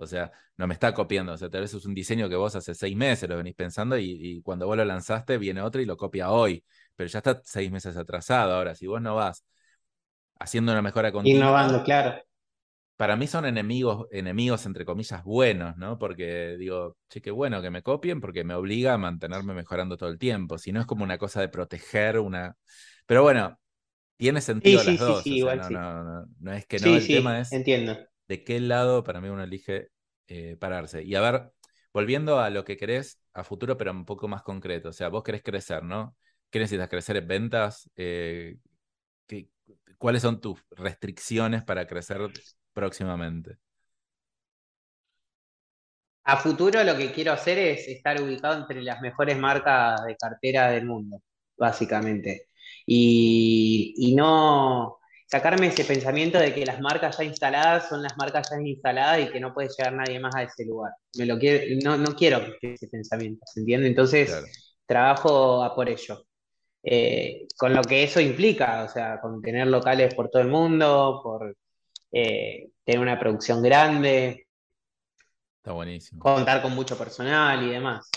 O 0.00 0.06
sea, 0.06 0.32
no 0.56 0.66
me 0.66 0.74
está 0.74 0.94
copiando. 0.94 1.32
O 1.32 1.36
sea, 1.36 1.50
tal 1.50 1.60
vez 1.60 1.74
es 1.74 1.84
un 1.84 1.94
diseño 1.94 2.28
que 2.28 2.36
vos 2.36 2.56
hace 2.56 2.74
seis 2.74 2.96
meses 2.96 3.28
lo 3.28 3.36
venís 3.36 3.54
pensando 3.54 3.98
y, 3.98 4.40
cuando 4.42 4.66
vos 4.66 4.76
lo 4.76 4.84
lanzaste 4.84 5.36
viene 5.38 5.60
otro 5.60 5.80
y 5.80 5.84
lo 5.84 5.96
copia 5.96 6.30
hoy. 6.30 6.64
Pero 6.96 7.08
ya 7.08 7.18
está 7.18 7.40
seis 7.44 7.70
meses 7.70 7.96
atrasado. 7.96 8.54
Ahora, 8.54 8.74
si 8.74 8.86
vos 8.86 9.00
no 9.00 9.14
vas 9.14 9.44
haciendo 10.38 10.72
una 10.72 10.82
mejora 10.82 11.12
continua. 11.12 11.38
Innovando, 11.38 11.84
claro. 11.84 12.22
Para 12.96 13.16
mí 13.16 13.26
son 13.26 13.46
enemigos, 13.46 14.06
enemigos 14.10 14.66
entre 14.66 14.84
comillas 14.84 15.22
buenos, 15.24 15.76
¿no? 15.76 15.98
Porque 15.98 16.56
digo, 16.58 16.96
che, 17.08 17.20
qué 17.20 17.30
bueno 17.30 17.62
que 17.62 17.70
me 17.70 17.82
copien 17.82 18.20
porque 18.20 18.44
me 18.44 18.54
obliga 18.54 18.94
a 18.94 18.98
mantenerme 18.98 19.54
mejorando 19.54 19.96
todo 19.96 20.08
el 20.08 20.18
tiempo. 20.18 20.58
Si 20.58 20.72
no 20.72 20.80
es 20.80 20.86
como 20.86 21.04
una 21.04 21.18
cosa 21.18 21.40
de 21.40 21.48
proteger 21.48 22.18
una. 22.18 22.56
Pero 23.06 23.22
bueno, 23.22 23.58
tiene 24.16 24.40
sentido 24.40 24.82
las 24.82 24.98
dos. 24.98 25.26
no, 25.26 26.52
es 26.52 26.66
que 26.66 26.78
no, 26.78 26.94
el 26.94 27.06
tema 27.06 27.40
es. 27.40 27.52
Entiendo 27.52 27.98
de 28.30 28.44
qué 28.44 28.60
lado 28.60 29.02
para 29.04 29.20
mí 29.20 29.28
uno 29.28 29.42
elige 29.42 29.88
eh, 30.28 30.56
pararse. 30.56 31.02
Y 31.02 31.16
a 31.16 31.20
ver, 31.20 31.52
volviendo 31.92 32.38
a 32.38 32.48
lo 32.50 32.64
que 32.64 32.76
querés 32.76 33.20
a 33.34 33.42
futuro, 33.44 33.76
pero 33.76 33.90
un 33.90 34.04
poco 34.06 34.28
más 34.28 34.42
concreto. 34.44 34.90
O 34.90 34.92
sea, 34.92 35.08
vos 35.08 35.24
querés 35.24 35.42
crecer, 35.42 35.82
¿no? 35.82 36.16
¿Qué 36.50 36.60
necesitas 36.60 36.88
crecer 36.88 37.16
en 37.16 37.26
ventas? 37.28 37.90
Eh, 37.96 38.56
¿Cuáles 39.98 40.22
son 40.22 40.40
tus 40.40 40.60
restricciones 40.70 41.64
para 41.64 41.86
crecer 41.88 42.20
próximamente? 42.72 43.58
A 46.24 46.36
futuro 46.36 46.84
lo 46.84 46.96
que 46.96 47.12
quiero 47.12 47.32
hacer 47.32 47.58
es 47.58 47.88
estar 47.88 48.20
ubicado 48.22 48.54
entre 48.60 48.82
las 48.82 49.00
mejores 49.00 49.36
marcas 49.38 50.04
de 50.04 50.16
cartera 50.16 50.70
del 50.70 50.86
mundo, 50.86 51.20
básicamente. 51.56 52.46
Y, 52.86 53.94
y 53.96 54.14
no, 54.14 54.99
sacarme 55.30 55.68
ese 55.68 55.84
pensamiento 55.84 56.38
de 56.38 56.52
que 56.52 56.66
las 56.66 56.80
marcas 56.80 57.16
ya 57.18 57.24
instaladas 57.24 57.88
son 57.88 58.02
las 58.02 58.16
marcas 58.16 58.50
ya 58.50 58.60
instaladas 58.60 59.20
y 59.20 59.30
que 59.30 59.38
no 59.38 59.54
puede 59.54 59.68
llegar 59.68 59.92
nadie 59.92 60.18
más 60.18 60.34
a 60.34 60.42
ese 60.42 60.64
lugar. 60.64 60.92
Me 61.16 61.24
lo 61.24 61.38
quiero, 61.38 61.64
no, 61.84 61.96
no 61.96 62.16
quiero 62.16 62.40
ese 62.60 62.88
pensamiento, 62.88 63.44
¿se 63.46 63.60
entiende? 63.60 63.86
Entonces, 63.86 64.44
trabajo 64.86 65.62
a 65.62 65.74
por 65.74 65.88
ello. 65.88 66.24
Eh, 66.82 67.46
con 67.56 67.74
lo 67.74 67.82
que 67.82 68.02
eso 68.02 68.20
implica, 68.20 68.84
o 68.84 68.88
sea, 68.88 69.20
con 69.20 69.40
tener 69.40 69.66
locales 69.66 70.14
por 70.14 70.30
todo 70.30 70.42
el 70.42 70.48
mundo, 70.48 71.20
por 71.22 71.56
eh, 72.10 72.70
tener 72.84 73.00
una 73.00 73.18
producción 73.18 73.62
grande. 73.62 74.48
Está 75.58 75.72
buenísimo. 75.72 76.20
Contar 76.22 76.60
con 76.60 76.74
mucho 76.74 76.98
personal 76.98 77.62
y 77.62 77.70
demás. 77.70 78.10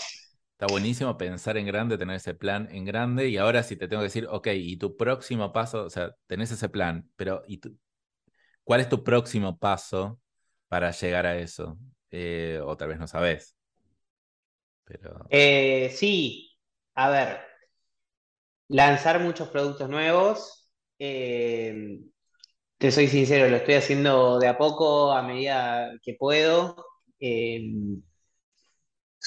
Está 0.54 0.72
buenísimo 0.72 1.18
pensar 1.18 1.56
en 1.56 1.66
grande, 1.66 1.98
tener 1.98 2.14
ese 2.14 2.32
plan 2.32 2.68
en 2.70 2.84
grande. 2.84 3.28
Y 3.28 3.38
ahora 3.38 3.64
si 3.64 3.74
te 3.74 3.88
tengo 3.88 4.02
que 4.02 4.04
decir, 4.04 4.28
ok, 4.30 4.48
y 4.54 4.76
tu 4.76 4.96
próximo 4.96 5.52
paso, 5.52 5.82
o 5.84 5.90
sea, 5.90 6.14
tenés 6.28 6.52
ese 6.52 6.68
plan, 6.68 7.10
pero 7.16 7.42
¿y 7.48 7.60
¿cuál 8.62 8.80
es 8.80 8.88
tu 8.88 9.02
próximo 9.02 9.58
paso 9.58 10.20
para 10.68 10.92
llegar 10.92 11.26
a 11.26 11.36
eso? 11.38 11.76
Eh, 12.12 12.60
o 12.64 12.76
tal 12.76 12.88
vez 12.88 13.00
no 13.00 13.08
sabes. 13.08 13.56
Pero... 14.84 15.26
Eh, 15.28 15.90
sí, 15.92 16.56
a 16.94 17.10
ver, 17.10 17.40
lanzar 18.68 19.18
muchos 19.18 19.48
productos 19.48 19.88
nuevos. 19.88 20.70
Eh, 21.00 21.98
te 22.78 22.92
soy 22.92 23.08
sincero, 23.08 23.48
lo 23.48 23.56
estoy 23.56 23.74
haciendo 23.74 24.38
de 24.38 24.46
a 24.46 24.56
poco, 24.56 25.10
a 25.10 25.22
medida 25.22 25.98
que 26.00 26.14
puedo 26.14 26.76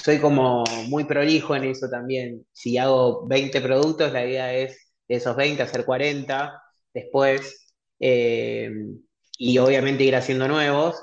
soy 0.02 0.20
como 0.20 0.64
muy 0.88 1.04
prolijo 1.04 1.56
en 1.56 1.64
eso 1.64 1.88
también. 1.88 2.46
Si 2.52 2.78
hago 2.78 3.26
20 3.26 3.60
productos, 3.60 4.12
la 4.12 4.24
idea 4.24 4.54
es 4.54 4.92
de 5.08 5.16
esos 5.16 5.36
20 5.36 5.62
hacer 5.62 5.84
40 5.84 6.62
después 6.94 7.74
eh, 8.00 8.70
y 9.38 9.58
obviamente 9.58 10.04
ir 10.04 10.16
haciendo 10.16 10.48
nuevos. 10.48 11.02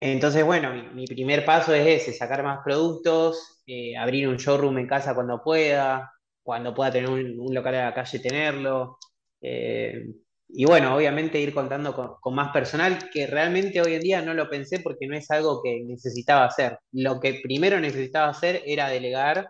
Entonces, 0.00 0.44
bueno, 0.44 0.72
mi, 0.94 1.06
primer 1.06 1.44
paso 1.44 1.74
es 1.74 2.02
ese, 2.02 2.12
sacar 2.12 2.42
más 2.42 2.60
productos, 2.62 3.62
eh, 3.66 3.96
abrir 3.96 4.28
un 4.28 4.36
showroom 4.36 4.78
en 4.78 4.86
casa 4.86 5.14
cuando 5.14 5.42
pueda, 5.42 6.12
cuando 6.42 6.74
pueda 6.74 6.92
tener 6.92 7.08
un, 7.10 7.54
local 7.54 7.74
a 7.76 7.86
la 7.86 7.94
calle, 7.94 8.18
tenerlo. 8.18 8.98
Eh, 9.40 10.04
y 10.48 10.66
bueno, 10.66 10.94
obviamente 10.96 11.40
ir 11.40 11.52
contando 11.54 11.94
con, 12.20 12.34
más 12.34 12.52
personal, 12.52 13.10
que 13.10 13.26
realmente 13.26 13.80
hoy 13.80 13.94
en 13.94 14.02
día 14.02 14.22
no 14.22 14.34
lo 14.34 14.48
pensé 14.48 14.80
porque 14.80 15.06
no 15.06 15.16
es 15.16 15.30
algo 15.30 15.62
que 15.62 15.82
necesitaba 15.84 16.44
hacer. 16.46 16.78
Lo 16.92 17.20
que 17.20 17.40
primero 17.42 17.80
necesitaba 17.80 18.28
hacer 18.30 18.62
era 18.66 18.88
delegar 18.88 19.48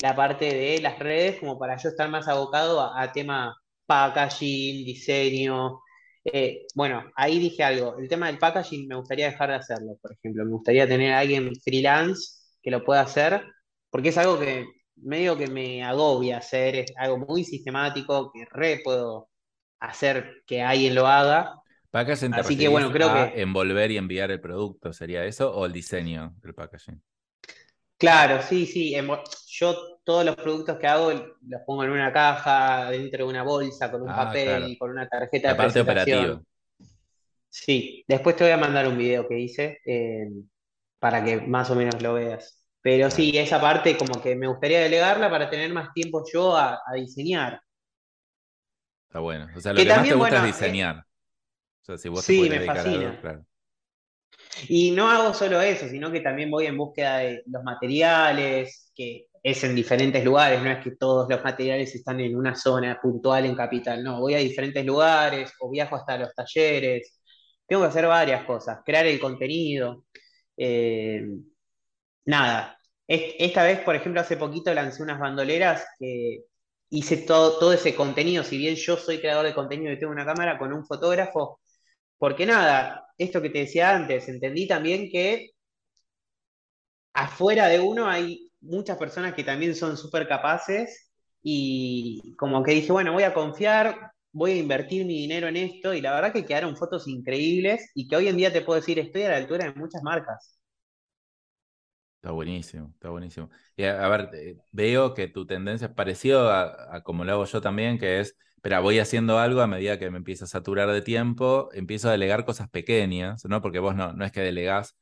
la 0.00 0.16
parte 0.16 0.46
de 0.54 0.80
las 0.80 0.98
redes 0.98 1.38
como 1.40 1.58
para 1.58 1.76
yo 1.76 1.88
estar 1.90 2.08
más 2.10 2.28
abocado 2.28 2.80
a, 2.80 3.12
tema 3.12 3.56
packaging, 3.86 4.84
diseño. 4.84 5.80
Eh, 6.24 6.66
bueno, 6.74 7.04
ahí 7.16 7.38
dije 7.38 7.62
algo. 7.64 7.98
El 7.98 8.08
tema 8.08 8.28
del 8.28 8.38
packaging 8.38 8.88
me 8.88 8.96
gustaría 8.96 9.30
dejar 9.30 9.50
de 9.50 9.56
hacerlo, 9.56 9.98
por 10.00 10.12
ejemplo. 10.12 10.44
Me 10.44 10.52
gustaría 10.52 10.88
tener 10.88 11.12
a 11.12 11.20
alguien 11.20 11.52
freelance 11.62 12.54
que 12.62 12.70
lo 12.70 12.84
pueda 12.84 13.02
hacer, 13.02 13.42
porque 13.90 14.10
es 14.10 14.18
algo 14.18 14.38
que 14.38 14.66
medio 14.96 15.36
que 15.36 15.48
me 15.48 15.82
agobia 15.82 16.38
hacer, 16.38 16.76
es 16.76 16.92
algo 16.96 17.18
muy 17.18 17.44
sistemático, 17.44 18.30
que 18.32 18.44
re 18.50 18.80
puedo 18.84 19.28
hacer 19.82 20.42
que 20.46 20.62
alguien 20.62 20.94
lo 20.94 21.06
haga. 21.06 21.54
Packaging 21.90 22.34
Así 22.34 22.56
que 22.56 22.68
bueno, 22.68 22.90
creo 22.90 23.12
que. 23.12 23.42
Envolver 23.42 23.90
y 23.90 23.98
enviar 23.98 24.30
el 24.30 24.40
producto, 24.40 24.92
¿sería 24.92 25.24
eso? 25.24 25.54
¿O 25.54 25.66
el 25.66 25.72
diseño 25.72 26.34
del 26.40 26.54
packaging? 26.54 27.02
Claro, 27.98 28.42
sí, 28.42 28.66
sí. 28.66 28.94
Yo 29.48 29.98
todos 30.02 30.24
los 30.24 30.34
productos 30.36 30.78
que 30.78 30.86
hago 30.86 31.12
los 31.12 31.60
pongo 31.66 31.84
en 31.84 31.90
una 31.90 32.12
caja, 32.12 32.90
dentro 32.90 33.24
de 33.24 33.30
una 33.30 33.42
bolsa, 33.42 33.90
con 33.90 34.02
un 34.02 34.10
ah, 34.10 34.16
papel, 34.16 34.76
con 34.78 34.90
una 34.90 35.08
tarjeta 35.08 35.48
La 35.48 35.54
de 35.54 35.58
parte 35.58 35.80
operativa. 35.80 36.42
Sí, 37.48 38.02
después 38.08 38.34
te 38.34 38.44
voy 38.44 38.52
a 38.52 38.56
mandar 38.56 38.88
un 38.88 38.96
video 38.96 39.28
que 39.28 39.38
hice 39.38 39.78
eh, 39.84 40.26
para 40.98 41.22
que 41.22 41.42
más 41.42 41.70
o 41.70 41.74
menos 41.74 42.00
lo 42.00 42.14
veas. 42.14 42.64
Pero 42.80 43.10
sí, 43.10 43.36
esa 43.36 43.60
parte 43.60 43.96
como 43.96 44.20
que 44.20 44.34
me 44.34 44.48
gustaría 44.48 44.80
delegarla 44.80 45.30
para 45.30 45.50
tener 45.50 45.72
más 45.72 45.92
tiempo 45.92 46.24
yo 46.32 46.56
a 46.56 46.80
diseñar. 46.96 47.60
Está 49.12 49.20
bueno. 49.20 49.46
O 49.54 49.60
sea, 49.60 49.74
lo 49.74 49.78
que, 49.78 49.84
más 49.84 50.08
te 50.08 50.14
gusta 50.14 50.38
es 50.38 50.44
diseñar. 50.44 50.96
o 50.96 51.84
sea, 51.84 51.98
si 51.98 52.08
vos 52.08 52.24
sí, 52.24 52.48
me 52.48 52.60
fascina. 52.60 53.44
Y 54.68 54.92
no 54.92 55.10
hago 55.10 55.34
solo 55.34 55.60
eso, 55.60 55.86
sino 55.86 56.10
que 56.10 56.20
también 56.20 56.50
voy 56.50 56.64
en 56.64 56.78
búsqueda 56.78 57.18
de 57.18 57.42
los 57.44 57.62
materiales, 57.62 58.90
que 58.96 59.26
es 59.42 59.64
en 59.64 59.74
diferentes 59.74 60.24
lugares, 60.24 60.62
no 60.62 60.70
es 60.70 60.82
que 60.82 60.92
todos 60.92 61.28
los 61.28 61.44
materiales 61.44 61.94
están 61.94 62.20
en 62.20 62.34
una 62.34 62.54
zona 62.54 62.98
puntual 63.02 63.44
en 63.44 63.54
Capital, 63.54 64.02
no, 64.02 64.18
voy 64.18 64.32
a 64.32 64.38
diferentes 64.38 64.82
lugares 64.82 65.52
o 65.60 65.68
viajo 65.68 65.96
hasta 65.96 66.16
los 66.16 66.34
talleres, 66.34 67.20
tengo 67.66 67.82
que 67.82 67.88
hacer 67.88 68.06
varias 68.06 68.46
cosas, 68.46 68.78
crear 68.82 69.04
el 69.04 69.20
contenido. 69.20 70.06
Eh, 70.56 71.22
nada, 72.24 72.78
esta 73.06 73.62
vez, 73.62 73.80
por 73.80 73.94
ejemplo, 73.94 74.22
hace 74.22 74.38
poquito 74.38 74.72
lancé 74.72 75.02
unas 75.02 75.20
bandoleras 75.20 75.84
que 75.98 76.44
hice 76.92 77.18
todo, 77.18 77.58
todo 77.60 77.74
ese 77.74 77.96
contenido, 77.96 78.44
si 78.44 78.58
bien 78.58 78.76
yo 78.76 78.96
soy 78.98 79.20
creador 79.20 79.46
de 79.46 79.54
contenido 79.54 79.92
y 79.92 80.00
tengo 80.00 80.12
una 80.12 80.26
cámara 80.26 80.58
con 80.58 80.72
un 80.74 80.86
fotógrafo, 80.86 81.60
porque 82.18 82.46
nada, 82.46 83.06
esto 83.18 83.42
que 83.42 83.50
te 83.50 83.60
decía 83.60 83.94
antes, 83.96 84.28
entendí 84.28 84.68
también 84.68 85.10
que 85.10 85.50
afuera 87.14 87.68
de 87.68 87.80
uno 87.80 88.08
hay 88.08 88.50
muchas 88.60 88.96
personas 88.98 89.34
que 89.34 89.44
también 89.44 89.74
son 89.74 89.96
súper 89.96 90.28
capaces 90.28 91.10
y 91.42 92.34
como 92.36 92.62
que 92.62 92.72
dije, 92.72 92.92
bueno, 92.92 93.12
voy 93.12 93.24
a 93.24 93.34
confiar, 93.34 94.12
voy 94.32 94.52
a 94.52 94.56
invertir 94.56 95.04
mi 95.06 95.14
dinero 95.20 95.48
en 95.48 95.56
esto 95.56 95.94
y 95.94 96.00
la 96.00 96.14
verdad 96.14 96.32
que 96.32 96.44
quedaron 96.46 96.76
fotos 96.76 97.08
increíbles 97.08 97.90
y 97.94 98.06
que 98.08 98.16
hoy 98.16 98.28
en 98.28 98.36
día 98.36 98.52
te 98.52 98.62
puedo 98.62 98.80
decir, 98.80 98.98
estoy 98.98 99.22
a 99.24 99.30
la 99.30 99.36
altura 99.38 99.66
de 99.66 99.74
muchas 99.74 100.02
marcas. 100.02 100.58
Está 102.22 102.30
buenísimo, 102.30 102.90
está 102.94 103.08
buenísimo. 103.10 103.50
Y 103.76 103.82
a, 103.82 104.06
ver, 104.08 104.30
eh, 104.34 104.56
veo 104.70 105.12
que 105.12 105.26
tu 105.26 105.44
tendencia 105.44 105.88
es 105.88 105.92
parecida 105.92 106.94
a, 106.94 107.02
como 107.02 107.24
lo 107.24 107.32
hago 107.32 107.44
yo 107.46 107.60
también, 107.60 107.98
que 107.98 108.20
es, 108.20 108.36
pero 108.60 108.80
voy 108.80 109.00
haciendo 109.00 109.40
algo 109.40 109.60
a 109.60 109.66
medida 109.66 109.98
que 109.98 110.08
me 110.08 110.18
empieza 110.18 110.44
a 110.44 110.48
saturar 110.48 110.88
de 110.92 111.02
tiempo, 111.02 111.68
empiezo 111.72 112.08
a 112.08 112.12
delegar 112.12 112.44
cosas 112.44 112.68
pequeñas, 112.70 113.44
¿no? 113.46 113.60
Porque 113.60 113.80
vos 113.80 113.96
no, 113.96 114.12
no 114.12 114.24
es 114.24 114.30
que 114.30 114.40
delegás 114.40 114.96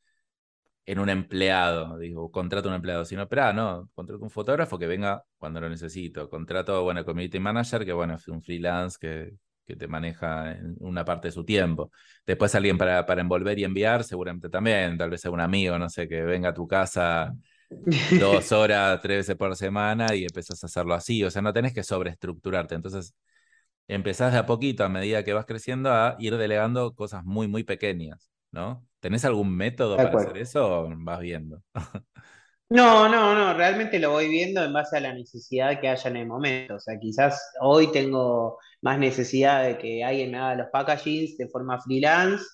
en 0.86 0.98
un 1.00 1.10
empleado, 1.10 1.98
digo, 1.98 2.30
contrato 2.30 2.68
un 2.68 2.74
empleado, 2.76 3.04
sino, 3.04 3.28
pero 3.28 3.52
no, 3.52 3.90
contrato 3.94 4.22
un 4.24 4.30
fotógrafo 4.30 4.78
que 4.78 4.86
venga 4.86 5.24
cuando 5.38 5.60
lo 5.60 5.68
necesito, 5.68 6.30
contrato, 6.30 6.82
bueno, 6.84 7.04
community 7.04 7.40
manager, 7.40 7.84
que 7.84 7.92
bueno, 7.92 8.14
es 8.16 8.28
un 8.28 8.42
freelance 8.42 8.98
que, 9.00 9.34
que 9.70 9.76
te 9.76 9.88
maneja 9.88 10.52
en 10.52 10.76
una 10.80 11.04
parte 11.04 11.28
de 11.28 11.32
su 11.32 11.44
tiempo. 11.44 11.90
Después 12.26 12.54
alguien 12.54 12.78
para, 12.78 13.06
para 13.06 13.20
envolver 13.20 13.58
y 13.58 13.64
enviar, 13.64 14.04
seguramente 14.04 14.48
también, 14.48 14.98
tal 14.98 15.10
vez 15.10 15.24
un 15.24 15.40
amigo, 15.40 15.78
no 15.78 15.88
sé, 15.88 16.08
que 16.08 16.22
venga 16.22 16.50
a 16.50 16.54
tu 16.54 16.66
casa 16.66 17.32
dos 18.20 18.52
horas, 18.52 19.00
tres 19.00 19.18
veces 19.18 19.36
por 19.36 19.54
semana 19.56 20.14
y 20.14 20.24
empezás 20.24 20.62
a 20.62 20.66
hacerlo 20.66 20.94
así. 20.94 21.22
O 21.24 21.30
sea, 21.30 21.42
no 21.42 21.52
tenés 21.52 21.72
que 21.72 21.82
sobreestructurarte. 21.82 22.74
Entonces, 22.74 23.14
empezás 23.88 24.32
de 24.32 24.38
a 24.38 24.46
poquito, 24.46 24.84
a 24.84 24.88
medida 24.88 25.24
que 25.24 25.32
vas 25.32 25.46
creciendo, 25.46 25.92
a 25.92 26.16
ir 26.18 26.36
delegando 26.36 26.94
cosas 26.94 27.24
muy, 27.24 27.48
muy 27.48 27.64
pequeñas, 27.64 28.30
¿no? 28.50 28.86
¿Tenés 29.00 29.24
algún 29.24 29.56
método 29.56 29.96
para 29.96 30.10
hacer 30.10 30.38
eso 30.38 30.82
o 30.82 30.90
vas 30.96 31.20
viendo? 31.20 31.62
No, 32.72 33.08
no, 33.08 33.34
no, 33.34 33.52
realmente 33.52 33.98
lo 33.98 34.12
voy 34.12 34.28
viendo 34.28 34.62
en 34.62 34.72
base 34.72 34.96
a 34.96 35.00
la 35.00 35.12
necesidad 35.12 35.80
que 35.80 35.88
haya 35.88 36.08
en 36.08 36.16
el 36.18 36.26
momento. 36.28 36.76
O 36.76 36.78
sea, 36.78 36.96
quizás 37.00 37.52
hoy 37.60 37.90
tengo 37.90 38.58
más 38.82 38.98
necesidad 38.98 39.64
de 39.64 39.78
que 39.78 40.04
alguien 40.04 40.30
me 40.30 40.38
haga 40.38 40.54
los 40.56 40.68
packagings 40.72 41.36
de 41.36 41.48
forma 41.48 41.80
freelance 41.80 42.44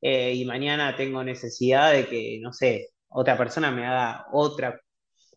eh, 0.00 0.34
y 0.34 0.44
mañana 0.44 0.96
tengo 0.96 1.22
necesidad 1.24 1.92
de 1.92 2.06
que, 2.06 2.38
no 2.42 2.52
sé, 2.52 2.90
otra 3.08 3.36
persona 3.36 3.70
me 3.70 3.86
haga 3.86 4.26
otra 4.32 4.80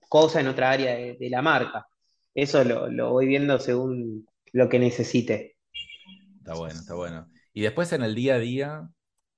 cosa 0.10 0.42
en 0.42 0.48
otra 0.48 0.72
área 0.72 0.96
de, 0.96 1.30
la 1.30 1.42
marca. 1.42 1.88
Eso 2.34 2.64
lo, 2.64 2.90
lo 2.90 3.12
voy 3.12 3.28
viendo 3.28 3.60
según 3.60 4.26
lo 4.54 4.70
que 4.70 4.80
necesite. 4.80 5.58
Está 6.38 6.56
bueno, 6.56 6.80
está 6.80 6.96
bueno. 6.96 7.28
Y 7.54 7.62
después 7.62 7.92
en 7.94 8.04
el 8.04 8.16
día 8.16 8.36
a 8.36 8.40
día, 8.40 8.90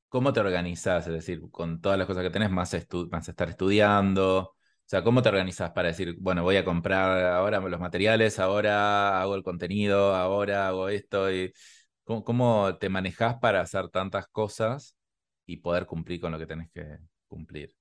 ¿cómo 0.10 0.34
te 0.34 0.39
organizas? 0.39 1.08
Es 1.08 1.14
decir, 1.14 1.41
con 1.51 1.82
todas 1.82 1.97
las 1.97 2.08
cosas 2.08 2.24
que 2.24 2.30
tenés, 2.30 2.51
más, 2.51 2.76
más 3.12 3.30
estar 3.30 3.49
estudiando, 3.49 4.56
sea, 4.94 5.04
¿cómo 5.04 5.24
te 5.24 5.30
organizas 5.30 5.72
para 5.72 5.88
decir, 5.88 6.16
bueno, 6.20 6.44
voy 6.44 6.56
a 6.56 6.64
comprar 6.64 7.26
ahora 7.26 7.60
los 7.60 7.80
materiales, 7.80 8.38
ahora 8.38 9.20
hago 9.22 9.34
el 9.34 9.41
contenido, 9.41 10.14
ahora 10.14 10.68
hago 10.68 10.88
esto? 10.88 11.28
¿cómo, 12.04 12.78
te 12.78 12.89
manejas 12.89 13.38
para 13.39 13.62
hacer 13.62 13.89
tantas 13.89 14.28
cosas 14.28 14.96
y 15.48 15.58
poder 15.58 15.88
cumplir 15.88 16.22
con 16.22 16.32
lo 16.32 16.38
que 16.38 16.46
tenés 16.46 16.70
que 16.72 16.86
cumplir? 17.28 17.74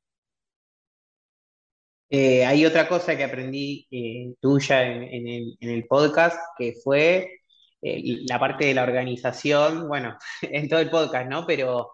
Eh, 2.08 2.46
hay 2.46 2.64
otra 2.64 2.88
cosa 2.88 3.14
que 3.14 3.24
aprendí 3.24 3.86
eh, 3.90 4.34
tuya 4.40 4.82
en, 4.82 5.54
el, 5.60 5.86
podcast, 5.86 6.38
que 6.56 6.74
fue 6.82 7.40
eh, 7.82 8.02
la 8.26 8.38
parte 8.38 8.64
de 8.66 8.74
la 8.74 8.84
organización, 8.84 9.86
bueno, 9.86 10.16
en 10.40 10.66
todo 10.66 10.80
el 10.80 10.88
podcast, 10.88 11.28
¿no? 11.28 11.46
Pero 11.46 11.90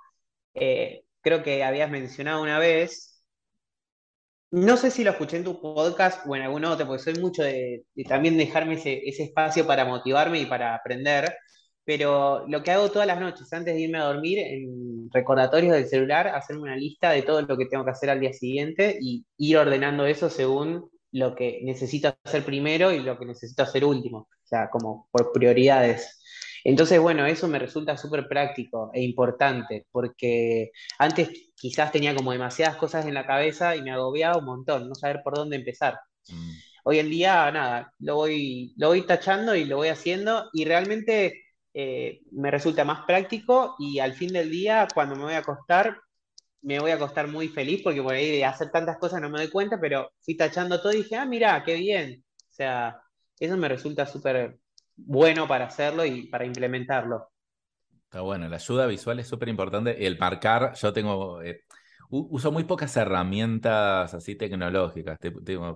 creo 0.55 1.43
que 1.43 1.65
habías 1.65 1.91
mencionado 1.91 2.41
una 2.41 2.61
vez 2.61 3.08
no 4.51 4.77
sé 4.77 4.91
si 4.91 5.05
lo 5.05 5.11
escuché 5.11 5.37
en 5.37 5.45
tu 5.45 5.61
podcast 5.61 6.27
o 6.27 6.35
en 6.37 6.43
algún 6.43 6.65
otro, 6.65 6.87
porque 6.87 7.03
soy 7.03 7.15
mucho 7.15 7.43
de, 7.43 7.85
también 8.09 8.39
dejarme 8.39 8.75
ese, 8.75 9.03
espacio 9.07 9.67
para 9.67 9.85
motivarme 9.85 10.41
y 10.41 10.47
para 10.47 10.75
aprender, 10.75 11.35
pero 11.85 12.47
lo 12.49 12.63
que 12.63 12.71
hago 12.71 12.91
todas 12.91 13.07
las 13.07 13.21
noches 13.21 13.53
antes 13.53 13.75
de 13.75 13.81
irme 13.81 13.99
a 13.99 14.05
dormir, 14.05 14.39
en 14.39 15.11
recordatorios 15.13 15.75
del 15.75 15.87
celular, 15.87 16.29
hacerme 16.29 16.63
una 16.63 16.77
lista 16.77 17.11
de 17.11 17.23
todo 17.23 17.43
lo 17.43 17.57
que 17.57 17.67
tengo 17.67 17.85
que 17.85 17.91
hacer 17.91 18.11
al 18.11 18.21
día 18.21 18.33
siguiente 18.33 18.99
y 19.01 19.25
ir 19.39 19.57
ordenando 19.59 20.07
eso 20.07 20.31
según 20.31 20.91
lo 21.13 21.35
que 21.35 21.61
necesito 21.65 22.15
hacer 22.25 22.45
primero 22.45 22.93
y 22.93 23.01
lo 23.01 23.19
que 23.19 23.27
necesito 23.27 23.63
hacer 23.63 23.85
último, 23.85 24.19
o 24.19 24.47
sea, 24.47 24.69
como 24.71 25.09
por 25.11 25.33
prioridades. 25.33 26.18
Entonces, 26.65 27.01
bueno, 27.01 27.27
eso 27.27 27.49
me 27.49 27.59
resulta 27.59 27.97
súper 27.97 28.29
práctico 28.29 28.91
e 28.93 29.03
importante, 29.03 29.87
porque 29.91 30.71
antes 30.99 31.31
quizás 31.55 31.93
tenía 31.93 32.15
como 32.15 32.33
demasiadas 32.33 32.77
cosas 32.77 33.07
en 33.07 33.15
la 33.15 33.27
cabeza 33.27 33.77
y 33.77 33.83
me 33.83 33.91
agobiaba 33.91 34.39
un 34.39 34.45
montón, 34.45 34.89
no 34.89 34.95
saber 34.95 35.21
por 35.23 35.35
dónde 35.35 35.57
empezar. 35.57 35.99
Mm. 36.29 36.53
Hoy 36.85 36.99
en 37.01 37.11
día, 37.11 37.51
nada, 37.51 37.93
lo 37.99 38.17
voy, 38.17 38.73
lo 38.77 38.89
voy 38.89 39.03
tachando 39.03 39.55
y 39.55 39.65
lo 39.65 39.77
voy 39.77 39.89
haciendo 39.89 40.49
y 40.53 40.65
realmente 40.65 41.45
eh, 41.75 42.23
me 42.33 42.51
resulta 42.51 42.85
más 42.85 43.05
práctico 43.07 43.77
y 43.79 43.99
al 43.99 44.15
fin 44.15 44.33
del 44.33 44.51
día, 44.51 44.89
cuando 44.95 45.15
me 45.17 45.25
voy 45.25 45.35
a 45.35 45.39
acostar, 45.39 45.99
me 46.63 46.81
voy 46.81 46.91
a 46.91 46.95
acostar 46.95 47.29
muy 47.29 47.49
feliz 47.49 47.83
porque 47.85 48.03
por 48.03 48.15
ahí 48.15 48.31
de 48.39 48.45
hacer 48.45 48.71
tantas 48.71 48.99
cosas 48.99 49.21
no 49.21 49.31
me 49.31 49.39
doy 49.39 49.51
cuenta, 49.51 49.79
pero 49.81 50.11
fui 50.21 50.37
tachando 50.37 50.81
todo 50.81 50.93
y 50.93 50.99
dije, 50.99 51.17
ah, 51.17 51.27
mira, 51.27 51.63
qué 51.65 51.75
bien. 51.75 52.25
O 52.51 52.53
sea, 52.53 53.01
eso 53.39 53.57
me 53.57 53.69
resulta 53.69 54.07
súper 54.07 54.59
bueno 54.99 55.47
para 55.47 55.67
hacerlo 55.67 56.05
y 56.05 56.27
para 56.27 56.45
implementarlo. 56.45 57.31
Está 58.05 58.21
bueno, 58.23 58.49
la 58.49 58.57
ayuda 58.57 58.87
visual 58.87 59.19
es 59.21 59.29
súper 59.29 59.49
importante. 59.49 60.07
El 60.07 60.19
marcar, 60.19 60.75
yo 60.75 60.93
tengo, 60.93 61.43
eh, 61.43 61.65
uso 62.11 62.51
muy 62.51 62.65
pocas 62.65 62.97
herramientas 62.97 64.15
así 64.15 64.35
tecnológicas. 64.35 65.19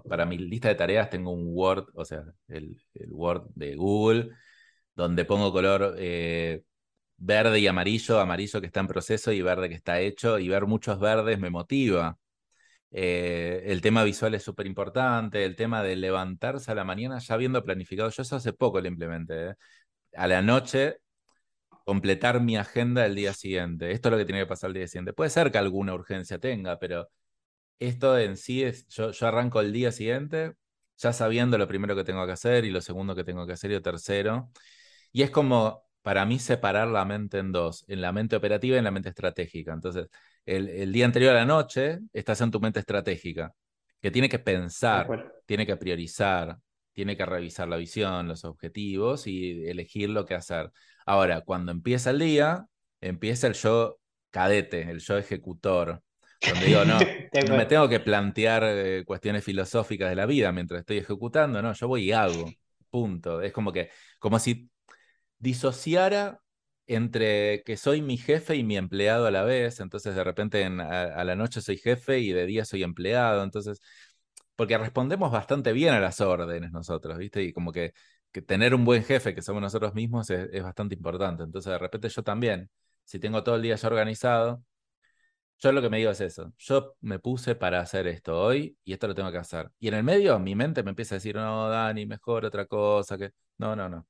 para 0.08 0.24
mi 0.24 0.38
lista 0.38 0.68
de 0.68 0.74
tareas 0.74 1.10
tengo 1.10 1.30
un 1.30 1.48
Word, 1.48 1.88
o 1.94 2.04
sea, 2.04 2.24
el, 2.48 2.76
Word 3.10 3.48
de 3.54 3.76
Google, 3.76 4.30
donde 4.94 5.24
pongo 5.24 5.52
color 5.52 5.94
eh, 5.98 6.62
verde 7.18 7.60
y 7.60 7.66
amarillo, 7.66 8.20
amarillo 8.20 8.60
que 8.60 8.66
está 8.66 8.80
en 8.80 8.88
proceso 8.88 9.32
y 9.32 9.42
verde 9.42 9.68
que 9.68 9.74
está 9.74 10.00
hecho, 10.00 10.38
y 10.38 10.48
ver 10.48 10.66
muchos 10.66 10.98
verdes 10.98 11.38
me 11.38 11.50
motiva. 11.50 12.18
Eh, 12.92 13.62
el 13.66 13.80
tema 13.80 14.04
visual 14.04 14.34
es 14.34 14.42
súper 14.42 14.66
importante, 14.66 15.44
el 15.44 15.56
tema 15.56 15.82
de 15.82 15.96
levantarse 15.96 16.70
a 16.70 16.74
la 16.74 16.84
mañana 16.84 17.18
ya 17.18 17.34
habiendo 17.34 17.64
planificado, 17.64 18.10
yo 18.10 18.22
eso 18.22 18.36
hace 18.36 18.52
poco 18.52 18.80
lo 18.80 18.88
implementé, 18.88 19.50
¿eh? 19.50 19.54
a 20.14 20.26
la 20.28 20.42
noche 20.42 20.98
completar 21.84 22.40
mi 22.40 22.56
agenda 22.56 23.06
el 23.06 23.14
día 23.14 23.32
siguiente, 23.34 23.92
esto 23.92 24.08
es 24.08 24.12
lo 24.12 24.18
que 24.18 24.24
tiene 24.26 24.40
que 24.42 24.46
pasar 24.46 24.68
el 24.68 24.74
día 24.74 24.88
siguiente, 24.88 25.12
puede 25.14 25.30
ser 25.30 25.50
que 25.50 25.58
alguna 25.58 25.94
urgencia 25.94 26.38
tenga, 26.38 26.78
pero 26.78 27.08
esto 27.78 28.18
en 28.18 28.36
sí 28.36 28.62
es, 28.64 28.86
yo, 28.88 29.12
yo 29.12 29.26
arranco 29.26 29.60
el 29.60 29.72
día 29.72 29.92
siguiente 29.92 30.54
ya 30.98 31.12
sabiendo 31.12 31.58
lo 31.58 31.68
primero 31.68 31.96
que 31.96 32.04
tengo 32.04 32.24
que 32.26 32.32
hacer 32.32 32.64
y 32.64 32.70
lo 32.70 32.80
segundo 32.80 33.14
que 33.14 33.24
tengo 33.24 33.46
que 33.46 33.54
hacer 33.54 33.70
y 33.72 33.74
lo 33.74 33.82
tercero, 33.82 34.50
y 35.12 35.22
es 35.22 35.30
como 35.30 35.84
para 36.02 36.24
mí 36.26 36.38
separar 36.38 36.88
la 36.88 37.04
mente 37.04 37.38
en 37.38 37.52
dos, 37.52 37.84
en 37.88 38.00
la 38.00 38.12
mente 38.12 38.36
operativa 38.36 38.76
y 38.76 38.78
en 38.78 38.84
la 38.84 38.90
mente 38.90 39.08
estratégica. 39.10 39.72
Entonces, 39.72 40.08
el, 40.46 40.92
día 40.92 41.04
anterior 41.04 41.34
a 41.34 41.40
la 41.40 41.46
noche 41.46 42.00
estás 42.12 42.40
en 42.40 42.50
tu 42.50 42.60
mente 42.60 42.80
estratégica, 42.80 43.52
que 44.00 44.10
tiene 44.10 44.28
que 44.28 44.38
pensar, 44.38 45.06
tiene 45.46 45.66
que 45.66 45.76
priorizar, 45.76 46.58
tiene 46.92 47.16
que 47.16 47.24
revisar 47.24 47.68
la 47.68 47.76
visión, 47.76 48.28
los 48.28 48.44
objetivos 48.44 49.26
y 49.26 49.66
elegir 49.66 50.10
lo 50.10 50.26
que 50.26 50.34
hacer. 50.34 50.70
Ahora, 51.06 51.42
cuando 51.42 51.72
empieza 51.72 52.10
el 52.10 52.18
día, 52.18 52.66
empieza 53.00 53.46
el 53.46 53.54
yo 53.54 53.98
cadete, 54.30 54.82
el 54.90 55.00
yo 55.00 55.16
ejecutor, 55.18 56.02
donde 56.40 56.66
digo, 56.66 56.84
no, 56.84 56.98
no 57.48 57.56
me 57.56 57.66
tengo 57.66 57.88
que 57.88 58.00
plantear 58.00 58.64
eh, 58.64 59.04
cuestiones 59.06 59.44
filosóficas 59.44 60.10
de 60.10 60.16
la 60.16 60.26
vida 60.26 60.52
mientras 60.52 60.80
estoy 60.80 60.98
ejecutando, 60.98 61.62
no, 61.62 61.72
yo 61.72 61.88
voy 61.88 62.04
y 62.04 62.12
hago, 62.12 62.50
punto. 62.90 63.40
Es 63.40 63.52
como 63.52 63.72
que, 63.72 63.90
como 64.18 64.38
si 64.38 64.70
disociara 65.38 66.41
entre 66.86 67.62
que 67.64 67.76
soy 67.76 68.02
mi 68.02 68.16
jefe 68.18 68.56
y 68.56 68.64
mi 68.64 68.76
empleado 68.76 69.26
a 69.26 69.30
la 69.30 69.44
vez, 69.44 69.80
entonces 69.80 70.14
de 70.14 70.24
repente 70.24 70.64
a, 70.64 71.24
la 71.24 71.36
noche 71.36 71.60
soy 71.60 71.78
jefe 71.78 72.18
y 72.20 72.32
de 72.32 72.46
día 72.46 72.64
soy 72.64 72.82
empleado, 72.82 73.42
entonces, 73.44 73.80
porque 74.56 74.78
respondemos 74.78 75.30
bastante 75.32 75.72
bien 75.72 75.94
a 75.94 76.00
las 76.00 76.20
órdenes 76.20 76.72
nosotros, 76.72 77.18
¿viste? 77.18 77.42
Y 77.42 77.52
como 77.52 77.72
que, 77.72 77.92
tener 78.46 78.74
un 78.74 78.84
buen 78.84 79.04
jefe 79.04 79.34
que 79.34 79.42
somos 79.42 79.62
nosotros 79.62 79.94
mismos 79.94 80.30
es, 80.30 80.62
bastante 80.62 80.94
importante, 80.94 81.42
entonces 81.44 81.72
de 81.72 81.78
repente 81.78 82.08
yo 82.08 82.22
también, 82.22 82.70
si 83.04 83.18
tengo 83.18 83.42
todo 83.42 83.56
el 83.56 83.62
día 83.62 83.76
ya 83.76 83.88
organizado, 83.88 84.64
yo 85.58 85.72
lo 85.72 85.80
que 85.82 85.90
me 85.90 85.98
digo 85.98 86.10
es 86.10 86.20
eso, 86.20 86.52
yo 86.58 86.94
me 87.00 87.18
puse 87.20 87.54
para 87.54 87.80
hacer 87.80 88.06
esto 88.08 88.38
hoy 88.40 88.76
y 88.84 88.92
esto 88.94 89.06
lo 89.08 89.14
tengo 89.14 89.30
que 89.30 89.38
hacer. 89.38 89.70
Y 89.78 89.88
en 89.88 89.94
el 89.94 90.02
medio 90.04 90.38
mi 90.40 90.54
mente 90.56 90.82
me 90.82 90.90
empieza 90.90 91.14
a 91.14 91.18
decir, 91.18 91.36
no, 91.36 91.68
Dani, 91.68 92.06
mejor 92.06 92.44
otra 92.44 92.66
cosa, 92.66 93.16
que... 93.16 93.32
No, 93.58 93.76
no, 93.76 93.88
no 93.88 94.06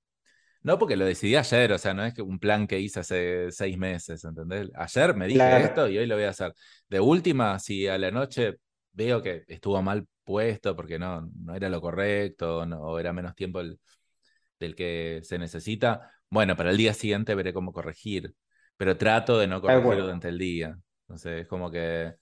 no, 0.63 0.79
porque 0.79 0.97
lo 0.97 1.05
decidí 1.05 1.37
ayer, 1.37 1.73
o 1.73 1.79
sea, 1.79 1.95
no 1.95 2.05
es 2.05 2.15
que 2.15 2.23
un 2.23 2.39
plan 2.39 2.67
que 2.67 2.79
hice 2.79 3.01
hace 3.01 3.51
seis 3.51 3.77
meses, 3.77 4.25
¿entendés? 4.25 4.71
Ayer 4.75 5.15
me 5.17 5.27
dije 5.27 5.63
esto 5.63 5.89
y 5.89 5.99
hoy 5.99 6.07
lo 6.07 6.15
voy 6.15 6.25
a 6.25 6.31
hacer. 6.31 6.55
De 6.89 7.01
última, 7.01 7.59
si 7.59 7.89
a 7.89 7.99
la 7.99 8.11
noche 8.11 8.59
veo 8.93 9.23
que 9.23 9.45
estuvo 9.49 9.83
mal 9.83 10.07
puesto 10.25 10.77
porque 10.77 10.99
no, 10.99 11.29
no 11.45 11.55
era 11.55 11.69
lo 11.69 11.81
correcto 11.81 12.61
o 12.61 12.99
era 12.99 13.13
menos 13.13 13.35
tiempo 13.35 13.61
del 13.61 14.77
que 14.77 15.21
se 15.25 15.39
necesita, 15.39 16.11
bueno, 16.31 16.57
para 16.57 16.71
el 16.71 16.77
día 16.77 16.95
siguiente 16.95 17.35
veré 17.35 17.53
cómo 17.53 17.73
corregir, 17.73 18.35
pero 18.77 18.97
trato 18.97 19.39
de 19.39 19.49
no 19.49 19.61
corregir 19.61 20.03
durante 20.03 20.29
el 20.29 20.39
día. 20.39 20.79
Entonces, 21.03 21.43
es 21.43 21.47
como 21.49 21.71
que 21.71 22.15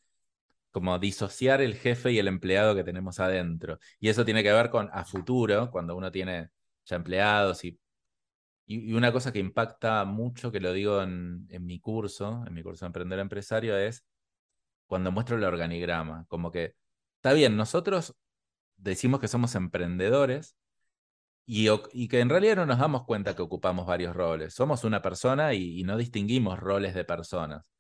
como 0.70 0.98
disociar 0.98 1.60
el 1.60 1.74
jefe 1.74 2.12
y 2.12 2.18
el 2.18 2.28
empleado 2.28 2.74
que 2.74 2.84
tenemos 2.84 3.20
adentro. 3.20 3.78
Y 3.98 4.08
eso 4.08 4.24
tiene 4.24 4.42
que 4.42 4.52
ver 4.52 4.70
con 4.70 4.88
a 4.92 5.04
futuro, 5.04 5.70
cuando 5.70 5.96
uno 5.96 6.10
tiene 6.10 6.48
ya 6.84 6.96
empleados 6.96 7.64
y 7.64 7.78
y, 8.70 8.92
una 8.94 9.12
cosa 9.12 9.32
que 9.32 9.40
impacta 9.40 10.04
mucho, 10.04 10.52
que 10.52 10.60
lo 10.60 10.72
digo 10.72 11.02
en, 11.02 11.46
mi 11.66 11.80
curso, 11.80 12.44
en 12.46 12.54
mi 12.54 12.62
curso 12.62 12.84
de 12.84 12.88
Emprender 12.88 13.18
Empresario, 13.18 13.76
es 13.76 14.04
cuando 14.86 15.12
muestro 15.12 15.36
el 15.36 15.44
organigrama, 15.44 16.26
como 16.28 16.50
que 16.52 16.74
está 17.16 17.32
bien, 17.32 17.56
nosotros 17.56 18.16
decimos 18.76 19.20
que 19.20 19.28
somos 19.28 19.54
emprendedores 19.56 20.56
y, 21.46 21.68
que 22.08 22.20
en 22.20 22.28
realidad 22.30 22.56
no 22.56 22.66
nos 22.66 22.78
damos 22.78 23.04
cuenta 23.04 23.34
que 23.36 23.42
ocupamos 23.42 23.86
varios 23.86 24.14
roles. 24.16 24.54
Somos 24.54 24.84
una 24.84 25.02
persona 25.02 25.54
y, 25.54 25.80
y, 25.80 25.84
no 25.84 25.96
distinguimos 25.96 26.58
roles 26.60 26.94
de 26.94 27.04
personas. 27.04 27.70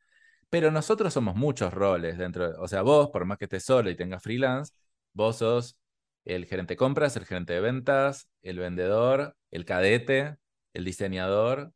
Pero 0.50 0.70
nosotros 0.72 1.14
somos 1.14 1.36
muchos 1.36 1.72
roles 1.72 2.18
dentro, 2.18 2.52
o 2.60 2.68
sea, 2.68 2.82
vos, 2.82 3.10
por 3.10 3.24
más 3.26 3.38
que 3.38 3.46
estés 3.46 3.64
solo 3.64 3.90
y 3.90 3.96
tengas 3.96 4.22
freelance, 4.22 4.72
vos 5.12 5.38
sos 5.38 5.78
el 6.24 6.46
gerente 6.46 6.74
de 6.74 6.78
compras, 6.78 7.16
el 7.16 7.26
gerente 7.26 7.54
de 7.54 7.60
ventas, 7.60 8.28
el 8.42 8.58
vendedor, 8.58 9.36
el 9.50 9.64
cadete, 9.64 10.39
el 10.74 10.84
diseñador. 10.84 11.72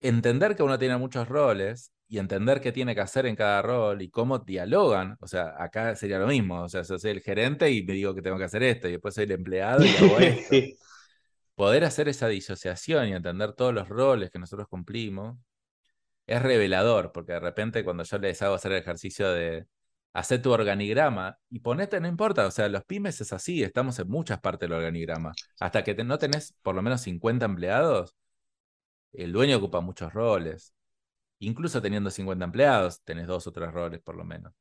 Entender 0.00 0.54
que 0.56 0.62
uno 0.62 0.78
tiene 0.78 0.96
muchos 0.96 1.28
roles 1.28 1.92
y 2.08 2.18
entender 2.18 2.60
qué 2.60 2.72
tiene 2.72 2.94
que 2.94 3.00
hacer 3.00 3.26
en 3.26 3.36
cada 3.36 3.60
rol 3.62 4.00
y 4.02 4.10
cómo 4.10 4.38
dialogan. 4.38 5.16
O 5.20 5.26
sea, 5.28 5.54
acá 5.58 5.94
sería 5.96 6.18
lo 6.18 6.26
mismo. 6.26 6.62
O 6.62 6.68
sea, 6.68 6.84
soy 6.84 7.10
el 7.10 7.20
gerente 7.20 7.70
y 7.70 7.82
me 7.84 7.92
digo 7.94 8.14
que 8.14 8.22
tengo 8.22 8.38
que 8.38 8.44
hacer 8.44 8.62
esto, 8.62 8.88
y 8.88 8.92
después 8.92 9.14
soy 9.14 9.24
el 9.24 9.32
empleado 9.32 9.84
y 9.84 9.88
hago 9.90 10.18
esto. 10.20 10.56
Poder 11.54 11.84
hacer 11.84 12.08
esa 12.08 12.28
disociación 12.28 13.08
y 13.08 13.12
entender 13.12 13.52
todos 13.52 13.74
los 13.74 13.88
roles 13.88 14.30
que 14.30 14.38
nosotros 14.38 14.68
cumplimos 14.68 15.38
es 16.26 16.42
revelador, 16.42 17.12
porque 17.12 17.32
de 17.32 17.40
repente 17.40 17.84
cuando 17.84 18.04
yo 18.04 18.18
les 18.18 18.40
hago 18.42 18.54
hacer 18.54 18.72
el 18.72 18.78
ejercicio 18.78 19.30
de 19.32 19.66
hacer 20.12 20.42
tu 20.42 20.50
organigrama 20.52 21.38
y 21.50 21.60
ponete, 21.60 22.00
no 22.00 22.08
importa, 22.08 22.46
o 22.46 22.50
sea, 22.50 22.68
los 22.68 22.84
pymes 22.84 23.20
es 23.20 23.32
así, 23.32 23.62
estamos 23.62 23.98
en 23.98 24.08
muchas 24.08 24.40
partes 24.40 24.68
del 24.68 24.78
organigrama. 24.78 25.32
Hasta 25.60 25.84
que 25.84 25.94
no 26.04 26.18
tenés 26.18 26.54
por 26.62 26.74
lo 26.74 26.82
menos 26.82 27.02
50 27.02 27.46
empleados, 27.46 28.16
el 29.12 29.32
dueño 29.32 29.56
ocupa 29.58 29.80
muchos 29.80 30.12
roles. 30.12 30.74
Incluso 31.40 31.82
teniendo 31.82 32.10
50 32.10 32.44
empleados, 32.44 33.02
tenés 33.04 33.26
dos 33.26 33.46
o 33.46 33.52
tres 33.52 33.72
roles 33.72 34.00
por 34.02 34.16
lo 34.16 34.24
menos. 34.24 34.52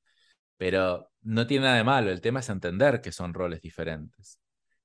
Pero 0.58 1.12
no 1.22 1.48
tiene 1.48 1.66
nada 1.66 1.78
de 1.78 1.84
malo, 1.84 2.12
el 2.12 2.22
tema 2.22 2.40
es 2.42 2.50
entender 2.50 3.02
que 3.02 3.12
son 3.12 3.34
roles 3.34 3.62
diferentes. 3.62 4.40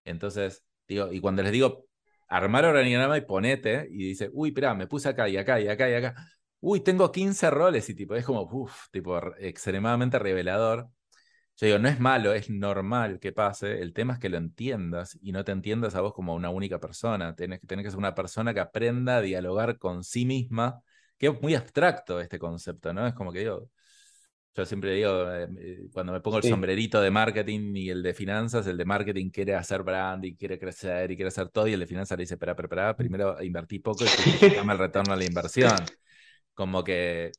Entonces, 0.05 0.65
digo, 0.89 1.13
y 1.13 1.21
cuando 1.21 1.43
les 1.43 1.53
digo 1.53 1.87
armar 2.29 2.65
organigrama 2.65 3.19
y 3.19 3.23
ponete, 3.23 3.89
y 3.91 4.09
dice, 4.09 4.31
uy, 4.33 4.51
espera, 4.51 4.75
me 4.75 4.87
puse 4.87 5.09
acá 5.09 5.29
y 5.29 5.37
acá 5.37 5.61
y 5.61 5.69
acá 5.69 5.91
y 5.91 5.95
acá. 5.95 6.15
Uy, 6.65 6.81
tengo 6.81 7.11
15 7.11 7.51
roles 7.51 7.89
y 7.91 7.95
tipo, 7.95 8.15
es 8.15 8.25
como, 8.25 8.43
uff, 8.43 8.89
tipo, 8.93 9.19
extremadamente 9.39 10.19
revelador. 10.19 10.89
Yo 11.57 11.67
digo, 11.67 11.79
no 11.81 11.89
es 11.89 11.99
malo, 12.01 12.33
es 12.33 12.51
normal 12.51 13.19
que 13.21 13.33
pase. 13.33 13.83
El 13.83 13.93
tema 13.93 14.15
es 14.15 14.21
que 14.21 14.29
lo 14.29 14.37
entiendas 14.39 15.19
y 15.21 15.33
no 15.33 15.45
te 15.45 15.53
entiendas 15.53 15.97
a 15.97 16.01
vos 16.03 16.15
como 16.15 16.35
una 16.35 16.51
única 16.51 16.79
persona. 16.79 17.35
Tienes 17.35 17.61
que, 17.61 17.67
tener 17.67 17.85
que 17.85 17.91
ser 17.91 17.99
una 17.99 18.15
persona 18.15 18.55
que 18.55 18.61
aprenda 18.61 19.17
a 19.17 19.21
dialogar 19.23 19.79
con 19.79 20.05
sí 20.05 20.25
misma 20.25 20.83
que 21.19 21.29
es 21.29 21.43
muy 21.43 21.55
abstracto 21.55 22.21
este 22.21 22.39
concepto, 22.39 22.93
¿no? 22.93 23.07
Es 23.07 23.15
como 23.15 23.33
que 23.33 23.41
digo, 23.41 23.69
yo 24.55 24.67
siempre 24.67 24.95
digo, 24.95 25.33
eh, 25.33 25.49
eh, 25.59 25.79
cuando 25.93 26.13
me 26.13 26.21
pongo 26.21 26.39
el 26.39 26.43
sombrerito 26.45 27.01
de 27.01 27.11
marketing 27.11 27.75
y 27.77 27.91
el 27.91 28.03
de 28.03 28.15
finanzas, 28.15 28.67
el 28.67 28.77
de 28.77 28.85
marketing 28.85 29.31
quiere 29.31 29.55
hacer 29.55 29.83
branding, 29.83 30.35
quiere 30.35 30.59
crecer 30.59 31.11
y 31.11 31.17
quiere 31.17 31.29
hacer 31.29 31.49
todo, 31.49 31.67
y 31.69 31.73
el 31.73 31.81
de 31.81 31.87
finanzas 31.87 32.19
le 32.19 32.23
dice, 32.23 32.35
espera, 32.35 32.53
espera, 32.59 32.97
primero 32.97 33.43
invertí 33.43 33.79
poco 33.79 34.05
y 34.05 34.51
llama 34.55 34.75
el 34.75 34.79
retorno 34.79 35.13
a 35.13 35.17
la 35.17 35.25
inversión. 35.25 35.77
Como 36.55 36.85
que 36.85 37.33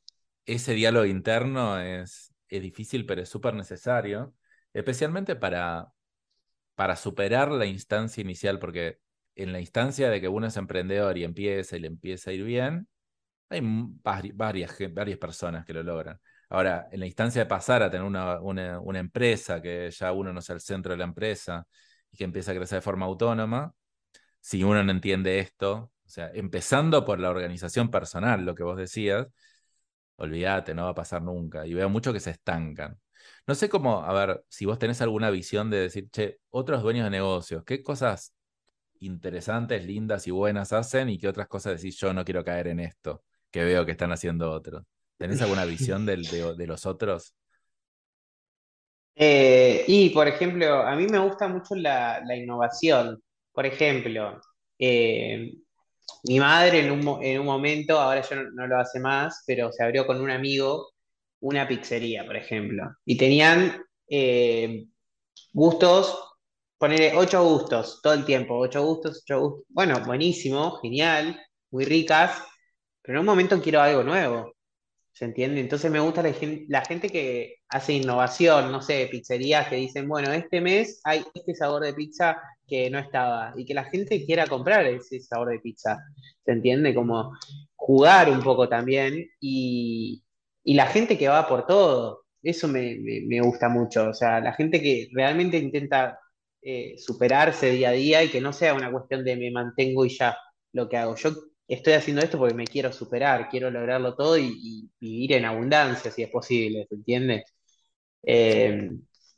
ese 0.46 0.74
diálogo 0.74 1.06
interno 1.06 1.78
es, 1.80 2.34
es 2.48 2.62
difícil, 2.62 3.06
pero 3.06 3.22
es 3.22 3.28
súper 3.28 3.54
necesario, 3.54 4.34
especialmente 4.72 5.36
para, 5.36 5.92
para 6.74 6.96
superar 6.96 7.50
la 7.52 7.66
instancia 7.66 8.20
inicial, 8.22 8.58
porque 8.58 8.98
en 9.36 9.52
la 9.52 9.60
instancia 9.60 10.10
de 10.10 10.20
que 10.20 10.28
uno 10.28 10.46
es 10.48 10.56
emprendedor 10.56 11.18
y 11.18 11.24
empieza 11.24 11.76
y 11.76 11.80
le 11.80 11.88
empieza 11.88 12.30
a 12.30 12.34
ir 12.34 12.44
bien, 12.44 12.88
hay 13.48 13.60
varias, 14.34 14.76
varias 14.92 15.18
personas 15.18 15.64
que 15.64 15.72
lo 15.72 15.82
logran. 15.82 16.20
Ahora, 16.48 16.88
en 16.92 17.00
la 17.00 17.06
instancia 17.06 17.42
de 17.42 17.46
pasar 17.46 17.82
a 17.82 17.90
tener 17.90 18.06
una, 18.06 18.40
una, 18.40 18.98
empresa, 18.98 19.60
que 19.62 19.90
ya 19.90 20.12
uno 20.12 20.32
no 20.32 20.40
sea 20.40 20.54
el 20.54 20.60
centro 20.60 20.92
de 20.92 20.98
la 20.98 21.04
empresa 21.04 21.66
y 22.10 22.16
que 22.16 22.24
empieza 22.24 22.52
a 22.52 22.54
crecer 22.54 22.78
de 22.78 22.82
forma 22.82 23.06
autónoma, 23.06 23.74
si 24.40 24.64
uno 24.64 24.84
no 24.84 24.92
entiende 24.92 25.38
esto, 25.40 25.92
sea, 26.14 26.30
empezando 26.34 27.04
por 27.04 27.20
la 27.20 27.30
organización 27.30 27.90
personal, 27.90 28.44
lo 28.44 28.54
que 28.54 28.62
vos 28.64 28.76
decías, 28.76 29.26
olvídate, 30.16 30.74
no 30.74 30.84
va 30.84 30.90
a 30.90 30.94
pasar 30.94 31.22
nunca. 31.22 31.66
Y 31.66 31.74
veo 31.74 31.88
mucho 31.88 32.12
que 32.12 32.20
se 32.20 32.30
estancan. 32.30 32.98
No 33.46 33.54
sé 33.54 33.68
cómo, 33.68 34.04
a 34.04 34.12
ver, 34.12 34.44
si 34.48 34.66
vos 34.66 34.78
tenés 34.78 35.00
alguna 35.02 35.30
visión 35.30 35.70
de 35.70 35.78
decir, 35.78 36.10
che, 36.10 36.38
otros 36.50 36.82
dueños 36.82 37.04
de 37.04 37.10
negocios, 37.10 37.64
¿qué 37.64 37.82
cosas 37.82 38.34
interesantes, 39.00 39.84
lindas 39.86 40.26
y 40.26 40.30
buenas 40.32 40.72
hacen 40.72 41.10
y 41.10 41.18
qué 41.18 41.28
otras 41.28 41.48
cosas 41.48 41.76
decís, 41.76 41.98
yo 41.98 42.12
no 42.14 42.24
quiero 42.24 42.44
caer 42.44 42.68
en 42.68 42.80
esto? 42.80 43.24
que 43.54 43.62
veo 43.62 43.86
que 43.86 43.92
están 43.92 44.10
haciendo 44.10 44.50
otros. 44.50 44.82
¿Tenés 45.16 45.40
alguna 45.40 45.64
visión 45.76 46.04
de, 46.04 46.16
los 46.66 46.86
otros? 46.86 47.36
Eh, 49.14 49.84
y, 49.86 50.10
por 50.10 50.26
ejemplo, 50.26 50.82
a 50.82 50.96
mí 50.96 51.06
me 51.06 51.20
gusta 51.20 51.46
mucho 51.46 51.76
la, 51.76 52.20
innovación. 52.36 53.22
Por 53.52 53.64
ejemplo, 53.64 54.40
eh, 54.76 55.52
mi 56.24 56.38
madre 56.40 56.80
en 56.80 56.90
un, 56.90 57.44
momento, 57.44 57.98
ahora 57.98 58.22
ya 58.22 58.36
no, 58.36 58.66
lo 58.66 58.78
hace 58.78 59.00
más, 59.00 59.42
pero 59.46 59.72
se 59.72 59.82
abrió 59.84 60.06
con 60.06 60.20
un 60.20 60.30
amigo 60.30 60.92
una 61.40 61.68
pizzería, 61.68 62.24
por 62.24 62.36
ejemplo. 62.36 62.84
Y 63.04 63.16
tenían 63.16 63.84
eh, 64.08 64.86
gustos, 65.52 66.18
ponerle 66.78 67.12
ocho 67.16 67.44
gustos 67.44 68.00
todo 68.02 68.14
el 68.14 68.24
tiempo, 68.24 68.56
ocho 68.58 68.82
gustos, 68.84 69.22
ocho 69.24 69.40
gustos. 69.40 69.66
Bueno, 69.68 70.00
buenísimo, 70.04 70.78
genial, 70.80 71.40
muy 71.70 71.84
ricas 71.84 72.42
pero 73.04 73.18
en 73.18 73.20
un 73.20 73.26
momento 73.26 73.60
quiero 73.60 73.82
algo 73.82 74.02
nuevo, 74.02 74.54
¿se 75.12 75.26
entiende? 75.26 75.60
Entonces 75.60 75.90
me 75.90 76.00
gusta 76.00 76.22
la 76.22 76.82
gente, 76.84 77.10
que 77.10 77.56
hace 77.68 77.92
innovación, 77.92 78.72
no 78.72 78.80
sé, 78.80 79.08
pizzerías 79.10 79.68
que 79.68 79.76
dicen, 79.76 80.08
bueno, 80.08 80.32
este 80.32 80.62
mes 80.62 81.02
hay 81.04 81.22
este 81.34 81.54
sabor 81.54 81.82
de 81.82 81.92
pizza 81.92 82.40
que 82.66 82.90
no 82.90 82.98
estaba 82.98 83.52
y 83.56 83.64
que 83.64 83.74
la 83.74 83.84
gente 83.84 84.24
quiera 84.24 84.46
comprar 84.46 84.86
ese 84.86 85.20
sabor 85.20 85.50
de 85.50 85.60
pizza, 85.60 85.98
¿se 86.44 86.52
entiende? 86.52 86.94
Como 86.94 87.32
jugar 87.76 88.30
un 88.30 88.42
poco 88.42 88.68
también 88.68 89.28
y, 89.40 90.22
la 90.64 90.86
gente 90.86 91.18
que 91.18 91.28
va 91.28 91.46
por 91.46 91.66
todo, 91.66 92.24
eso 92.42 92.68
me, 92.68 92.96
gusta 93.42 93.68
mucho, 93.68 94.08
o 94.10 94.14
sea, 94.14 94.40
la 94.40 94.54
gente 94.54 94.80
que 94.80 95.08
realmente 95.12 95.58
intenta 95.58 96.18
eh, 96.62 96.96
superarse 96.98 97.70
día 97.72 97.90
a 97.90 97.92
día 97.92 98.24
y 98.24 98.30
que 98.30 98.40
no 98.40 98.52
sea 98.52 98.74
una 98.74 98.90
cuestión 98.90 99.24
de 99.24 99.36
me 99.36 99.50
mantengo 99.50 100.06
y 100.06 100.10
ya 100.10 100.36
lo 100.72 100.88
que 100.88 100.96
hago. 100.96 101.16
Yo 101.16 101.32
estoy 101.68 101.94
haciendo 101.94 102.22
esto 102.22 102.38
porque 102.38 102.54
me 102.54 102.66
quiero 102.66 102.92
superar, 102.92 103.48
quiero 103.50 103.70
lograrlo 103.70 104.14
todo 104.16 104.38
y, 104.38 104.90
vivir 105.00 105.34
en 105.34 105.44
abundancia 105.44 106.10
si 106.10 106.22
es 106.22 106.30
posible, 106.30 106.86
¿se 106.88 106.94
entiende? 106.94 107.44
Eh, 108.22 108.90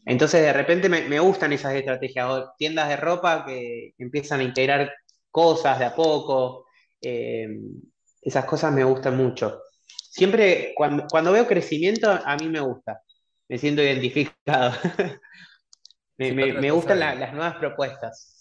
entonces 0.07 0.41
de 0.41 0.53
repente 0.53 0.89
me, 0.89 1.21
gustan 1.21 1.53
esas 1.53 1.75
estrategias, 1.75 2.29
o 2.31 2.53
tiendas 2.57 2.89
de 2.89 2.97
ropa 2.97 3.45
que 3.45 3.93
empiezan 3.99 4.41
a 4.41 4.45
integrar 4.45 4.93
cosas 5.31 5.79
de 5.79 5.85
a 5.85 5.95
poco, 5.95 6.67
eh, 7.03 7.49
esas 8.23 8.45
cosas 8.45 8.73
me 8.73 8.85
gustan 8.85 9.17
mucho. 9.17 9.61
Siempre 9.87 10.73
cuando, 10.75 11.33
veo 11.33 11.47
crecimiento 11.47 12.11
a 12.11 12.37
mí 12.37 12.49
me 12.49 12.61
gusta, 12.61 13.03
me 13.49 13.59
siento 13.59 13.83
identificado. 13.83 14.73
me, 16.19 16.71
gustan 16.71 17.01
las 17.01 17.33
nuevas 17.35 17.57
propuestas. 17.57 18.37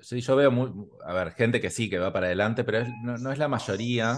Sí, 0.00 0.20
yo 0.20 0.36
veo, 0.36 0.50
muy, 0.50 0.70
a 1.04 1.12
ver, 1.12 1.32
gente 1.32 1.60
que 1.60 1.70
sí, 1.70 1.90
que 1.90 1.98
va 1.98 2.12
para 2.12 2.26
adelante, 2.26 2.64
pero 2.64 2.86
no, 3.02 3.32
es 3.32 3.38
la 3.38 3.48
mayoría. 3.48 4.16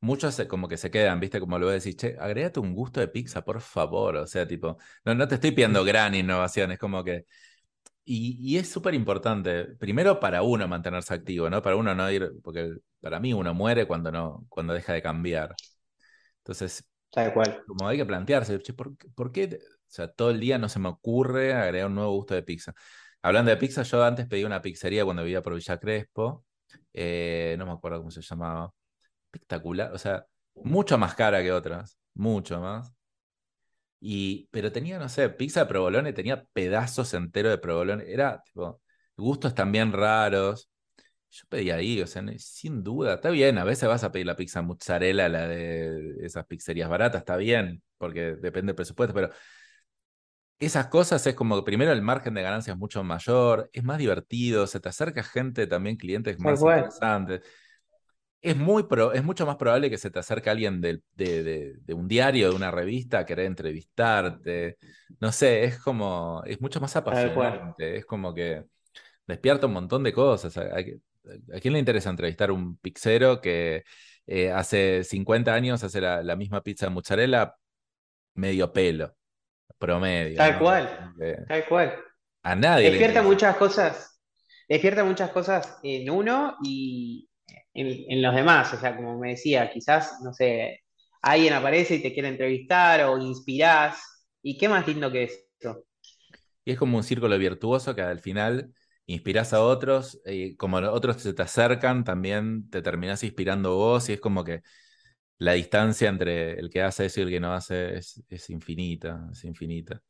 Muchos 0.00 0.40
como 0.48 0.68
que 0.68 0.76
se 0.76 0.90
quedan, 0.90 1.18
¿viste? 1.20 1.40
Como 1.40 1.58
lo 1.58 1.66
voy 1.66 1.72
a 1.72 1.74
decir, 1.74 1.96
che, 1.96 2.16
agrégate 2.18 2.60
un 2.60 2.74
gusto 2.74 3.00
de 3.00 3.08
pizza, 3.08 3.44
por 3.44 3.60
favor. 3.60 4.16
O 4.16 4.26
sea, 4.26 4.46
tipo, 4.46 4.78
no, 5.04 5.14
no 5.14 5.26
te 5.26 5.36
estoy 5.36 5.50
pidiendo 5.52 5.84
gran 5.84 6.14
innovación, 6.14 6.72
es 6.72 6.78
como 6.78 7.02
que... 7.04 7.26
Y, 8.04 8.56
es 8.56 8.70
súper 8.70 8.94
importante, 8.94 9.66
primero 9.76 10.18
para 10.18 10.42
uno 10.42 10.66
mantenerse 10.66 11.12
activo, 11.14 11.50
¿no? 11.50 11.60
Para 11.62 11.76
uno 11.76 11.94
no 11.94 12.10
ir, 12.10 12.32
porque 12.42 12.74
para 13.00 13.20
mí 13.20 13.34
uno 13.34 13.52
muere 13.54 13.86
cuando, 13.86 14.10
no, 14.10 14.46
cuando 14.48 14.72
deja 14.72 14.94
de 14.94 15.02
cambiar. 15.02 15.54
Entonces, 16.38 16.84
Tal 17.10 17.34
cual. 17.34 17.62
como 17.66 17.86
hay 17.88 17.98
que 17.98 18.06
plantearse, 18.06 18.60
che, 18.62 18.72
¿por, 18.72 18.96
¿por 19.14 19.32
qué? 19.32 19.58
O 19.62 19.90
sea, 19.90 20.08
todo 20.08 20.30
el 20.30 20.40
día 20.40 20.58
no 20.58 20.68
se 20.68 20.78
me 20.78 20.88
ocurre 20.88 21.54
agregar 21.54 21.88
un 21.88 21.96
nuevo 21.96 22.12
gusto 22.12 22.34
de 22.34 22.42
pizza. 22.42 22.74
Hablando 23.22 23.50
de 23.50 23.56
pizza, 23.56 23.82
yo 23.82 24.04
antes 24.04 24.26
pedí 24.26 24.44
una 24.44 24.62
pizzería 24.62 25.04
cuando 25.04 25.22
vivía 25.22 25.42
por 25.42 25.54
Villa 25.54 25.78
Crespo. 25.78 26.44
Eh, 26.92 27.56
no 27.58 27.66
me 27.66 27.72
acuerdo 27.72 27.98
cómo 27.98 28.10
se 28.10 28.22
llamaba. 28.22 28.72
Espectacular. 29.32 29.92
O 29.92 29.98
sea, 29.98 30.26
mucho 30.54 30.98
más 30.98 31.14
cara 31.14 31.42
que 31.42 31.52
otras. 31.52 31.98
Mucho 32.14 32.60
más. 32.60 32.92
Y, 34.00 34.48
pero 34.50 34.70
tenía, 34.70 34.98
no 34.98 35.08
sé, 35.08 35.28
pizza 35.28 35.60
de 35.60 35.66
provolone, 35.66 36.12
tenía 36.12 36.44
pedazos 36.52 37.14
enteros 37.14 37.50
de 37.50 37.58
provolone. 37.58 38.04
Era, 38.06 38.42
tipo, 38.42 38.80
gustos 39.16 39.54
también 39.54 39.92
raros. 39.92 40.70
Yo 41.30 41.44
pedí 41.48 41.70
ahí, 41.70 42.00
o 42.00 42.06
sea, 42.06 42.22
sin 42.38 42.82
duda, 42.82 43.14
está 43.14 43.28
bien, 43.28 43.58
a 43.58 43.64
veces 43.64 43.86
vas 43.86 44.02
a 44.02 44.10
pedir 44.10 44.26
la 44.26 44.34
pizza 44.34 44.62
mozzarella, 44.62 45.28
la 45.28 45.46
de 45.46 46.14
esas 46.22 46.46
pizzerías 46.46 46.88
baratas, 46.88 47.20
está 47.20 47.36
bien, 47.36 47.82
porque 47.98 48.34
depende 48.36 48.70
del 48.70 48.76
presupuesto, 48.76 49.12
pero 49.12 49.28
esas 50.58 50.86
cosas 50.86 51.26
es 51.26 51.34
como 51.34 51.56
que 51.56 51.64
primero 51.64 51.92
el 51.92 52.00
margen 52.00 52.32
de 52.32 52.42
ganancia 52.42 52.72
es 52.72 52.78
mucho 52.78 53.04
mayor, 53.04 53.68
es 53.74 53.84
más 53.84 53.98
divertido, 53.98 54.66
se 54.66 54.80
te 54.80 54.88
acerca 54.88 55.22
gente 55.22 55.66
también, 55.66 55.96
clientes 55.96 56.38
más 56.40 56.60
interesantes. 56.60 57.42
Es, 58.40 58.56
muy 58.56 58.84
pro, 58.84 59.12
es 59.12 59.24
mucho 59.24 59.46
más 59.46 59.56
probable 59.56 59.90
que 59.90 59.98
se 59.98 60.10
te 60.10 60.18
acerque 60.18 60.50
alguien 60.50 60.80
de, 60.80 61.02
de, 61.14 61.74
de, 61.80 61.94
un 61.94 62.06
diario, 62.06 62.50
de 62.50 62.56
una 62.56 62.70
revista, 62.70 63.20
a 63.20 63.26
querer 63.26 63.46
entrevistarte. 63.46 64.76
No 65.20 65.32
sé, 65.32 65.64
es 65.64 65.78
como, 65.78 66.42
es 66.46 66.60
mucho 66.60 66.80
más 66.80 66.94
apasionante. 66.96 67.96
Es 67.96 68.04
como 68.06 68.32
que 68.32 68.64
despierta 69.26 69.66
un 69.66 69.72
montón 69.72 70.02
de 70.02 70.12
cosas. 70.12 70.56
¿A, 70.56 70.62
a, 70.62 71.60
quién 71.60 71.72
le 71.72 71.78
interesa 71.78 72.10
entrevistar 72.10 72.50
un 72.50 72.76
pixero 72.78 73.40
que 73.40 73.84
eh, 74.26 74.50
hace 74.50 75.04
50 75.04 75.52
años 75.52 75.82
hace 75.82 76.00
la, 76.00 76.36
misma 76.36 76.62
pizza 76.62 76.86
de 76.86 76.90
mozzarella 76.90 77.54
medio 78.34 78.72
pelo, 78.72 79.16
promedio? 79.78 80.36
Tal 80.36 80.58
cual, 80.58 81.14
tal 81.48 81.66
cual. 81.66 81.94
A 82.42 82.54
nadie. 82.54 82.90
Despierta 82.90 83.22
muchas 83.22 83.56
cosas, 83.56 84.20
despierta 84.68 85.02
muchas 85.02 85.30
cosas 85.30 85.78
en 85.82 86.08
uno 86.08 86.56
y 86.62 87.27
en, 87.80 88.22
los 88.22 88.34
demás. 88.34 88.72
O 88.74 88.78
sea, 88.78 88.96
como 88.96 89.18
me 89.18 89.30
decía, 89.30 89.70
quizás, 89.70 90.20
no 90.22 90.32
sé, 90.32 90.84
alguien 91.22 91.52
aparece 91.52 91.96
y 91.96 92.02
te 92.02 92.12
quiere 92.12 92.28
entrevistar 92.28 93.04
o 93.04 93.18
inspirás. 93.18 94.00
¿Y 94.42 94.56
qué 94.56 94.68
más 94.68 94.86
lindo 94.86 95.10
que 95.10 95.24
eso? 95.24 95.84
Y 96.64 96.72
es 96.72 96.78
como 96.78 96.96
un 96.96 97.02
círculo 97.02 97.38
virtuoso 97.38 97.94
que 97.94 98.02
al 98.02 98.20
final 98.20 98.72
inspirás 99.06 99.54
a 99.54 99.62
otros, 99.62 100.20
y 100.26 100.54
como 100.56 100.76
otros 100.76 101.22
se 101.22 101.32
te 101.32 101.42
acercan, 101.42 102.04
también 102.04 102.68
te 102.68 102.82
terminás 102.82 103.24
inspirando 103.24 103.74
vos 103.74 104.08
y 104.10 104.12
es 104.12 104.20
como 104.20 104.44
que 104.44 104.62
la 105.38 105.52
distancia 105.52 106.08
entre 106.08 106.58
el 106.58 106.68
que 106.68 106.82
hace 106.82 107.06
eso 107.06 107.20
y 107.20 107.22
el 107.24 107.30
que 107.30 107.40
no 107.40 107.54
hace 107.54 107.96
es, 107.96 108.50
infinita, 108.50 109.28
es 109.32 109.44
infinita. 109.44 110.02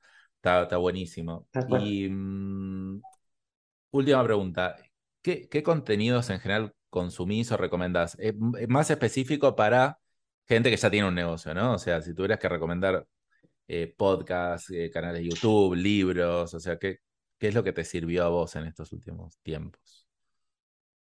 Está, 0.43 0.77
buenísimo. 0.79 1.49
Y 1.81 2.09
mm, 2.09 3.01
última 3.93 4.25
pregunta, 4.25 4.77
¿Qué, 5.23 5.49
¿qué, 5.49 5.63
contenidos 5.63 6.31
en 6.31 6.41
general 6.41 6.75
consumís 6.91 7.51
o 7.53 7.57
recomendás? 7.57 8.17
Es, 8.19 8.35
más 8.69 8.91
específico 8.91 9.55
para 9.57 9.99
gente 10.47 10.71
que 10.71 10.77
ya 10.77 10.91
tiene 10.91 11.09
un 11.09 11.15
negocio, 11.15 11.55
¿no? 11.55 11.75
O 11.75 11.79
sea, 11.79 12.01
si 12.03 12.15
tuvieras 12.15 12.39
que 12.39 12.49
recomendar 12.49 13.07
eh, 13.69 13.95
podcasts, 13.97 14.71
eh, 14.71 14.91
canales 14.91 15.23
de 15.23 15.29
YouTube, 15.29 15.75
libros, 15.75 16.55
o 16.55 16.61
sea, 16.61 16.79
¿qué, 16.79 16.99
¿qué 17.39 17.49
es 17.49 17.55
lo 17.55 17.63
que 17.63 17.73
te 17.73 17.85
sirvió 17.85 18.25
a 18.25 18.29
vos 18.29 18.57
en 18.57 18.65
estos 18.65 18.93
últimos 18.93 19.39
tiempos? 19.43 20.07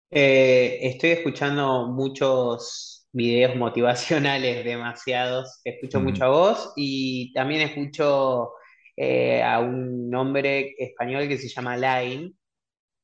Eh, 0.09 0.80
estoy 0.82 1.11
escuchando 1.11 1.88
muchos 1.88 3.07
videos 3.13 3.55
motivacionales, 3.55 4.65
demasiados. 4.65 5.61
Escucho 5.63 6.01
mucho 6.01 6.26
a 6.26 6.30
vos 6.30 6.74
y 6.76 7.32
también 7.34 7.61
escucho 7.61 8.51
a 9.43 9.59
un 9.59 10.13
hombre 10.13 10.76
español 10.78 11.28
que 11.28 11.38
se 11.38 11.47
llama 11.47 11.76
Line, 11.76 12.34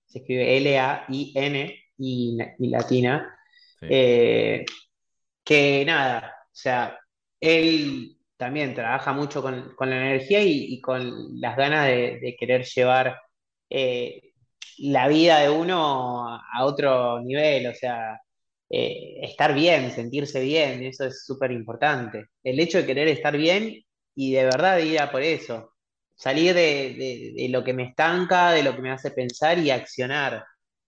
se 0.05 0.19
escribe 0.19 0.57
L-A-I-N 0.57 1.86
y, 1.97 2.37
latina, 2.59 3.37
eh, 3.81 4.65
que 5.43 5.83
nada, 5.85 6.33
o 6.45 6.49
sea, 6.55 6.99
él 7.39 8.17
también 8.37 8.73
trabaja 8.75 9.13
mucho 9.13 9.41
con, 9.41 9.75
la 9.79 9.95
energía 9.95 10.43
y, 10.43 10.79
con 10.81 11.39
las 11.39 11.57
ganas 11.57 11.87
de, 11.87 12.35
querer 12.39 12.65
llevar 12.65 13.19
eh, 13.69 14.33
la 14.79 15.07
vida 15.07 15.39
de 15.39 15.49
uno 15.49 16.27
a 16.27 16.65
otro 16.65 17.21
nivel, 17.21 17.67
o 17.67 17.73
sea, 17.73 18.19
eh, 18.69 19.19
estar 19.23 19.53
bien, 19.53 19.91
sentirse 19.91 20.41
bien, 20.41 20.83
eso 20.83 21.05
es 21.05 21.25
súper 21.25 21.51
importante. 21.51 22.27
El 22.43 22.59
hecho 22.59 22.79
de 22.79 22.85
querer 22.85 23.07
estar 23.07 23.37
bien 23.37 23.83
y 24.15 24.33
de 24.33 24.43
verdad 24.45 24.79
ir 24.79 24.99
a 24.99 25.11
por 25.11 25.21
eso, 25.23 25.73
salir 26.15 26.53
de, 26.53 27.47
lo 27.49 27.63
que 27.63 27.73
me 27.73 27.83
estanca, 27.83 28.51
de 28.51 28.63
lo 28.63 28.75
que 28.75 28.81
me 28.81 28.91
hace 28.91 29.11
pensar 29.11 29.59
y 29.59 29.71
accionar. 29.71 30.43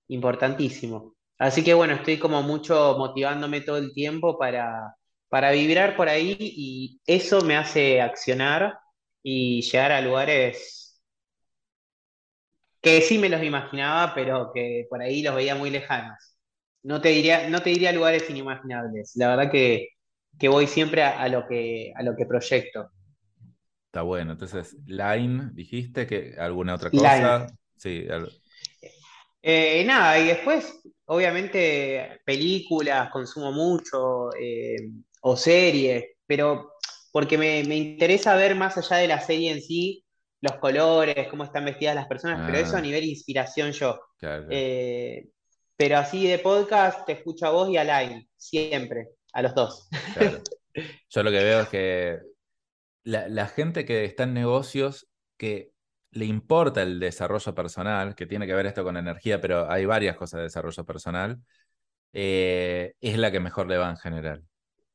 Importantísimo. 0.09 1.15
Así 1.37 1.63
que 1.63 1.73
bueno, 1.73 1.93
estoy 1.93 2.19
como 2.19 2.41
mucho 2.43 2.95
motivándome 2.97 3.61
todo 3.61 3.77
el 3.77 3.93
tiempo 3.93 4.37
para, 4.37 4.95
para 5.29 5.51
vibrar 5.51 5.95
por 5.95 6.09
ahí 6.09 6.35
y 6.39 6.99
eso 7.05 7.41
me 7.41 7.55
hace 7.55 8.01
accionar 8.01 8.77
y 9.23 9.61
llegar 9.61 9.91
a 9.91 10.01
lugares 10.01 11.01
que 12.81 13.01
sí 13.01 13.17
me 13.17 13.29
los 13.29 13.43
imaginaba, 13.43 14.13
pero 14.15 14.51
que 14.53 14.85
por 14.89 15.01
ahí 15.01 15.21
los 15.21 15.35
veía 15.35 15.55
muy 15.55 15.69
lejanos. 15.69 16.37
No 16.83 17.01
te 17.01 17.09
diría, 17.09 17.49
no 17.49 17.61
te 17.61 17.69
diría 17.71 17.91
lugares 17.91 18.29
inimaginables. 18.29 19.11
La 19.15 19.35
verdad 19.35 19.51
que, 19.51 19.89
voy 20.49 20.65
siempre 20.65 21.03
a, 21.03 21.27
lo 21.27 21.45
que, 21.47 21.91
a 21.95 22.03
lo 22.03 22.15
que 22.15 22.25
proyecto. 22.25 22.89
Está 23.85 24.01
bueno. 24.03 24.31
Entonces, 24.31 24.77
Line, 24.85 25.49
dijiste 25.53 26.07
que 26.07 26.35
alguna 26.37 26.75
otra 26.75 26.89
cosa. 26.89 27.47
Sí. 27.75 28.07
Eh, 29.41 29.83
nada, 29.85 30.19
y 30.19 30.27
después, 30.27 30.81
obviamente, 31.05 32.21
películas, 32.25 33.09
consumo 33.09 33.51
mucho, 33.51 34.29
eh, 34.39 34.75
o 35.21 35.35
series, 35.35 36.05
pero 36.25 36.73
porque 37.11 37.37
me, 37.37 37.59
interesa 37.59 38.35
ver 38.35 38.55
más 38.55 38.77
allá 38.77 38.97
de 38.97 39.07
la 39.07 39.21
serie 39.21 39.51
en 39.51 39.61
sí, 39.61 40.05
los 40.41 40.55
colores, 40.57 41.27
cómo 41.29 41.43
están 41.43 41.65
vestidas 41.65 41.95
las 41.95 42.07
personas, 42.07 42.45
pero 42.45 42.57
eso 42.57 42.75
a 42.75 42.79
ah. 42.79 42.81
nivel 42.81 43.03
inspiración 43.03 43.71
yo. 43.71 43.99
Eh, 44.21 45.29
pero 45.75 45.97
así 45.97 46.27
de 46.27 46.39
podcast 46.39 47.05
te 47.05 47.13
escucho 47.13 47.45
a 47.45 47.51
vos 47.51 47.69
y 47.69 47.77
a 47.77 47.83
Line, 47.83 48.27
siempre, 48.37 49.09
a 49.33 49.41
los 49.41 49.55
dos. 49.55 49.89
Yo 51.09 51.23
lo 51.23 51.31
que 51.31 51.43
veo 51.43 51.61
es 51.61 51.69
que 51.69 52.19
la, 53.03 53.47
gente 53.47 53.85
que 53.85 54.05
está 54.05 54.23
en 54.23 54.33
negocios 54.33 55.09
que 55.37 55.71
le 56.11 56.25
importa 56.25 56.81
el 56.81 56.99
desarrollo 56.99 57.53
personal, 57.55 58.15
que 58.15 58.25
tiene 58.25 58.47
que 58.47 58.53
ver 58.55 58.65
esto 58.65 58.83
con 58.83 58.97
energía, 58.97 59.39
pero 59.41 59.69
hay 59.71 59.85
varias 59.85 60.17
cosas 60.17 60.39
de 60.39 60.43
desarrollo 60.45 60.85
personal, 60.85 61.39
eh, 62.13 62.93
es 63.01 63.17
la 63.17 63.31
que 63.31 63.39
mejor 63.39 63.67
le 63.69 63.77
va 63.77 63.89
en 63.89 63.97
general. 63.97 64.43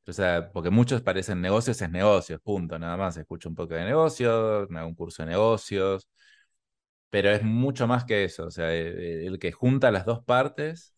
O 0.07 0.13
sea, 0.13 0.51
porque 0.53 0.69
muchos 0.71 1.01
parecen 1.01 1.41
negocios, 1.41 1.81
es 1.81 1.89
negocios, 1.91 2.39
punto, 2.41 2.79
nada 2.79 2.97
más. 2.97 3.17
Escucho 3.17 3.49
un 3.49 3.55
poco 3.55 3.73
de 3.75 3.85
negocios, 3.85 4.69
me 4.69 4.79
hago 4.79 4.89
un 4.89 4.95
curso 4.95 5.23
de 5.23 5.29
negocios, 5.31 6.07
pero 7.09 7.29
es 7.29 7.43
mucho 7.43 7.87
más 7.87 8.05
que 8.05 8.23
eso. 8.25 8.45
O 8.47 8.51
sea, 8.51 8.73
el, 8.73 8.97
el 9.27 9.39
que 9.39 9.51
junta 9.51 9.91
las 9.91 10.05
dos 10.05 10.23
partes, 10.23 10.93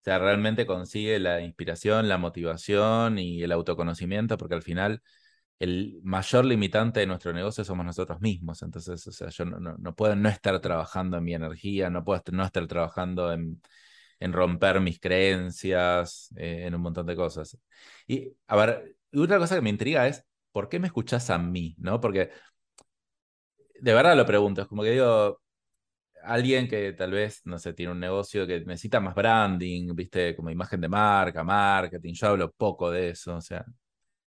o 0.00 0.04
sea, 0.04 0.18
realmente 0.18 0.66
consigue 0.66 1.18
la 1.18 1.40
inspiración, 1.40 2.08
la 2.08 2.18
motivación 2.18 3.18
y 3.18 3.42
el 3.42 3.52
autoconocimiento, 3.52 4.36
porque 4.38 4.54
al 4.54 4.62
final 4.62 5.02
el 5.60 6.00
mayor 6.04 6.46
limitante 6.46 7.00
de 7.00 7.06
nuestro 7.06 7.32
negocio 7.34 7.64
somos 7.64 7.84
nosotros 7.86 8.20
mismos. 8.20 8.62
Entonces, 8.62 9.06
o 9.06 9.12
sea, 9.12 9.28
yo 9.28 9.44
no, 9.44 9.94
puedo 9.94 10.16
no 10.16 10.28
estar 10.30 10.58
trabajando 10.60 11.18
en 11.18 11.24
mi 11.24 11.34
energía, 11.34 11.90
no 11.90 12.02
puedo 12.04 12.22
no 12.32 12.44
estar 12.44 12.66
trabajando 12.66 13.32
en, 13.32 13.60
romper 14.20 14.80
mis 14.80 15.00
creencias, 15.00 16.30
eh, 16.36 16.64
en 16.66 16.74
un 16.74 16.82
montón 16.82 17.06
de 17.06 17.16
cosas. 17.16 17.58
Y, 18.06 18.32
a 18.48 18.56
ver, 18.56 18.96
otra 19.14 19.38
cosa 19.38 19.56
que 19.56 19.62
me 19.62 19.70
intriga 19.70 20.08
es, 20.08 20.24
¿por 20.52 20.68
qué 20.68 20.78
me 20.80 20.86
escuchas 20.88 21.30
a 21.30 21.38
mí? 21.38 21.74
¿No? 21.78 22.00
Porque, 22.00 22.30
de 23.80 23.94
verdad 23.94 24.16
lo 24.16 24.26
pregunto, 24.26 24.62
es 24.62 24.68
como 24.68 24.82
que 24.82 24.92
digo, 24.92 25.40
alguien 26.22 26.68
que 26.68 26.92
tal 26.94 27.12
vez, 27.12 27.42
no 27.44 27.58
sé, 27.58 27.72
tiene 27.74 27.92
un 27.92 28.00
negocio 28.00 28.46
que 28.46 28.60
necesita 28.60 29.00
más 29.00 29.14
branding, 29.14 29.94
viste, 29.94 30.36
como 30.36 30.50
imagen 30.50 30.80
de 30.80 30.88
marca, 30.88 31.44
marketing, 31.44 32.14
yo 32.14 32.28
hablo 32.28 32.52
poco 32.52 32.90
de 32.90 33.10
eso, 33.10 33.36
o 33.36 33.40
sea, 33.42 33.64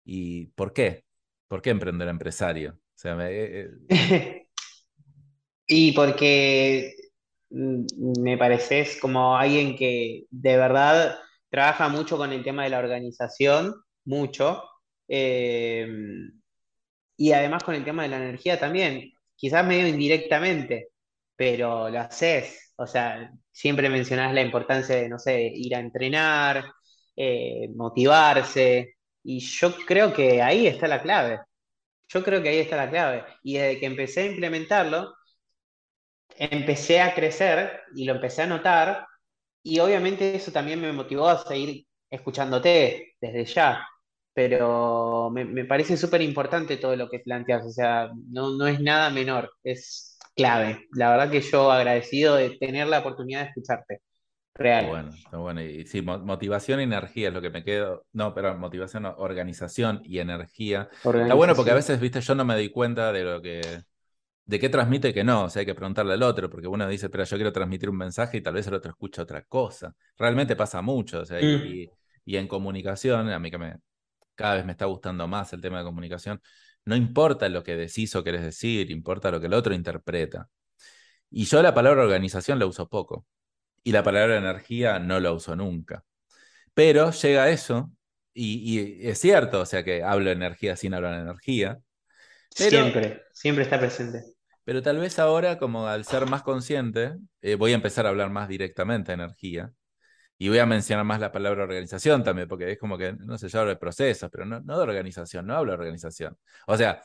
¿y 0.05 0.47
por 0.47 0.73
qué? 0.73 1.05
¿Por 1.53 1.61
qué 1.61 1.69
emprender 1.69 2.07
empresario? 2.07 2.71
O 2.71 2.95
sea, 2.95 3.15
eh, 3.29 3.69
eh, 3.87 4.47
y 5.67 5.91
porque 5.91 6.95
mm, 7.51 7.85
me 8.23 8.39
pareces 8.39 8.97
como 8.99 9.37
alguien 9.37 9.75
que 9.75 10.25
de 10.31 10.57
verdad 10.57 11.15
trabaja 11.51 11.89
mucho 11.89 12.17
con 12.17 12.33
el 12.33 12.43
tema 12.43 12.63
de 12.63 12.71
la 12.71 12.79
organización, 12.79 13.75
mucho, 14.03 14.63
eh, 15.07 15.87
y 17.17 17.31
además 17.33 17.63
con 17.63 17.75
el 17.75 17.85
tema 17.85 18.01
de 18.01 18.09
la 18.09 18.17
energía 18.17 18.59
también, 18.59 19.13
quizás 19.35 19.63
medio 19.63 19.87
indirectamente, 19.87 20.89
pero 21.35 21.87
lo 21.87 21.99
haces, 21.99 22.73
o 22.77 22.87
sea, 22.87 23.31
siempre 23.51 23.91
mencionás 23.91 24.33
la 24.33 24.41
importancia 24.41 24.95
de, 24.95 25.07
no 25.07 25.19
sé, 25.19 25.51
ir 25.53 25.75
a 25.75 25.81
entrenar, 25.81 26.65
motivarse, 27.75 28.95
y 29.23 29.39
yo 29.39 29.75
creo 29.85 30.13
que 30.13 30.41
ahí 30.41 30.67
está 30.67 30.87
la 30.87 31.01
clave. 31.01 31.39
Yo 32.09 32.23
creo 32.23 32.41
que 32.43 32.49
ahí 32.49 32.59
está 32.59 32.77
la 32.77 32.89
clave. 32.89 33.25
Y 33.43 33.55
desde 33.57 33.79
que 33.79 33.85
empecé 33.87 34.21
a 34.21 34.25
implementarlo, 34.27 35.13
empecé 36.37 37.01
a 37.01 37.13
crecer 37.13 37.81
y 37.95 38.05
lo 38.05 38.13
empecé 38.13 38.43
a 38.43 38.47
notar. 38.47 39.07
Y 39.63 39.79
obviamente 39.79 40.35
eso 40.35 40.51
también 40.51 40.81
me 40.81 40.91
motivó 40.93 41.27
a 41.29 41.43
seguir 41.45 41.85
escuchándote 42.09 43.15
desde 43.21 43.45
ya. 43.45 43.87
Pero 44.33 45.29
me, 45.31 45.65
parece 45.65 45.97
súper 45.97 46.21
importante 46.21 46.77
todo 46.77 46.95
lo 46.95 47.09
que 47.09 47.19
planteas. 47.19 47.65
O 47.65 47.71
sea, 47.71 48.11
no, 48.29 48.57
no 48.57 48.67
es 48.67 48.79
nada 48.79 49.09
menor, 49.09 49.51
es 49.63 50.17
clave. 50.35 50.87
La 50.93 51.11
verdad 51.11 51.31
que 51.31 51.41
yo 51.41 51.71
agradecido 51.71 52.35
de 52.35 52.51
tener 52.57 52.87
la 52.87 52.99
oportunidad 52.99 53.41
de 53.43 53.47
escucharte. 53.49 54.01
Real. 54.55 54.87
bueno, 54.87 55.09
está 55.09 55.37
bueno. 55.37 55.61
Y 55.61 55.85
sí, 55.85 56.01
motivación 56.01 56.79
y 56.79 56.83
energía 56.83 57.29
es 57.29 57.33
lo 57.33 57.41
que 57.41 57.49
me 57.49 57.63
quedo. 57.63 58.05
No, 58.11 58.33
pero 58.33 58.55
motivación, 58.57 59.05
organización 59.05 60.01
y 60.03 60.19
energía. 60.19 60.89
Está 60.91 61.33
bueno 61.33 61.55
porque 61.55 61.71
a 61.71 61.75
veces, 61.75 61.99
viste, 61.99 62.21
yo 62.21 62.35
no 62.35 62.45
me 62.45 62.53
doy 62.53 62.69
cuenta 62.69 63.11
de 63.11 63.23
lo 63.23 63.41
que. 63.41 63.61
de 64.45 64.59
qué 64.59 64.69
transmite 64.69 65.09
y 65.09 65.13
que 65.13 65.23
no. 65.23 65.45
O 65.45 65.49
sea, 65.49 65.61
hay 65.61 65.65
que 65.65 65.75
preguntarle 65.75 66.13
al 66.13 66.23
otro, 66.23 66.49
porque 66.49 66.67
uno 66.67 66.87
dice, 66.87 67.09
pero 67.09 67.23
yo 67.23 67.37
quiero 67.37 67.51
transmitir 67.51 67.89
un 67.89 67.97
mensaje 67.97 68.37
y 68.37 68.41
tal 68.41 68.53
vez 68.53 68.67
el 68.67 68.75
otro 68.75 68.91
escucha 68.91 69.23
otra 69.23 69.43
cosa. 69.43 69.95
Realmente 70.17 70.55
pasa 70.55 70.81
mucho. 70.81 71.21
O 71.21 71.25
sea, 71.25 71.41
y, 71.41 71.89
Y 72.25 72.37
en 72.37 72.47
comunicación, 72.47 73.29
a 73.29 73.39
mí 73.39 73.49
que 73.51 73.57
me, 73.57 73.77
cada 74.35 74.55
vez 74.55 74.65
me 74.65 74.71
está 74.73 74.85
gustando 74.85 75.27
más 75.27 75.53
el 75.53 75.61
tema 75.61 75.79
de 75.79 75.85
comunicación, 75.85 76.41
no 76.85 76.95
importa 76.95 77.49
lo 77.49 77.63
que 77.63 77.75
decís 77.75 78.15
o 78.15 78.23
querés 78.23 78.43
decir, 78.43 78.91
importa 78.91 79.31
lo 79.31 79.39
que 79.39 79.47
el 79.47 79.53
otro 79.53 79.73
interpreta. 79.73 80.49
Y 81.29 81.45
yo 81.45 81.61
la 81.61 81.73
palabra 81.73 82.03
organización 82.03 82.59
la 82.59 82.65
uso 82.65 82.87
poco. 82.87 83.25
Y 83.83 83.91
la 83.91 84.03
palabra 84.03 84.37
energía 84.37 84.99
no 84.99 85.19
la 85.19 85.31
uso 85.31 85.55
nunca. 85.55 86.03
Pero 86.73 87.11
llega 87.11 87.49
eso, 87.49 87.91
y, 88.33 89.07
es 89.07 89.19
cierto, 89.19 89.61
o 89.61 89.65
sea 89.65 89.83
que 89.83 90.03
hablo 90.03 90.25
de 90.25 90.35
energía 90.35 90.75
sin 90.75 90.93
hablar 90.93 91.15
de 91.15 91.21
energía. 91.21 91.79
siempre, 92.49 93.23
siempre 93.31 93.63
está 93.63 93.79
presente. 93.79 94.23
Pero 94.63 94.81
tal 94.81 94.97
vez 94.97 95.19
ahora, 95.19 95.57
como 95.57 95.87
al 95.87 96.05
ser 96.05 96.25
más 96.25 96.41
consciente, 96.41 97.15
eh, 97.41 97.55
voy 97.55 97.73
a 97.73 97.75
empezar 97.75 98.05
a 98.05 98.09
hablar 98.09 98.29
más 98.29 98.47
directamente 98.47 99.11
de 99.11 99.15
energía. 99.15 99.71
Y 100.37 100.49
voy 100.49 100.59
a 100.59 100.65
mencionar 100.65 101.05
más 101.05 101.19
la 101.19 101.31
palabra 101.31 101.63
organización 101.63 102.23
también, 102.23 102.47
porque 102.47 102.71
es 102.71 102.79
como 102.79 102.97
que, 102.97 103.13
no 103.13 103.37
sé, 103.37 103.49
yo 103.49 103.59
hablo 103.59 103.71
de 103.71 103.77
procesos, 103.77 104.29
pero 104.31 104.45
no, 104.45 104.59
no 104.61 104.77
de 104.77 104.83
organización, 104.83 105.45
no 105.45 105.55
hablo 105.55 105.73
de 105.73 105.77
organización. 105.77 106.37
O 106.67 106.75
sea, 106.75 107.03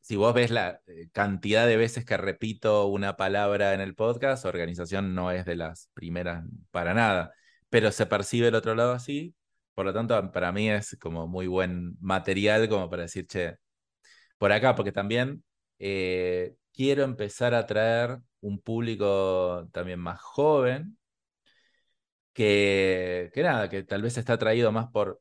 si 0.00 0.16
vos 0.16 0.34
ves 0.34 0.50
la 0.50 0.80
eh, 0.86 1.08
cantidad 1.12 1.66
de 1.66 1.76
veces 1.76 2.04
que 2.04 2.16
repito 2.16 2.86
una 2.86 3.16
palabra 3.16 3.74
en 3.74 3.80
el 3.80 3.94
podcast, 3.94 4.44
organización 4.44 5.14
no 5.14 5.30
es 5.30 5.44
de 5.44 5.56
las 5.56 5.90
primeras 5.94 6.44
para 6.70 6.94
nada, 6.94 7.32
pero 7.68 7.92
se 7.92 8.06
percibe 8.06 8.48
el 8.48 8.54
otro 8.54 8.74
lado 8.74 8.92
así. 8.92 9.34
Por 9.74 9.86
lo 9.86 9.92
tanto, 9.94 10.30
para 10.32 10.52
mí 10.52 10.68
es 10.70 10.96
como 11.00 11.26
muy 11.26 11.46
buen 11.46 11.96
material 12.00 12.68
como 12.68 12.90
para 12.90 13.02
decir, 13.04 13.26
che, 13.26 13.56
por 14.38 14.52
acá, 14.52 14.74
porque 14.74 14.92
también 14.92 15.44
eh, 15.78 16.56
quiero 16.72 17.04
empezar 17.04 17.54
a 17.54 17.66
traer 17.66 18.18
un 18.40 18.60
público 18.60 19.68
también 19.72 20.00
más 20.00 20.20
joven, 20.20 20.98
que, 22.32 23.30
que 23.34 23.42
nada, 23.42 23.68
que 23.68 23.82
tal 23.82 24.02
vez 24.02 24.16
está 24.18 24.34
atraído 24.34 24.72
más 24.72 24.88
por 24.90 25.20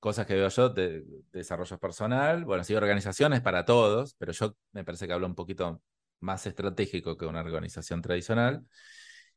cosas 0.00 0.26
que 0.26 0.34
veo 0.34 0.48
yo 0.48 0.70
de, 0.70 1.04
desarrollo 1.32 1.78
personal. 1.78 2.44
Bueno, 2.44 2.64
sí, 2.64 2.74
organizaciones 2.74 3.40
para 3.40 3.64
todos, 3.64 4.14
pero 4.18 4.32
yo 4.32 4.56
me 4.72 4.84
parece 4.84 5.06
que 5.06 5.12
hablo 5.12 5.26
un 5.26 5.34
poquito 5.34 5.82
más 6.20 6.46
estratégico 6.46 7.16
que 7.16 7.26
una 7.26 7.40
organización 7.40 8.02
tradicional. 8.02 8.64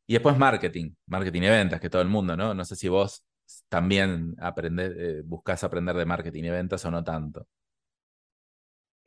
Y 0.06 0.14
después 0.14 0.36
marketing, 0.36 0.94
marketing 1.06 1.42
y 1.42 1.48
ventas, 1.48 1.80
que 1.80 1.90
todo 1.90 2.02
el 2.02 2.08
mundo, 2.08 2.36
¿no? 2.36 2.54
No 2.54 2.64
sé 2.64 2.76
si 2.76 2.88
vos 2.88 3.24
también 3.68 4.34
aprendés, 4.40 4.92
eh, 4.96 5.22
buscas 5.24 5.64
aprender 5.64 5.96
de 5.96 6.04
marketing 6.04 6.44
y 6.44 6.50
ventas 6.50 6.84
o 6.84 6.90
no 6.90 7.04
tanto. 7.04 7.46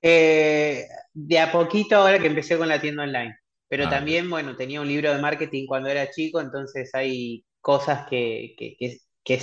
Eh, 0.01 0.87
de 1.13 1.39
a 1.39 1.51
poquito 1.51 1.97
ahora 1.97 2.19
que 2.19 2.27
empecé 2.27 2.57
con 2.57 2.67
la 2.67 2.79
tienda 2.79 3.03
online. 3.03 3.35
Pero 3.67 3.87
ah, 3.87 3.89
también, 3.89 4.29
bueno, 4.29 4.55
tenía 4.55 4.81
un 4.81 4.87
libro 4.87 5.13
de 5.13 5.21
marketing 5.21 5.65
cuando 5.67 5.89
era 5.89 6.09
chico, 6.09 6.39
entonces 6.39 6.93
hay 6.95 7.45
cosas 7.59 8.07
que, 8.09 8.55
que, 8.57 8.77
que, 9.23 9.39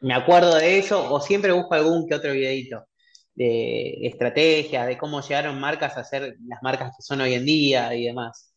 me 0.00 0.14
acuerdo 0.14 0.56
de 0.56 0.78
eso, 0.78 1.12
o 1.12 1.20
siempre 1.20 1.52
busco 1.52 1.74
algún 1.74 2.08
que 2.08 2.14
otro 2.14 2.32
videito 2.32 2.86
de 3.34 4.06
estrategias, 4.06 4.86
de 4.86 4.98
cómo 4.98 5.20
llegaron 5.20 5.60
marcas 5.60 5.96
a 5.96 6.04
ser 6.04 6.36
las 6.46 6.62
marcas 6.62 6.92
que 6.96 7.02
son 7.02 7.20
hoy 7.20 7.34
en 7.34 7.44
día 7.44 7.94
y 7.94 8.04
demás. 8.06 8.52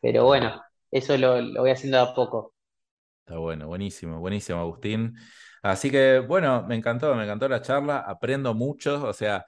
Pero 0.00 0.24
bueno, 0.24 0.62
eso 0.90 1.16
lo, 1.18 1.40
lo 1.40 1.62
voy 1.62 1.70
haciendo 1.70 2.00
a 2.00 2.14
poco. 2.14 2.54
Está 3.20 3.38
bueno, 3.38 3.66
buenísimo, 3.68 4.20
buenísimo, 4.20 4.60
Agustín. 4.60 5.16
Así 5.62 5.90
que, 5.90 6.18
bueno, 6.18 6.62
me 6.64 6.74
encantó, 6.76 7.14
me 7.14 7.24
encantó 7.24 7.48
la 7.48 7.62
charla, 7.62 8.00
aprendo 8.00 8.52
mucho, 8.54 9.02
o 9.06 9.12
sea, 9.14 9.46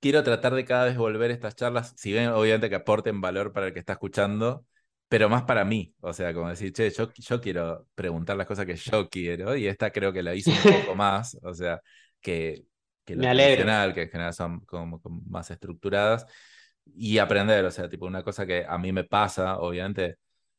quiero 0.00 0.22
tratar 0.22 0.54
de 0.54 0.64
cada 0.64 0.84
vez 0.86 0.96
volver 0.96 1.30
estas 1.30 1.54
charlas, 1.56 1.94
si 1.96 2.12
bien 2.12 2.28
obviamente 2.28 2.68
que 2.68 2.76
aporten 2.76 3.20
valor 3.20 3.52
para 3.52 3.66
el 3.68 3.72
que 3.72 3.80
está 3.80 3.94
escuchando, 3.94 4.66
pero 5.08 5.28
más 5.28 5.42
para 5.44 5.64
mí. 5.64 5.94
O 6.00 6.12
sea, 6.12 6.32
como 6.34 6.48
decir, 6.48 6.72
che, 6.72 6.90
yo, 6.90 7.10
yo 7.14 7.40
quiero 7.40 7.86
preguntar 7.94 8.36
las 8.36 8.46
cosas 8.46 8.66
que 8.66 8.76
yo 8.76 9.08
quiero, 9.08 9.56
y 9.56 9.66
esta 9.66 9.90
creo 9.90 10.12
que 10.12 10.22
la 10.22 10.34
hice 10.34 10.50
un 10.50 10.80
poco 10.80 10.94
más, 10.96 11.38
o 11.42 11.54
sea, 11.54 11.80
que, 12.20 12.64
que 13.04 13.16
lo 13.16 13.22
tradicional, 13.22 13.94
que 13.94 14.02
en 14.02 14.10
general 14.10 14.34
son 14.34 14.60
como, 14.60 15.00
más 15.26 15.50
estructuradas, 15.50 16.26
y 16.84 17.18
aprender, 17.18 17.64
o 17.64 17.70
sea, 17.70 17.88
tipo 17.88 18.06
una 18.06 18.22
cosa 18.22 18.46
que 18.46 18.64
a 18.66 18.78
mí 18.78 18.92
me 18.92 19.04
pasa, 19.04 19.58
obviamente, 19.58 20.16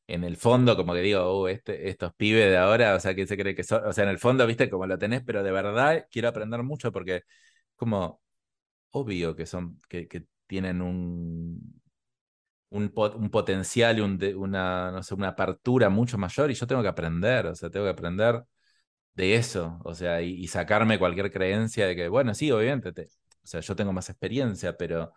en 0.08 0.24
el 0.24 0.38
fondo, 0.38 0.76
como 0.76 0.94
que 0.94 1.02
digo, 1.02 1.22
oh, 1.24 1.48
este, 1.48 1.90
estos 1.90 2.14
pibes 2.16 2.50
de 2.50 2.58
ahora, 2.58 2.96
o 2.96 3.00
sea, 3.00 3.16
que 3.16 3.28
se 3.28 3.38
cree 3.38 3.56
que 3.56 3.64
son, 3.64 3.86
o 3.86 3.94
sea, 3.94 4.04
en 4.06 4.10
el 4.12 4.20
fondo, 4.20 4.46
viste, 4.48 4.70
como 4.70 4.88
lo 4.88 4.98
tenés, 4.98 5.22
pero 5.24 5.44
de 5.44 5.52
verdad 5.52 6.08
quiero 6.12 6.30
aprender 6.30 6.64
mucho 6.64 6.92
porque, 6.92 7.24
como, 7.76 8.22
obvio 8.92 9.36
que 9.36 9.46
son, 9.46 9.80
que, 9.90 10.08
tienen 10.48 10.82
un, 10.82 11.82
un, 12.70 12.90
potencial 13.32 13.98
y 14.00 14.02
una, 14.02 14.92
no 14.92 15.04
sé, 15.04 15.14
una 15.16 15.30
apertura 15.30 15.90
mucho 15.90 16.18
mayor 16.18 16.52
y 16.52 16.54
yo 16.56 16.68
tengo 16.68 16.82
que 16.82 16.88
aprender, 16.88 17.48
o 17.48 17.56
sea, 17.56 17.70
tengo 17.70 17.86
que 17.86 17.92
aprender 17.92 18.44
de 19.16 19.36
eso, 19.36 19.80
o 19.84 19.96
sea, 19.96 20.22
y, 20.22 20.48
sacarme 20.48 21.00
cualquier 21.00 21.32
creencia 21.32 21.88
de 21.88 21.96
que, 21.96 22.08
bueno, 22.10 22.34
sí, 22.36 22.52
obviamente, 22.52 23.08
o 23.44 23.48
sea, 23.48 23.62
yo 23.62 23.76
tengo 23.76 23.94
más 23.94 24.10
experiencia, 24.10 24.78
pero 24.78 25.14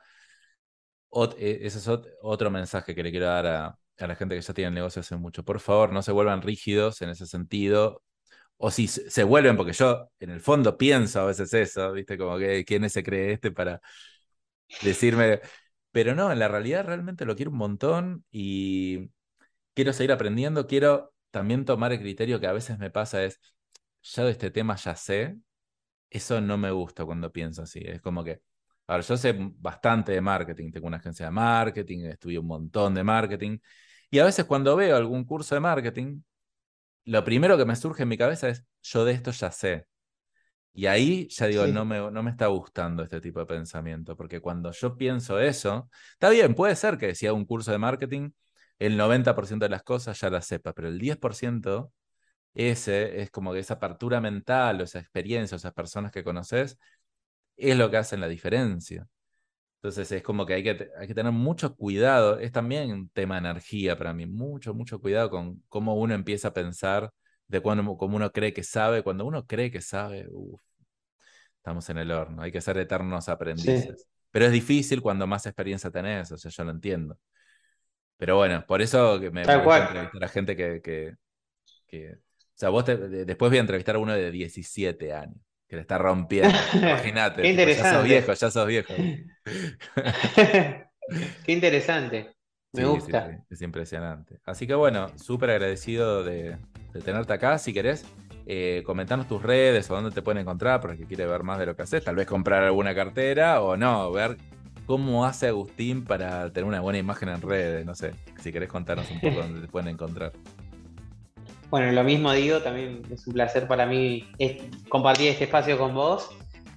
e, 1.38 1.58
ese 1.66 1.78
es 1.78 1.88
otro 2.22 2.50
mensaje 2.50 2.94
que 2.94 3.02
le 3.02 3.10
quiero 3.10 3.26
dar 3.26 3.46
a, 3.46 3.78
a 3.98 4.06
la 4.06 4.16
gente 4.16 4.34
que 4.34 4.40
ya 4.40 4.54
tiene 4.54 4.68
el 4.68 4.74
negocio 4.74 5.00
hace 5.00 5.16
mucho. 5.16 5.44
Por 5.44 5.60
favor, 5.60 5.92
no 5.92 6.02
se 6.02 6.12
vuelvan 6.12 6.42
rígidos 6.42 7.02
en 7.02 7.10
ese 7.10 7.26
sentido 7.26 8.02
o 8.56 8.70
si 8.70 8.88
se 8.88 9.24
vuelven, 9.24 9.56
porque 9.56 9.72
yo 9.72 10.08
en 10.20 10.30
el 10.30 10.40
fondo 10.40 10.78
pienso 10.78 11.20
a 11.20 11.26
veces 11.26 11.52
eso, 11.54 11.92
¿viste? 11.92 12.16
Como 12.16 12.38
que 12.38 12.64
quién 12.64 12.88
se 12.90 13.02
cree 13.02 13.32
este 13.32 13.50
para 13.50 13.80
decirme, 14.82 15.40
pero 15.92 16.14
no, 16.14 16.32
en 16.32 16.38
la 16.38 16.48
realidad 16.48 16.84
realmente 16.86 17.24
lo 17.24 17.36
quiero 17.36 17.50
un 17.52 17.58
montón 17.58 18.24
y 18.30 19.10
quiero 19.74 19.92
seguir 19.92 20.12
aprendiendo, 20.12 20.66
quiero 20.66 21.14
también 21.30 21.64
tomar 21.64 21.92
el 21.92 22.00
criterio 22.00 22.40
que 22.40 22.46
a 22.46 22.52
veces 22.52 22.78
me 22.78 22.90
pasa 22.90 23.24
es, 23.24 23.40
ya 24.02 24.24
de 24.24 24.32
este 24.32 24.50
tema 24.50 24.76
ya 24.76 24.96
sé, 24.96 25.38
eso 26.10 26.40
no 26.40 26.58
me 26.58 26.70
gusta 26.70 27.04
cuando 27.04 27.32
pienso 27.32 27.62
así, 27.62 27.80
es 27.84 28.00
como 28.02 28.24
que, 28.24 28.42
a 28.88 28.96
ver, 28.96 29.04
yo 29.04 29.16
sé 29.16 29.36
bastante 29.58 30.12
de 30.12 30.20
marketing, 30.20 30.72
tengo 30.72 30.86
una 30.88 30.98
agencia 30.98 31.26
de 31.26 31.32
marketing, 31.32 32.06
estudié 32.06 32.38
un 32.38 32.46
montón 32.46 32.94
de 32.94 33.04
marketing, 33.04 33.58
y 34.10 34.18
a 34.18 34.24
veces 34.24 34.44
cuando 34.46 34.76
veo 34.76 34.96
algún 34.96 35.24
curso 35.24 35.54
de 35.54 35.60
marketing, 35.60 36.22
lo 37.04 37.24
primero 37.24 37.56
que 37.58 37.64
me 37.64 37.76
surge 37.76 38.04
en 38.04 38.08
mi 38.10 38.18
cabeza 38.18 38.48
es, 38.48 38.64
yo 38.82 39.04
de 39.04 39.12
esto 39.12 39.30
ya 39.32 39.50
sé. 39.52 39.86
Y 40.74 40.86
ahí 40.86 41.28
ya 41.28 41.46
digo, 41.46 41.66
no, 41.66 41.84
me, 41.84 42.10
no 42.10 42.22
me 42.22 42.30
está 42.30 42.46
gustando 42.46 43.02
este 43.02 43.20
tipo 43.20 43.40
de 43.40 43.46
pensamiento, 43.46 44.16
porque 44.16 44.40
cuando 44.40 44.70
yo 44.72 44.96
pienso 44.96 45.38
eso, 45.38 45.90
está 46.12 46.30
bien, 46.30 46.54
puede 46.54 46.76
ser 46.76 46.96
que 46.98 47.14
si 47.14 47.26
hago 47.26 47.36
un 47.36 47.44
curso 47.44 47.72
de 47.72 47.78
marketing, 47.78 48.30
el 48.78 48.96
90% 48.96 49.66
de 49.66 49.70
las 49.70 49.82
cosas 49.82 50.18
ya 50.20 50.30
las 50.30 50.46
sepa, 50.46 50.72
pero 50.72 50.88
el 50.88 50.98
10% 50.98 51.92
ese 52.54 53.22
es 53.22 53.30
como 53.30 53.52
que 53.52 53.60
esa 53.60 53.74
apertura 53.74 54.20
mental 54.20 54.80
o 54.80 54.84
esa 54.84 54.98
experiencia, 55.00 55.56
o 55.56 55.58
esas 55.58 55.72
personas 55.74 56.12
que 56.12 56.24
conoces, 56.24 56.78
es 57.56 57.76
lo 57.76 57.90
que 57.90 57.96
hacen 57.98 58.20
la 58.20 58.28
diferencia. 58.28 59.06
Entonces 59.76 60.12
es 60.12 60.22
como 60.22 60.46
que 60.46 60.54
hay 60.54 60.62
que, 60.62 60.90
hay 60.98 61.08
que 61.08 61.14
tener 61.14 61.32
mucho 61.32 61.76
cuidado, 61.76 62.38
es 62.38 62.52
también 62.52 62.92
un 62.92 63.08
tema 63.10 63.36
de 63.36 63.40
energía 63.40 63.98
para 63.98 64.14
mí, 64.14 64.26
mucho, 64.26 64.74
mucho 64.74 65.00
cuidado 65.00 65.30
con 65.30 65.62
cómo 65.68 65.96
uno 65.96 66.14
empieza 66.14 66.48
a 66.48 66.54
pensar 66.54 67.12
de 67.48 67.60
cuando 67.60 67.96
cómo 67.96 68.16
uno 68.16 68.32
cree 68.32 68.52
que 68.52 68.62
sabe, 68.62 69.02
cuando 69.02 69.26
uno 69.26 69.46
cree 69.46 69.70
que 69.70 69.80
sabe, 69.80 70.28
estamos 71.56 71.88
en 71.90 71.98
el 71.98 72.10
horno, 72.10 72.42
hay 72.42 72.52
que 72.52 72.60
ser 72.60 72.78
eternos 72.78 73.28
aprendices. 73.28 74.08
Pero 74.30 74.46
es 74.46 74.52
difícil 74.52 75.02
cuando 75.02 75.26
más 75.26 75.44
experiencia 75.46 75.90
tenés, 75.90 76.32
o 76.32 76.38
sea, 76.38 76.50
yo 76.50 76.64
lo 76.64 76.70
entiendo. 76.70 77.18
Pero 78.16 78.36
bueno, 78.36 78.64
por 78.66 78.80
eso 78.80 79.18
me, 79.20 79.44
me 79.44 79.56
gusta 79.56 79.86
entrevistar 79.86 80.24
a 80.24 80.28
gente 80.28 80.56
que, 80.56 80.80
que, 80.80 81.14
que, 81.86 82.12
o 82.12 82.54
sea, 82.54 82.70
vos 82.70 82.86
después 82.86 83.50
voy 83.50 83.58
a 83.58 83.60
entrevistar 83.60 83.96
a 83.96 83.98
uno 83.98 84.14
de 84.14 84.30
17 84.30 85.12
años 85.12 85.36
que 85.68 85.76
le 85.76 85.82
está 85.82 85.98
rompiendo. 85.98 86.56
Imagínate. 86.74 87.42
Qué 87.42 87.48
interesante. 87.48 87.88
ya 87.88 87.94
sos 87.94 88.04
viejo, 88.04 88.32
ya 88.32 88.50
sos 88.50 88.66
viejo. 88.66 88.94
Qué 91.44 91.52
interesante. 91.52 92.34
Me 92.72 92.84
gusta. 92.84 93.44
es 93.50 93.62
impresionante. 93.62 94.40
Así 94.44 94.66
que 94.66 94.74
bueno, 94.74 95.16
súper 95.18 95.50
agradecido 95.50 96.24
de, 96.24 96.58
tenerte 97.00 97.32
acá. 97.32 97.58
Si 97.58 97.72
querés, 97.72 98.04
eh, 98.46 98.82
comentarnos 98.84 99.28
tus 99.28 99.42
redes 99.42 99.90
o 99.90 99.94
dónde 99.94 100.10
te 100.10 100.22
pueden 100.22 100.40
encontrar 100.42 100.80
para 100.80 100.96
que 100.96 101.04
quiere 101.04 101.26
ver 101.26 101.42
más 101.42 101.58
de 101.58 101.66
lo 101.66 101.76
que 101.76 101.82
haces. 101.82 102.04
Tal 102.04 102.16
vez 102.16 102.26
comprar 102.26 102.62
alguna 102.62 102.94
cartera 102.94 103.62
o 103.62 103.76
no, 103.76 104.10
ver 104.10 104.36
cómo 104.86 105.24
hace 105.24 105.48
Agustín 105.48 106.04
para 106.04 106.52
tener 106.52 106.66
una 106.66 106.80
buena 106.80 106.98
imagen 106.98 107.28
en 107.28 107.40
redes. 107.40 107.86
No 107.86 107.94
sé, 107.94 108.14
si 108.40 108.52
querés 108.52 108.68
contarnos 108.68 109.10
un 109.10 109.20
poco 109.20 109.40
dónde 109.40 109.60
te 109.60 109.68
pueden 109.68 109.88
encontrar. 109.88 110.32
Bueno, 111.72 111.90
lo 111.92 112.04
mismo 112.04 112.30
digo, 112.34 112.60
también 112.60 113.00
es 113.10 113.26
un 113.26 113.32
placer 113.32 113.66
para 113.66 113.86
mí 113.86 114.28
compartir 114.90 115.28
este 115.28 115.44
espacio 115.44 115.78
con 115.78 115.94
vos. 115.94 116.28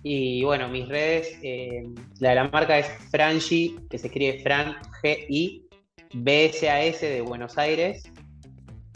Y 0.04 0.42
bueno, 0.46 0.70
mis 0.70 0.88
redes, 0.88 1.38
eh, 1.44 1.86
la 2.20 2.30
de 2.30 2.36
la 2.36 2.48
marca 2.48 2.80
es 2.80 2.88
Frangi, 3.12 3.76
que 3.90 3.98
se 3.98 4.08
escribe 4.08 4.40
Fran 4.42 4.78
G-I, 5.04 5.68
BSAS 6.14 7.02
de 7.02 7.20
Buenos 7.20 7.58
Aires. 7.58 8.04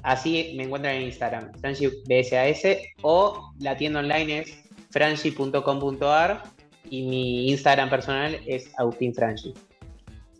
Así 0.09 0.53
me 0.57 0.63
encuentran 0.63 0.95
en 0.95 1.03
Instagram, 1.03 1.51
Frangi 1.61 1.85
BSAS, 1.85 2.77
o 3.03 3.53
la 3.59 3.77
tienda 3.77 3.99
online 3.99 4.39
es 4.39 4.57
frangi.com.ar 4.89 6.43
y 6.89 7.03
mi 7.03 7.51
Instagram 7.51 7.91
personal 7.91 8.39
es 8.47 8.71
Agustín 8.79 9.13
Frangi. 9.13 9.53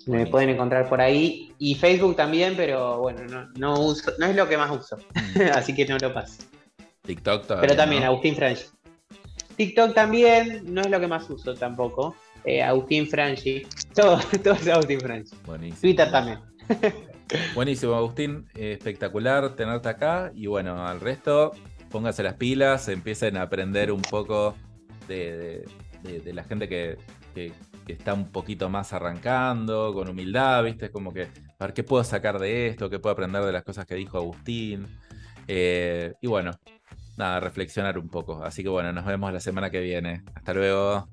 Me 0.08 0.26
pueden 0.26 0.50
encontrar 0.50 0.90
por 0.90 1.00
ahí. 1.00 1.54
Y 1.60 1.76
Facebook 1.76 2.16
también, 2.16 2.56
pero 2.58 2.98
bueno, 2.98 3.48
no, 3.58 3.80
uso, 3.80 4.12
no 4.18 4.26
es 4.26 4.36
lo 4.36 4.50
que 4.50 4.58
más 4.58 4.72
uso. 4.72 4.98
Mm. 5.36 5.42
Así 5.54 5.76
que 5.76 5.86
no 5.86 6.00
lo 6.00 6.12
paso. 6.16 6.42
TikTok 7.04 7.46
todavía. 7.46 7.68
Pero 7.68 7.78
también 7.78 8.02
¿no? 8.02 8.08
Agustín 8.08 8.36
Franchi. 8.36 8.64
TikTok 9.56 9.94
también, 9.94 10.64
no 10.66 10.82
es 10.82 10.90
lo 10.90 11.00
que 11.00 11.08
más 11.08 11.30
uso 11.30 11.54
tampoco. 11.54 12.16
Eh, 12.44 12.64
Agustín 12.64 13.08
Franchi. 13.08 13.68
Todo, 13.94 14.20
todo 14.44 14.56
es 14.56 14.68
Agustín 14.68 15.00
Franchi. 15.00 15.36
Buenísimo. 15.46 15.80
Twitter 15.80 16.10
también. 16.10 16.40
Buenísimo, 17.54 17.94
Agustín. 17.96 18.48
eh, 18.56 18.74
espectacular 18.74 19.56
tenerte 19.56 19.90
acá. 19.90 20.32
Y 20.34 20.48
bueno, 20.48 20.86
al 20.86 21.00
resto, 21.00 21.52
pónganse 21.90 22.24
las 22.24 22.36
pilas, 22.36 22.88
empiecen 22.90 23.38
a 23.38 23.44
aprender 23.44 23.92
un 23.92 24.02
poco 24.02 24.56
de, 25.08 25.66
de- 26.04 26.34
la 26.34 26.44
gente 26.44 26.68
que, 26.68 26.98
que- 27.36 27.54
está 27.88 28.14
un 28.14 28.32
poquito 28.32 28.70
más 28.70 28.94
arrancando, 28.94 29.94
con 29.96 30.08
humildad, 30.10 30.64
¿viste? 30.64 30.92
Como 30.92 31.12
que, 31.12 31.24
a 31.24 31.66
ver 31.66 31.74
qué 31.74 31.84
puedo 31.84 32.04
sacar 32.04 32.38
de 32.38 32.68
esto, 32.68 32.88
qué 32.88 33.00
puedo 33.00 33.14
aprender 33.14 33.44
de 33.44 33.52
las 33.52 33.64
cosas 33.64 33.86
que 33.88 33.96
dijo 33.96 34.18
Agustín. 34.18 34.86
Eh, 35.48 36.14
y 36.22 36.28
bueno, 36.28 36.52
nada, 37.18 37.40
reflexionar 37.40 37.98
un 37.98 38.08
poco. 38.10 38.44
Así 38.44 38.62
que 38.64 38.70
bueno, 38.70 38.94
nos 38.94 39.06
vemos 39.06 39.34
la 39.34 39.40
semana 39.40 39.72
que 39.72 39.80
viene. 39.82 40.24
Hasta 40.36 40.54
luego. 40.54 41.08